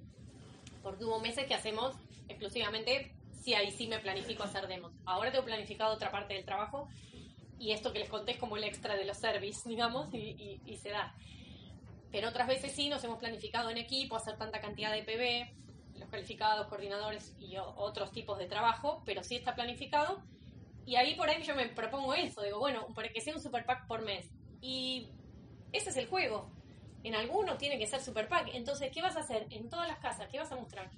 [0.82, 1.96] Porque hubo meses que hacemos
[2.28, 4.92] exclusivamente, sí, ahí sí me planifico hacer demos.
[5.06, 6.90] Ahora tengo planificado otra parte del trabajo
[7.60, 10.62] y esto que les conté es como el extra de los service, digamos, y, y-
[10.66, 11.14] y se da.
[12.12, 16.10] Pero otras veces sí nos hemos planificado en equipo hacer tanta cantidad de PB, los
[16.10, 20.24] calificados, coordinadores y otros tipos de trabajo, pero sí está planificado.
[20.86, 23.64] Y ahí por ahí yo me propongo eso, digo, bueno, para que sea un super
[23.66, 24.28] pack por mes.
[24.62, 25.10] Y
[25.72, 26.50] ese es el juego.
[27.04, 28.50] En alguno tiene que ser super pack.
[28.54, 29.46] Entonces, ¿qué vas a hacer?
[29.52, 30.90] En todas las casas, ¿qué vas a mostrar?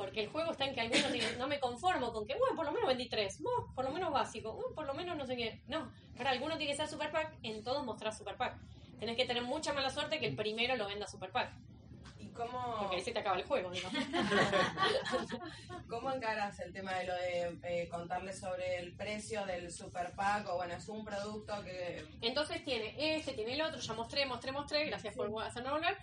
[0.00, 2.64] Porque el juego está en que algunos digan, no me conformo con que, bueno, por
[2.64, 5.36] lo menos vendí tres, bueno, por lo menos básico, bueno, por lo menos no sé
[5.36, 5.60] qué.
[5.68, 8.56] No, para algunos tiene que ser super pack, en todos mostrar super pack.
[8.98, 11.52] Tenés que tener mucha mala suerte que el primero lo venda super pack.
[12.18, 14.02] ¿Y cómo, Porque ahí se te acaba el juego, digamos.
[15.90, 20.48] cómo encaras el tema de lo de eh, contarles sobre el precio del super pack?
[20.48, 24.50] O bueno, es un producto que Entonces tiene este, tiene el otro, ya mostré, mostré,
[24.50, 25.98] mostré, gracias por hacerme volver.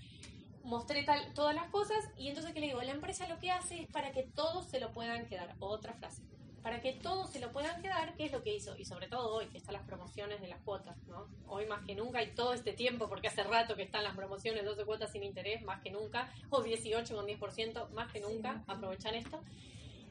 [0.68, 2.82] Mostré tal, todas las cosas y entonces, ¿qué le digo?
[2.82, 5.56] La empresa lo que hace es para que todos se lo puedan quedar.
[5.60, 6.24] Otra frase.
[6.62, 8.76] Para que todos se lo puedan quedar, ¿qué es lo que hizo?
[8.78, 11.30] Y sobre todo hoy, que están las promociones de las cuotas, ¿no?
[11.48, 14.66] Hoy más que nunca y todo este tiempo, porque hace rato que están las promociones
[14.66, 19.16] 12 cuotas sin interés, más que nunca, o 18 con 10%, más que nunca, aprovechan
[19.16, 19.42] esto.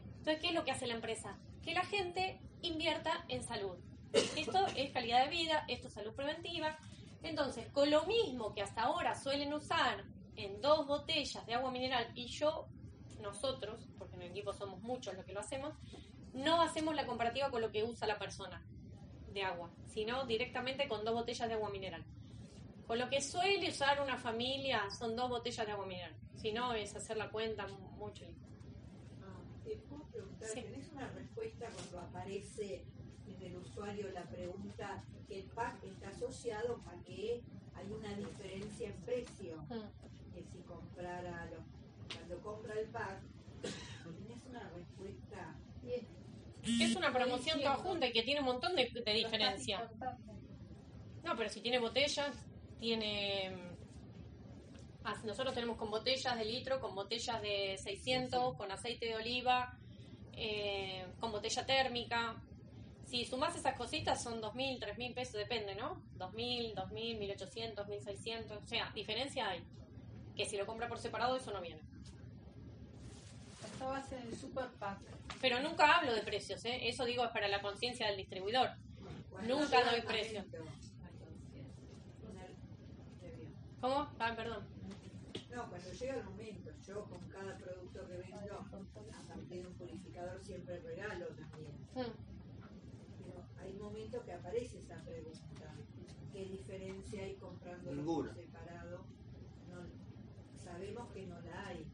[0.06, 1.36] Entonces, ¿qué es lo que hace la empresa?
[1.62, 3.76] Que la gente invierta en salud.
[4.14, 6.78] Esto es calidad de vida, esto es salud preventiva.
[7.22, 12.10] Entonces, con lo mismo que hasta ahora suelen usar en dos botellas de agua mineral
[12.14, 12.68] y yo,
[13.20, 15.74] nosotros, porque en el equipo somos muchos los que lo hacemos,
[16.32, 18.62] no hacemos la comparativa con lo que usa la persona
[19.32, 22.04] de agua, sino directamente con dos botellas de agua mineral.
[22.86, 26.14] Con lo que suele usar una familia son dos botellas de agua mineral.
[26.36, 28.24] Si no, es hacer la cuenta mucho.
[29.22, 30.48] Ah, ¿Te puedo preguntar?
[30.48, 30.62] Sí.
[30.62, 32.84] ¿Tenés una respuesta cuando aparece
[33.26, 37.42] en el usuario la pregunta que el pack está asociado a que
[37.74, 39.56] hay una diferencia en precio?
[39.68, 40.05] Mm.
[40.96, 43.20] Comprara, lo- cuando compra el pack,
[43.62, 45.54] ¿tenés una respuesta?
[46.64, 49.78] Es una promoción toda junta y que tiene un montón de, de diferencia.
[51.22, 52.34] No, pero si tiene botellas,
[52.80, 53.54] tiene...
[55.04, 59.78] ah, Nosotros tenemos con botellas de litro, con botellas de 600, con aceite de oliva,
[60.32, 62.42] eh, con botella térmica.
[63.04, 66.02] Si sumás esas cositas son 2.000, 3.000 pesos, depende, ¿no?
[66.16, 69.62] 2.000, 2.000, 1.800, 1.600, o sea, diferencia hay.
[70.36, 71.80] Que si lo compra por separado eso no viene.
[73.72, 74.98] Estabas en el super pack.
[75.40, 76.88] Pero nunca hablo de precios, ¿eh?
[76.88, 78.70] Eso digo es para la conciencia del distribuidor.
[79.46, 80.40] Nunca doy el precio.
[80.40, 80.58] momento,
[82.22, 83.48] con el- te veo.
[83.80, 84.08] ¿Cómo?
[84.18, 84.66] Ah, perdón.
[85.54, 90.44] No, cuando llega el momento, yo con cada producto que vendo, aparte de un purificador,
[90.44, 91.72] siempre regalo también.
[91.94, 92.12] Mm.
[93.24, 95.74] Pero hay momentos que aparece esa pregunta.
[96.32, 98.32] ¿Qué diferencia hay comprando Ninguna.
[98.34, 99.04] por separado?
[99.70, 101.86] No, sabemos que no la hay.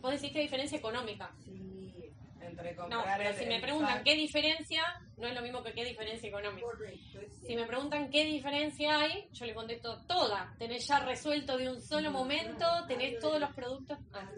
[0.00, 1.32] Vos decís qué diferencia económica.
[1.44, 1.92] Sí,
[2.40, 4.82] entre No, comprar pero el- si me preguntan qué diferencia,
[5.16, 6.66] no es lo mismo que qué diferencia económica.
[6.66, 7.18] correcto.
[7.46, 10.54] Si me preguntan qué diferencia hay, yo le contesto toda.
[10.58, 13.98] Tenés ya resuelto de un solo momento, tenés todos los productos.
[14.12, 14.28] Ah,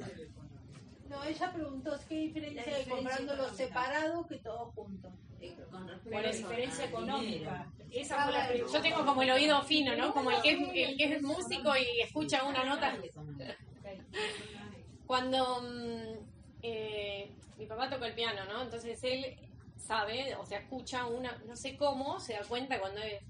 [1.09, 3.65] No, ella preguntó qué diferencia La hay diferencia comprándolo económica.
[3.67, 5.09] separado que todo junto.
[5.71, 7.73] Con respecto Por a la diferencia económica.
[7.91, 8.73] Esa fue la pregunta.
[8.79, 10.13] Yo tengo como el oído fino, ¿no?
[10.15, 10.61] Como el que es,
[10.91, 12.97] el que es músico y escucha una nota.
[15.11, 16.19] Cuando mm,
[16.63, 18.63] eh, mi papá toca el piano, ¿no?
[18.63, 19.37] Entonces él
[19.77, 23.21] sabe, o sea, escucha una, no sé cómo, se da cuenta cuando es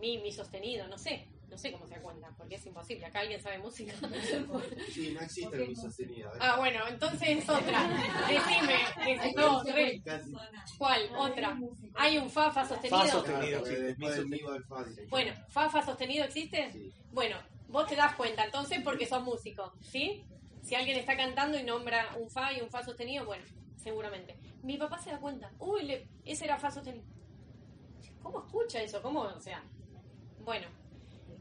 [0.00, 3.04] mi, mi sostenido, no sé, no sé cómo se da cuenta, porque es imposible.
[3.04, 3.92] Acá alguien sabe música.
[4.90, 6.34] Sí, no existe el sostenido.
[6.34, 6.38] ¿eh?
[6.40, 7.86] ah, bueno, entonces es otra.
[8.30, 10.02] Decime, es- dos, tres.
[10.02, 10.32] Casi.
[10.78, 11.02] ¿Cuál?
[11.18, 11.60] Otra.
[11.96, 12.98] Hay un fa, fa sostenido.
[12.98, 13.62] Fa sostenido.
[15.10, 16.72] Bueno, fa, fa sostenido existe.
[16.72, 16.90] Sí.
[17.12, 17.36] Bueno,
[17.68, 20.24] vos te das cuenta entonces porque sos músico, ¿sí?
[20.66, 23.44] Si alguien está cantando y nombra un fa y un fa sostenido, bueno,
[23.76, 24.36] seguramente.
[24.64, 27.04] Mi papá se da cuenta, uy, ese era fa sostenido.
[28.20, 29.00] ¿Cómo escucha eso?
[29.00, 29.20] ¿Cómo?
[29.20, 29.62] O sea,
[30.40, 30.66] bueno,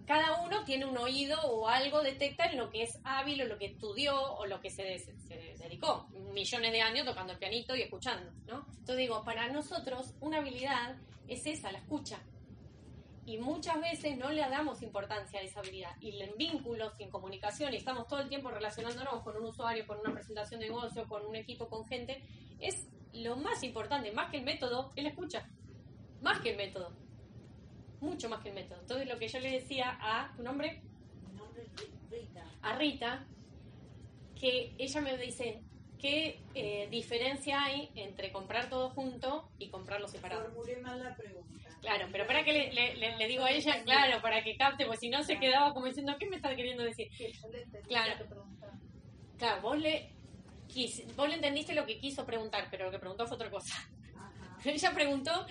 [0.06, 3.57] cada uno tiene un oído o algo detecta en lo que es hábil o lo
[3.57, 7.81] que estudió o lo que se, se dedicó millones de años tocando el pianito y
[7.81, 8.68] escuchando, ¿no?
[8.69, 10.97] Entonces digo, para nosotros una habilidad
[11.27, 12.19] es esa, la escucha.
[13.26, 15.91] Y muchas veces no le damos importancia a esa habilidad.
[15.99, 19.88] Y en vínculos y en comunicación, y estamos todo el tiempo relacionándonos con un usuario,
[19.88, 22.23] con una presentación de negocio, con un equipo, con gente,
[22.60, 25.49] es lo más importante, más que el método, la escucha.
[26.22, 26.93] Más que el método.
[28.02, 28.81] mucho más que el método.
[28.81, 30.84] Entonces lo que yo le decía a tu nombre,
[31.27, 32.45] Mi nombre es Rita.
[32.61, 33.26] a Rita,
[34.39, 35.64] que ella me dice,
[35.97, 40.43] ¿qué eh, diferencia hay entre comprar todo junto y comprarlo separado?
[40.43, 41.65] Formulé mal la pregunta.
[41.86, 44.86] Claro, pero para que le, le- le- le digo a ella, claro, para que capte,
[44.86, 47.07] porque si no se quedaba como diciendo, ¿qué me está queriendo decir?
[47.88, 48.14] Claro.
[49.38, 50.10] Claro, vos le,
[50.68, 53.76] quis- vos le entendiste lo que quiso preguntar, pero lo que preguntó fue otra cosa.
[54.16, 54.57] Ajá.
[54.66, 55.45] Ella preguntó,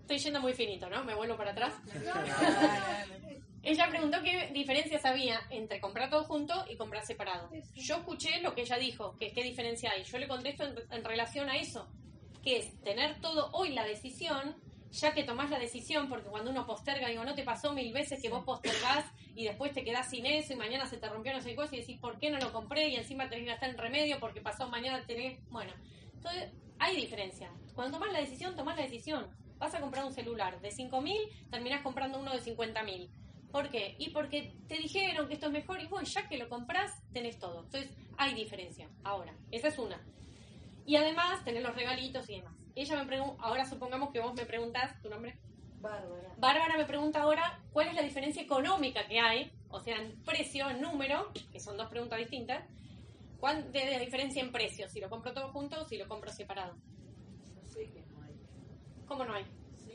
[0.00, 1.04] estoy yendo muy finito, ¿no?
[1.04, 1.74] Me vuelvo para atrás.
[3.64, 7.48] Ella preguntó qué diferencias había entre comprar todo junto y comprar separado.
[7.76, 10.02] Yo escuché lo que ella dijo, que qué diferencia hay.
[10.02, 11.86] Yo le contesto en, en relación a eso,
[12.42, 14.56] que es tener todo hoy la decisión,
[14.92, 18.20] ya que tomás la decisión, porque cuando uno posterga, digo, no te pasó mil veces
[18.20, 21.40] que vos postergás y después te quedás sin eso y mañana se te rompió no
[21.40, 22.88] sé qué cosa y decís, ¿por qué no lo compré?
[22.88, 25.40] Y encima tenés que gastar en remedio porque pasó mañana tenés...
[25.48, 25.72] Bueno,
[26.12, 27.50] entonces hay diferencia.
[27.74, 29.30] Cuando tomás la decisión, tomás la decisión.
[29.58, 33.08] Vas a comprar un celular de 5.000, terminás comprando uno de 50.000.
[33.50, 33.96] ¿Por qué?
[33.98, 37.38] Y porque te dijeron que esto es mejor y vos ya que lo compras, tenés
[37.38, 37.64] todo.
[37.64, 38.90] Entonces hay diferencia.
[39.04, 40.04] Ahora, esa es una.
[40.84, 42.61] Y además, tener los regalitos y demás.
[42.74, 45.36] Ella me pregunta, ahora supongamos que vos me preguntás, ¿tu nombre?
[45.80, 46.32] Bárbara.
[46.38, 50.70] Bárbara me pregunta ahora cuál es la diferencia económica que hay, o sea, en precio,
[50.70, 52.64] en número, que son dos preguntas distintas.
[53.38, 54.88] ¿Cuál de la diferencia en precio?
[54.88, 56.74] Si lo compro todo junto o si lo compro separado.
[56.74, 58.34] No sé que no hay.
[59.06, 59.44] ¿Cómo no hay?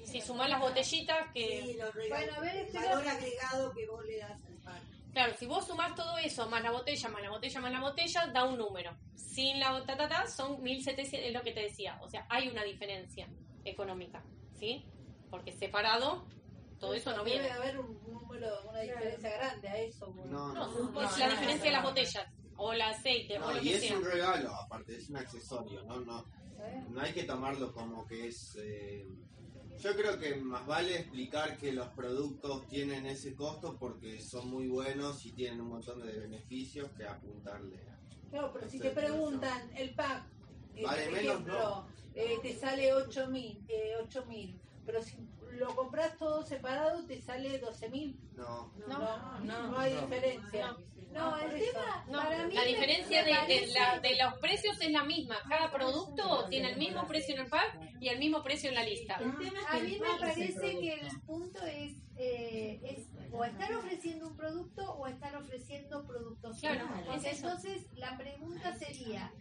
[0.04, 1.62] Si sumás las botellitas que...
[1.64, 2.26] Sí, los regalos.
[2.28, 4.82] Bueno, a ver, el explica- valor agregado que vos le das al pan.
[5.18, 8.28] Claro, si vos sumás todo eso, más la botella, más la botella, más la botella,
[8.28, 8.96] da un número.
[9.16, 11.98] Sin la ta, ta, ta, son 1700, es lo que te decía.
[12.04, 13.28] O sea, hay una diferencia
[13.66, 14.24] económica,
[14.60, 14.86] ¿sí?
[15.32, 16.28] Porque separado,
[16.80, 17.50] todo eso no Debe viene.
[17.50, 20.14] haber un número, una diferencia grande a eso.
[20.16, 20.54] No, No,
[20.92, 21.02] no.
[21.02, 23.82] es la diferencia de las botellas, o el aceite, o No, lo y que es
[23.88, 23.98] sea.
[23.98, 26.26] un regalo, aparte, es un accesorio, no, no,
[26.90, 28.56] no hay que tomarlo como que es...
[28.62, 29.08] eh,
[29.80, 34.68] yo creo que más vale explicar que los productos tienen ese costo porque son muy
[34.68, 37.78] buenos y tienen un montón de beneficios que apuntarle.
[37.90, 37.98] a-
[38.30, 40.26] Claro, pero si te preguntan el pack,
[40.76, 41.88] eh, Vale por menos, ejemplo, no.
[42.14, 47.22] eh, te sale 8 mil, eh, 8 mil, pero si lo compras todo separado te
[47.22, 48.20] sale 12 mil.
[48.36, 50.76] No, No, no, no hay diferencia.
[51.12, 53.32] No, por el tema, No, para mí la diferencia de,
[53.74, 55.38] la- de los precios es la misma.
[55.50, 58.84] Cada producto tiene el mismo precio en el pack y el mismo precio en la
[58.84, 59.16] lista.
[59.16, 64.84] A mí me parece que el punto es, eh, es o estar ofreciendo un producto
[64.94, 67.24] o estar ofreciendo productos Claro, es.
[67.26, 69.32] Entonces, la pregunta sería,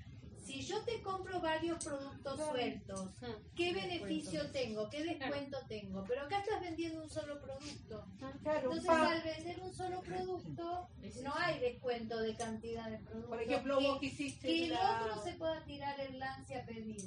[0.47, 3.55] si yo te compro varios productos sueltos, Mm.
[3.57, 4.89] ¿qué beneficio tengo?
[4.89, 6.05] ¿Qué descuento tengo?
[6.07, 8.07] Pero acá estás vendiendo un solo producto.
[8.21, 10.89] Un Entonces, al vender un solo producto,
[11.25, 13.29] no hay descuento de cantidad de productos.
[13.29, 17.03] Por ejemplo, vos quisiste que el otro se pueda tirar el lance a pedir.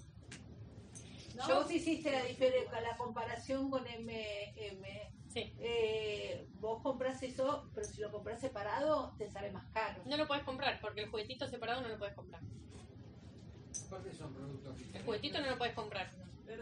[1.36, 1.48] ¿no?
[1.48, 4.84] Vos hiciste la, diferencia, la comparación con MM.
[5.30, 5.54] Sí.
[5.60, 10.02] Eh, vos compras eso, pero si lo compras separado, te sale más caro.
[10.06, 12.42] No lo puedes comprar porque el juguetito separado no lo puedes comprar.
[13.88, 16.10] Aparte son productos El juguetito no lo puedes comprar.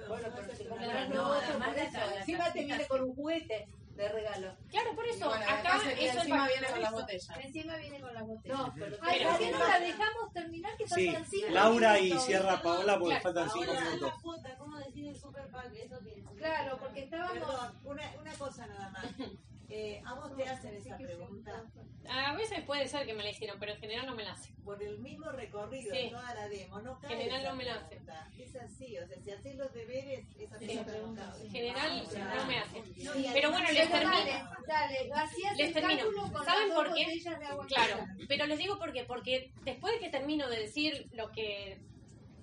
[0.07, 1.99] Bueno, pero si compras no, además por eso.
[2.19, 4.53] Encima te viene con un juguete de regalo.
[4.69, 5.27] Claro, por eso.
[5.29, 7.35] Bueno, acá eso es encima viene con la botella.
[7.41, 8.55] Encima viene con la botella.
[8.57, 10.77] No, pero Ay, Pero- ¿por qué no la dejamos terminar?
[10.77, 14.13] Que Sí, faltan cinco Laura y cierra Paola porque Claro, faltan cinco Ahora, minutos.
[14.21, 15.73] cuota, ¿cómo decide el super pack?
[15.73, 17.33] Eso que Claro, porque estábamos...
[17.39, 19.05] Perdón, una, una cosa nada más.
[19.69, 21.63] Eh, ¿A vos te hacen esa pregunta?
[22.09, 24.55] A veces puede ser que me la hicieron, pero en general no me la hacen.
[24.63, 26.03] Por el mismo recorrido Sí.
[26.03, 27.99] de toda la demo, no cabe General esa no me la hacen.
[28.37, 30.79] Es así, o sea, si haces los deberes, esa Sí.
[30.85, 31.35] pregunta.
[31.41, 32.83] En general sea, no me hacen.
[33.03, 34.11] no, Pero bueno, les termino.
[34.11, 35.09] dale, dale,
[35.57, 36.03] Les el termino.
[36.45, 37.21] ¿Saben por qué?
[37.67, 39.03] Claro, pero les digo por qué.
[39.03, 41.77] Porque después de que termino de decir lo que.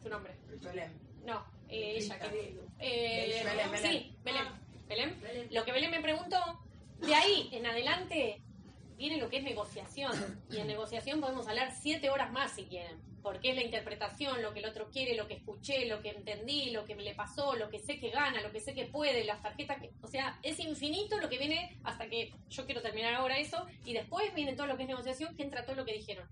[0.02, 0.36] Tu nombre.
[0.62, 0.92] Belén.
[1.24, 2.58] No, eh, ella que.
[2.80, 3.90] Eh, Belén, Belén.
[3.92, 4.44] Sí, Belén.
[4.86, 5.48] Belén.
[5.52, 6.38] Lo que Belén me preguntó,
[7.04, 8.40] de ahí en adelante
[8.96, 10.12] viene lo que es negociación.
[10.50, 13.00] Y en negociación podemos hablar siete horas más si quieren.
[13.22, 16.70] Porque es la interpretación, lo que el otro quiere, lo que escuché, lo que entendí,
[16.70, 19.24] lo que me le pasó, lo que sé que gana, lo que sé que puede,
[19.24, 19.90] las tarjetas que...
[20.02, 23.66] O sea, es infinito lo que viene hasta que yo quiero terminar ahora eso.
[23.86, 26.28] Y después viene todo lo que es negociación, que entra todo lo que dijeron.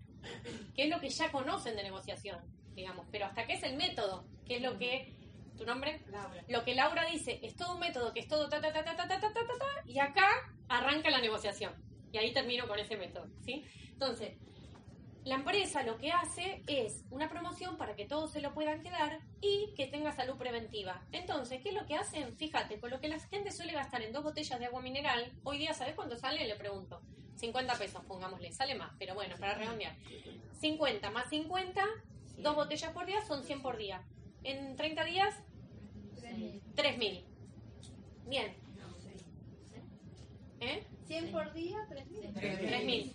[0.75, 2.39] Que es lo que ya conocen de negociación,
[2.75, 3.07] digamos.
[3.11, 5.15] Pero hasta que es el método, que es lo que...
[5.57, 6.03] ¿Tu nombre?
[6.11, 6.45] Laura.
[6.49, 8.97] Lo que Laura dice es todo un método que es todo ta ta ta ta
[8.97, 10.29] ta ta ta ta ta, y acá
[10.69, 11.75] arranca la negociación.
[12.13, 13.65] Y ahí termino con ese método, ¿sí?
[13.89, 14.37] Entonces,
[15.25, 19.21] la empresa lo que hace es una promoción para que todos se lo puedan quedar
[19.41, 21.01] y que tenga salud preventiva.
[21.13, 22.37] Entonces, ¿qué es lo que hacen?
[22.37, 25.59] Fíjate, con lo que la gente suele gastar en dos botellas de agua mineral, hoy
[25.59, 26.45] día, ¿sabes cuánto sale?
[26.47, 27.01] Le pregunto.
[27.37, 28.53] 50 pesos, pongámosle.
[28.53, 29.97] Sale más, pero bueno, para redondear.
[30.61, 31.85] 50 más 50,
[32.39, 34.03] dos botellas por día son 100 por día.
[34.45, 35.35] En 30 días,
[36.77, 37.25] 3.000.
[38.27, 38.55] Bien.
[40.61, 40.85] ¿Eh?
[41.07, 42.33] 100 por día, 3.000.
[42.35, 43.13] 3.000.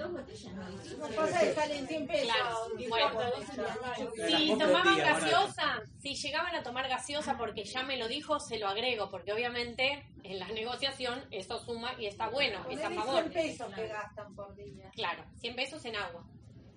[0.00, 1.06] Dos botellas no.
[1.06, 2.32] Una cosa que salen 100 pesos.
[2.32, 3.06] Claro, no bueno.
[3.06, 4.10] importa, dos en la mano.
[4.16, 8.68] Si tomaban gaseosa, si llegaban a tomar gaseosa porque ya me lo dijo, se lo
[8.68, 13.30] agrego, porque obviamente en la negociación eso suma y está bueno, es a favor.
[13.30, 14.90] 100 pesos que gastan por día.
[14.94, 16.24] Claro, 100 pesos en agua.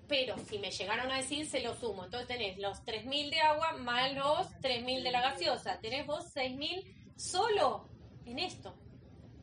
[0.07, 2.05] Pero si me llegaron a decir, se lo sumo.
[2.05, 5.79] Entonces tenés los 3.000 de agua más los 3.000 de la gaseosa.
[5.79, 7.89] Tenés vos 6.000 solo
[8.25, 8.75] en esto.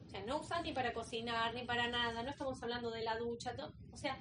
[0.06, 2.22] O sea, no usás ni para cocinar, ni para nada.
[2.22, 3.54] No estamos hablando de la ducha.
[3.92, 4.18] O sea,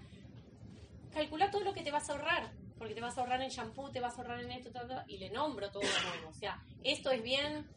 [1.11, 2.52] calcula todo lo que te vas a ahorrar.
[2.78, 5.03] Porque te vas a ahorrar en shampoo, te vas a ahorrar en esto, todo, todo,
[5.07, 6.30] y le nombro todo de nuevo.
[6.30, 7.68] O sea, esto es bien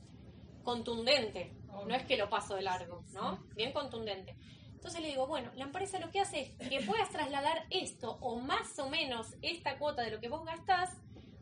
[0.62, 1.52] contundente.
[1.66, 3.42] No es que lo paso de largo, ¿no?
[3.56, 4.36] Bien contundente.
[4.82, 8.40] Entonces le digo, bueno, la empresa lo que hace es que puedas trasladar esto o
[8.40, 10.96] más o menos esta cuota de lo que vos gastás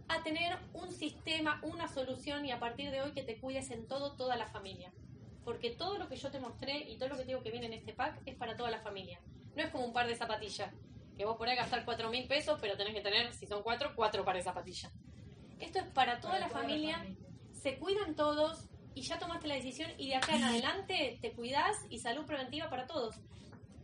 [0.08, 3.88] a tener un sistema, una solución y a partir de hoy que te cuides en
[3.88, 4.92] todo, toda la familia.
[5.42, 7.64] Porque todo lo que yo te mostré y todo lo que te digo que viene
[7.64, 9.22] en este pack es para toda la familia.
[9.56, 10.70] No es como un par de zapatillas,
[11.16, 14.22] que vos podés gastar cuatro mil pesos, pero tenés que tener, si son cuatro, cuatro
[14.22, 14.92] pares de zapatillas.
[15.60, 17.06] Esto es para toda la familia,
[17.54, 21.76] se cuidan todos y ya tomaste la decisión y de acá en adelante te cuidás
[21.88, 23.16] y salud preventiva para todos.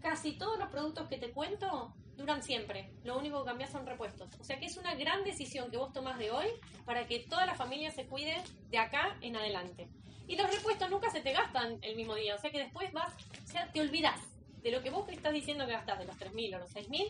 [0.00, 2.90] Casi todos los productos que te cuento duran siempre.
[3.04, 4.28] Lo único que cambias son repuestos.
[4.40, 6.46] O sea que es una gran decisión que vos tomás de hoy
[6.84, 9.88] para que toda la familia se cuide de acá en adelante.
[10.28, 12.34] Y los repuestos nunca se te gastan el mismo día.
[12.34, 13.12] O sea que después vas,
[13.44, 14.20] o sea, te olvidás
[14.62, 17.08] de lo que vos estás diciendo que gastás, de los 3.000 o los 6.000.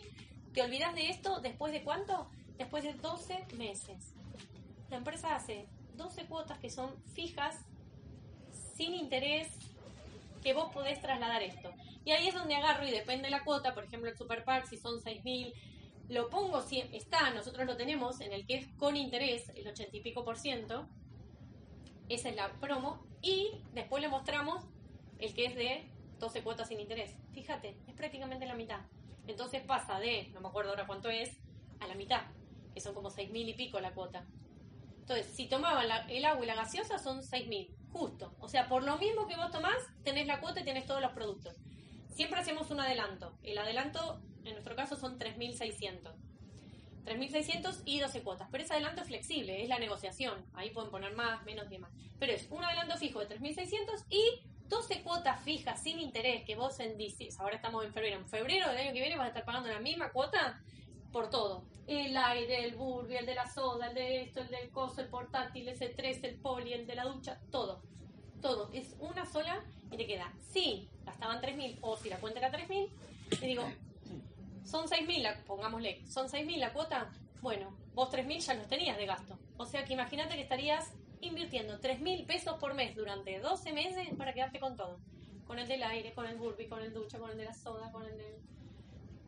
[0.53, 2.29] Te olvidás de esto después de cuánto?
[2.57, 4.13] Después de 12 meses.
[4.89, 7.65] La empresa hace 12 cuotas que son fijas,
[8.77, 9.47] sin interés,
[10.43, 11.71] que vos podés trasladar esto.
[12.05, 14.67] Y ahí es donde agarro y depende de la cuota, por ejemplo el Super Pack,
[14.67, 15.53] si son 6.000,
[16.09, 19.97] lo pongo, si está, nosotros lo tenemos en el que es con interés, el 80
[19.97, 20.87] y pico por ciento,
[22.07, 24.63] esa es la promo, y después le mostramos
[25.19, 27.13] el que es de 12 cuotas sin interés.
[27.33, 28.79] Fíjate, es prácticamente la mitad.
[29.27, 31.37] Entonces pasa de, no me acuerdo ahora cuánto es,
[31.79, 32.21] a la mitad,
[32.73, 34.25] que son como 6.000 y pico la cuota.
[34.99, 38.35] Entonces, si tomaban el agua y la gaseosa son 6.000, justo.
[38.39, 41.11] O sea, por lo mismo que vos tomás, tenés la cuota y tenés todos los
[41.11, 41.55] productos.
[42.13, 43.33] Siempre hacemos un adelanto.
[43.43, 46.13] El adelanto, en nuestro caso, son 3.600.
[47.05, 48.47] 3.600 y 12 cuotas.
[48.51, 50.45] Pero ese adelanto es flexible, es la negociación.
[50.53, 51.91] Ahí pueden poner más, menos demás.
[52.19, 56.79] Pero es un adelanto fijo de 3.600 y 12 cuotas fijas sin interés que vos
[56.79, 56.97] en
[57.39, 59.79] ahora estamos en febrero, en febrero del año que viene vas a estar pagando la
[59.79, 60.61] misma cuota
[61.17, 61.63] por todo.
[61.87, 65.07] El aire, el burger, el de la soda, el de esto, el del coso, el
[65.07, 67.81] portátil, ese 3, el poli, el de la ducha, todo.
[68.39, 68.69] Todo.
[68.71, 70.31] Es una sola y te queda.
[70.51, 72.91] Si gastaban 3.000 o si la cuenta era 3.000,
[73.39, 73.63] te digo,
[74.63, 77.09] son 6.000, la- pongámosle, son 6.000 la cuota,
[77.41, 79.39] bueno, vos 3.000 ya los tenías de gasto.
[79.57, 84.33] O sea que imagínate que estarías invirtiendo 3.000 pesos por mes durante 12 meses para
[84.35, 84.99] quedarte con todo.
[85.47, 87.91] Con el del aire, con el burby, con el ducha, con el de la soda,
[87.91, 88.35] con el del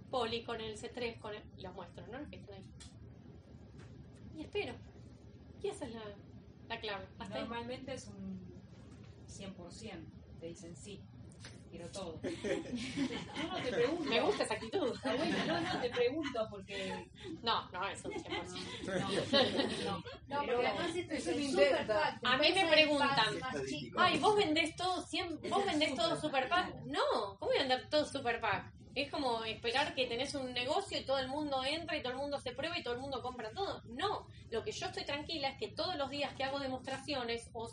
[0.10, 1.44] poli, con el C3, con el...
[1.58, 2.20] Los muestro, ¿no?
[2.20, 2.66] Los que están ahí.
[4.38, 4.74] Y espero.
[5.62, 6.02] Y esa es la,
[6.68, 7.06] la clave.
[7.20, 7.42] Hasta ahí.
[7.42, 8.40] Normalmente es un
[9.28, 10.06] 100%.
[10.40, 11.02] Te dicen sí,
[11.70, 12.20] quiero todo.
[13.36, 14.04] No, no, te pregunto.
[14.06, 14.96] Me gusta esa actitud.
[15.04, 17.08] Ah, bueno, no, no, te pregunto porque...
[17.44, 18.26] No, no, es un 100%.
[19.86, 21.88] No, No, Pero porque además esto es intenta.
[21.88, 22.20] pack.
[22.24, 23.36] A mí me preguntan.
[23.98, 26.74] Ay, vos vendés todo 100, vos vendés todo super pack.
[26.86, 28.72] No, ¿cómo voy a vender todo super pack?
[28.96, 32.18] Es como esperar que tenés un negocio y todo el mundo entra y todo el
[32.18, 33.82] mundo se prueba y todo el mundo compra todo.
[33.86, 37.70] No, lo que yo estoy tranquila es que todos los días que hago demostraciones o,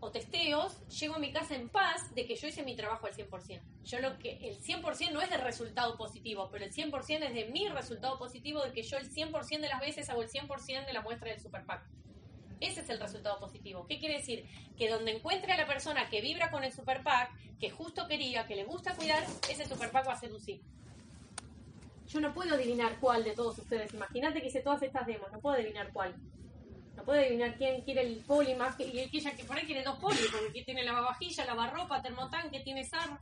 [0.00, 3.14] o, testeos, llego a mi casa en paz de que yo hice mi trabajo al
[3.14, 3.62] 100%.
[3.84, 7.46] Yo lo que el 100% no es de resultado positivo, pero el 100% es de
[7.46, 10.92] mi resultado positivo de que yo el 100% de las veces hago el 100% de
[10.92, 11.88] la muestra del super pack.
[12.60, 13.86] Ese es el resultado positivo.
[13.88, 14.44] ¿Qué quiere decir?
[14.76, 18.46] Que donde encuentre a la persona que vibra con el super pack, que justo quería,
[18.46, 20.60] que le gusta cuidar, ese super pack va a ser un sí.
[22.08, 23.92] Yo no puedo adivinar cuál de todos ustedes.
[23.94, 26.14] Imagínate que hice todas estas demos, no puedo adivinar cuál.
[26.96, 29.82] No puedo adivinar quién quiere el poli más que, y aquella que por ahí quiere
[29.82, 33.18] dos poli, porque tiene lavavajilla, lavarropa, termotanque, tiene sar.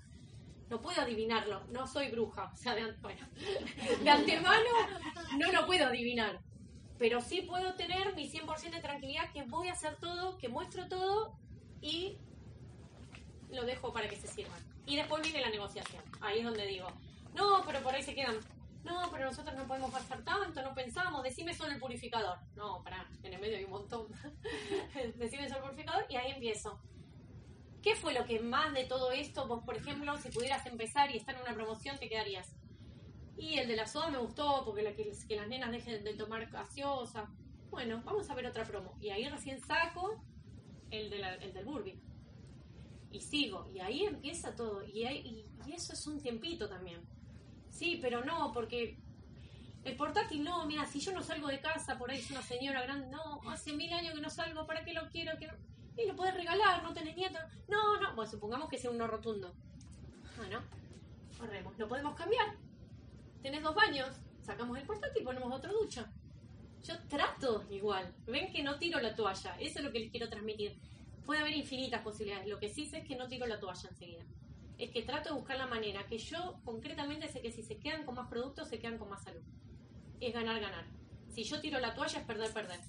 [0.69, 2.51] No puedo adivinarlo, no soy bruja.
[2.53, 2.83] O sea, de,
[4.03, 4.71] de antemano
[5.39, 6.41] no lo puedo adivinar.
[7.03, 10.87] Pero sí puedo tener mi 100% de tranquilidad que voy a hacer todo, que muestro
[10.87, 11.37] todo
[11.81, 12.17] y
[13.51, 14.61] lo dejo para que se sirvan.
[14.87, 16.01] Y después viene la negociación.
[16.21, 16.87] Ahí es donde digo,
[17.35, 18.37] no, pero por ahí se quedan.
[18.85, 21.25] No, pero nosotros no podemos gastar tanto, no pensamos.
[21.25, 22.39] Decime solo el purificador.
[22.55, 24.07] No, pará, en el medio hay un montón.
[25.17, 26.79] Decime solo el purificador y ahí empiezo.
[27.83, 31.17] ¿Qué fue lo que más de todo esto, vos, por ejemplo, si pudieras empezar y
[31.17, 32.55] estar en una promoción, te quedarías?
[33.43, 36.15] Y el de la soda me gustó porque la que, que las nenas dejen de
[36.15, 37.29] tomar gaseosa.
[37.71, 38.95] Bueno, vamos a ver otra promo.
[39.01, 40.23] Y ahí recién saco
[40.91, 42.01] el, de la- el del Burby.
[43.11, 43.69] y sigo.
[43.75, 44.83] Y ahí empieza todo.
[44.87, 45.05] Y,
[45.75, 47.01] eso es un tiempito también.
[47.69, 48.97] Sí, pero no, porque
[49.85, 52.81] el portátil no, mira, si yo no salgo de casa, por ahí es una señora
[52.83, 55.37] grande, no, hace mil años que no salgo, ¿para qué lo quiero?
[55.39, 55.55] Que no?
[55.97, 57.43] Y lo podés regalar, no tenés nietos.
[57.69, 59.53] No, no, bueno, supongamos que sea un no rotundo.
[60.39, 60.61] Bueno,
[61.39, 62.57] corremos, lo podemos cambiar.
[63.43, 64.09] Tenés dos baños,
[64.41, 66.11] sacamos el portátil ponemos otra ducha.
[66.85, 68.13] Yo trato igual.
[68.27, 69.57] Ven que no tiro la toalla.
[69.61, 70.77] Eso es lo que les quiero transmitir.
[71.25, 72.49] Puede haber infinitas posibilidades.
[72.49, 74.25] Lo que sí sé es que no tiro la toalla enseguida.
[74.79, 78.05] Es que trato de buscar la manera que yo concretamente sé que si se quedan
[78.05, 79.43] con más productos, se quedan con más salud.
[80.21, 80.85] Es ganar, ganar.
[81.29, 82.81] Si yo tiro la toalla es perder, perder.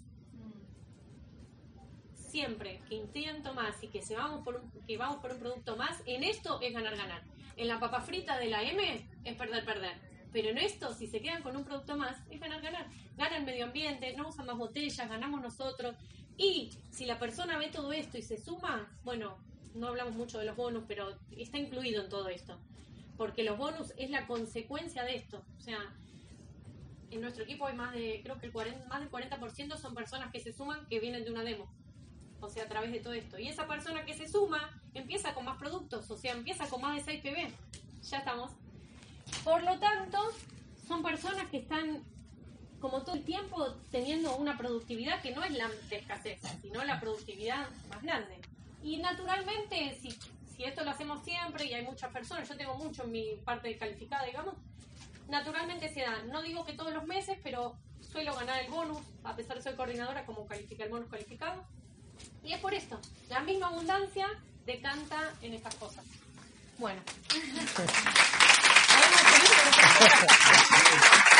[2.15, 5.75] Siempre que intento más y que se vamos por un, que vamos por un producto
[5.75, 7.23] más, en esto es ganar, ganar.
[7.57, 10.12] En la papa frita de la M es perder, perder.
[10.33, 12.87] Pero en esto, si se quedan con un producto más, es ganar, ganar.
[13.15, 15.95] Gana el medio ambiente, no usan más botellas, ganamos nosotros.
[16.35, 19.37] Y si la persona ve todo esto y se suma, bueno,
[19.75, 22.57] no hablamos mucho de los bonus, pero está incluido en todo esto.
[23.15, 25.45] Porque los bonus es la consecuencia de esto.
[25.55, 25.77] O sea,
[27.11, 30.31] en nuestro equipo hay más de, creo que el 40, más del 40% son personas
[30.31, 31.71] que se suman que vienen de una demo.
[32.41, 33.37] O sea, a través de todo esto.
[33.37, 36.95] Y esa persona que se suma empieza con más productos, o sea, empieza con más
[36.95, 38.01] de 6 PB.
[38.09, 38.51] Ya estamos.
[39.43, 40.19] Por lo tanto,
[40.87, 42.03] son personas que están
[42.79, 47.69] como todo el tiempo teniendo una productividad que no es la escasez, sino la productividad
[47.89, 48.41] más grande.
[48.83, 50.11] Y naturalmente, si,
[50.55, 53.77] si esto lo hacemos siempre y hay muchas personas, yo tengo mucho en mi parte
[53.77, 54.55] calificada, digamos,
[55.29, 56.23] naturalmente se da.
[56.23, 59.75] No digo que todos los meses, pero suelo ganar el bonus, a pesar de ser
[59.75, 61.63] coordinadora, como califica el bonus calificado.
[62.43, 62.99] Y es por esto,
[63.29, 64.27] la misma abundancia
[64.65, 66.05] decanta en estas cosas.
[66.77, 67.01] Bueno.
[69.43, 71.32] Obrigado.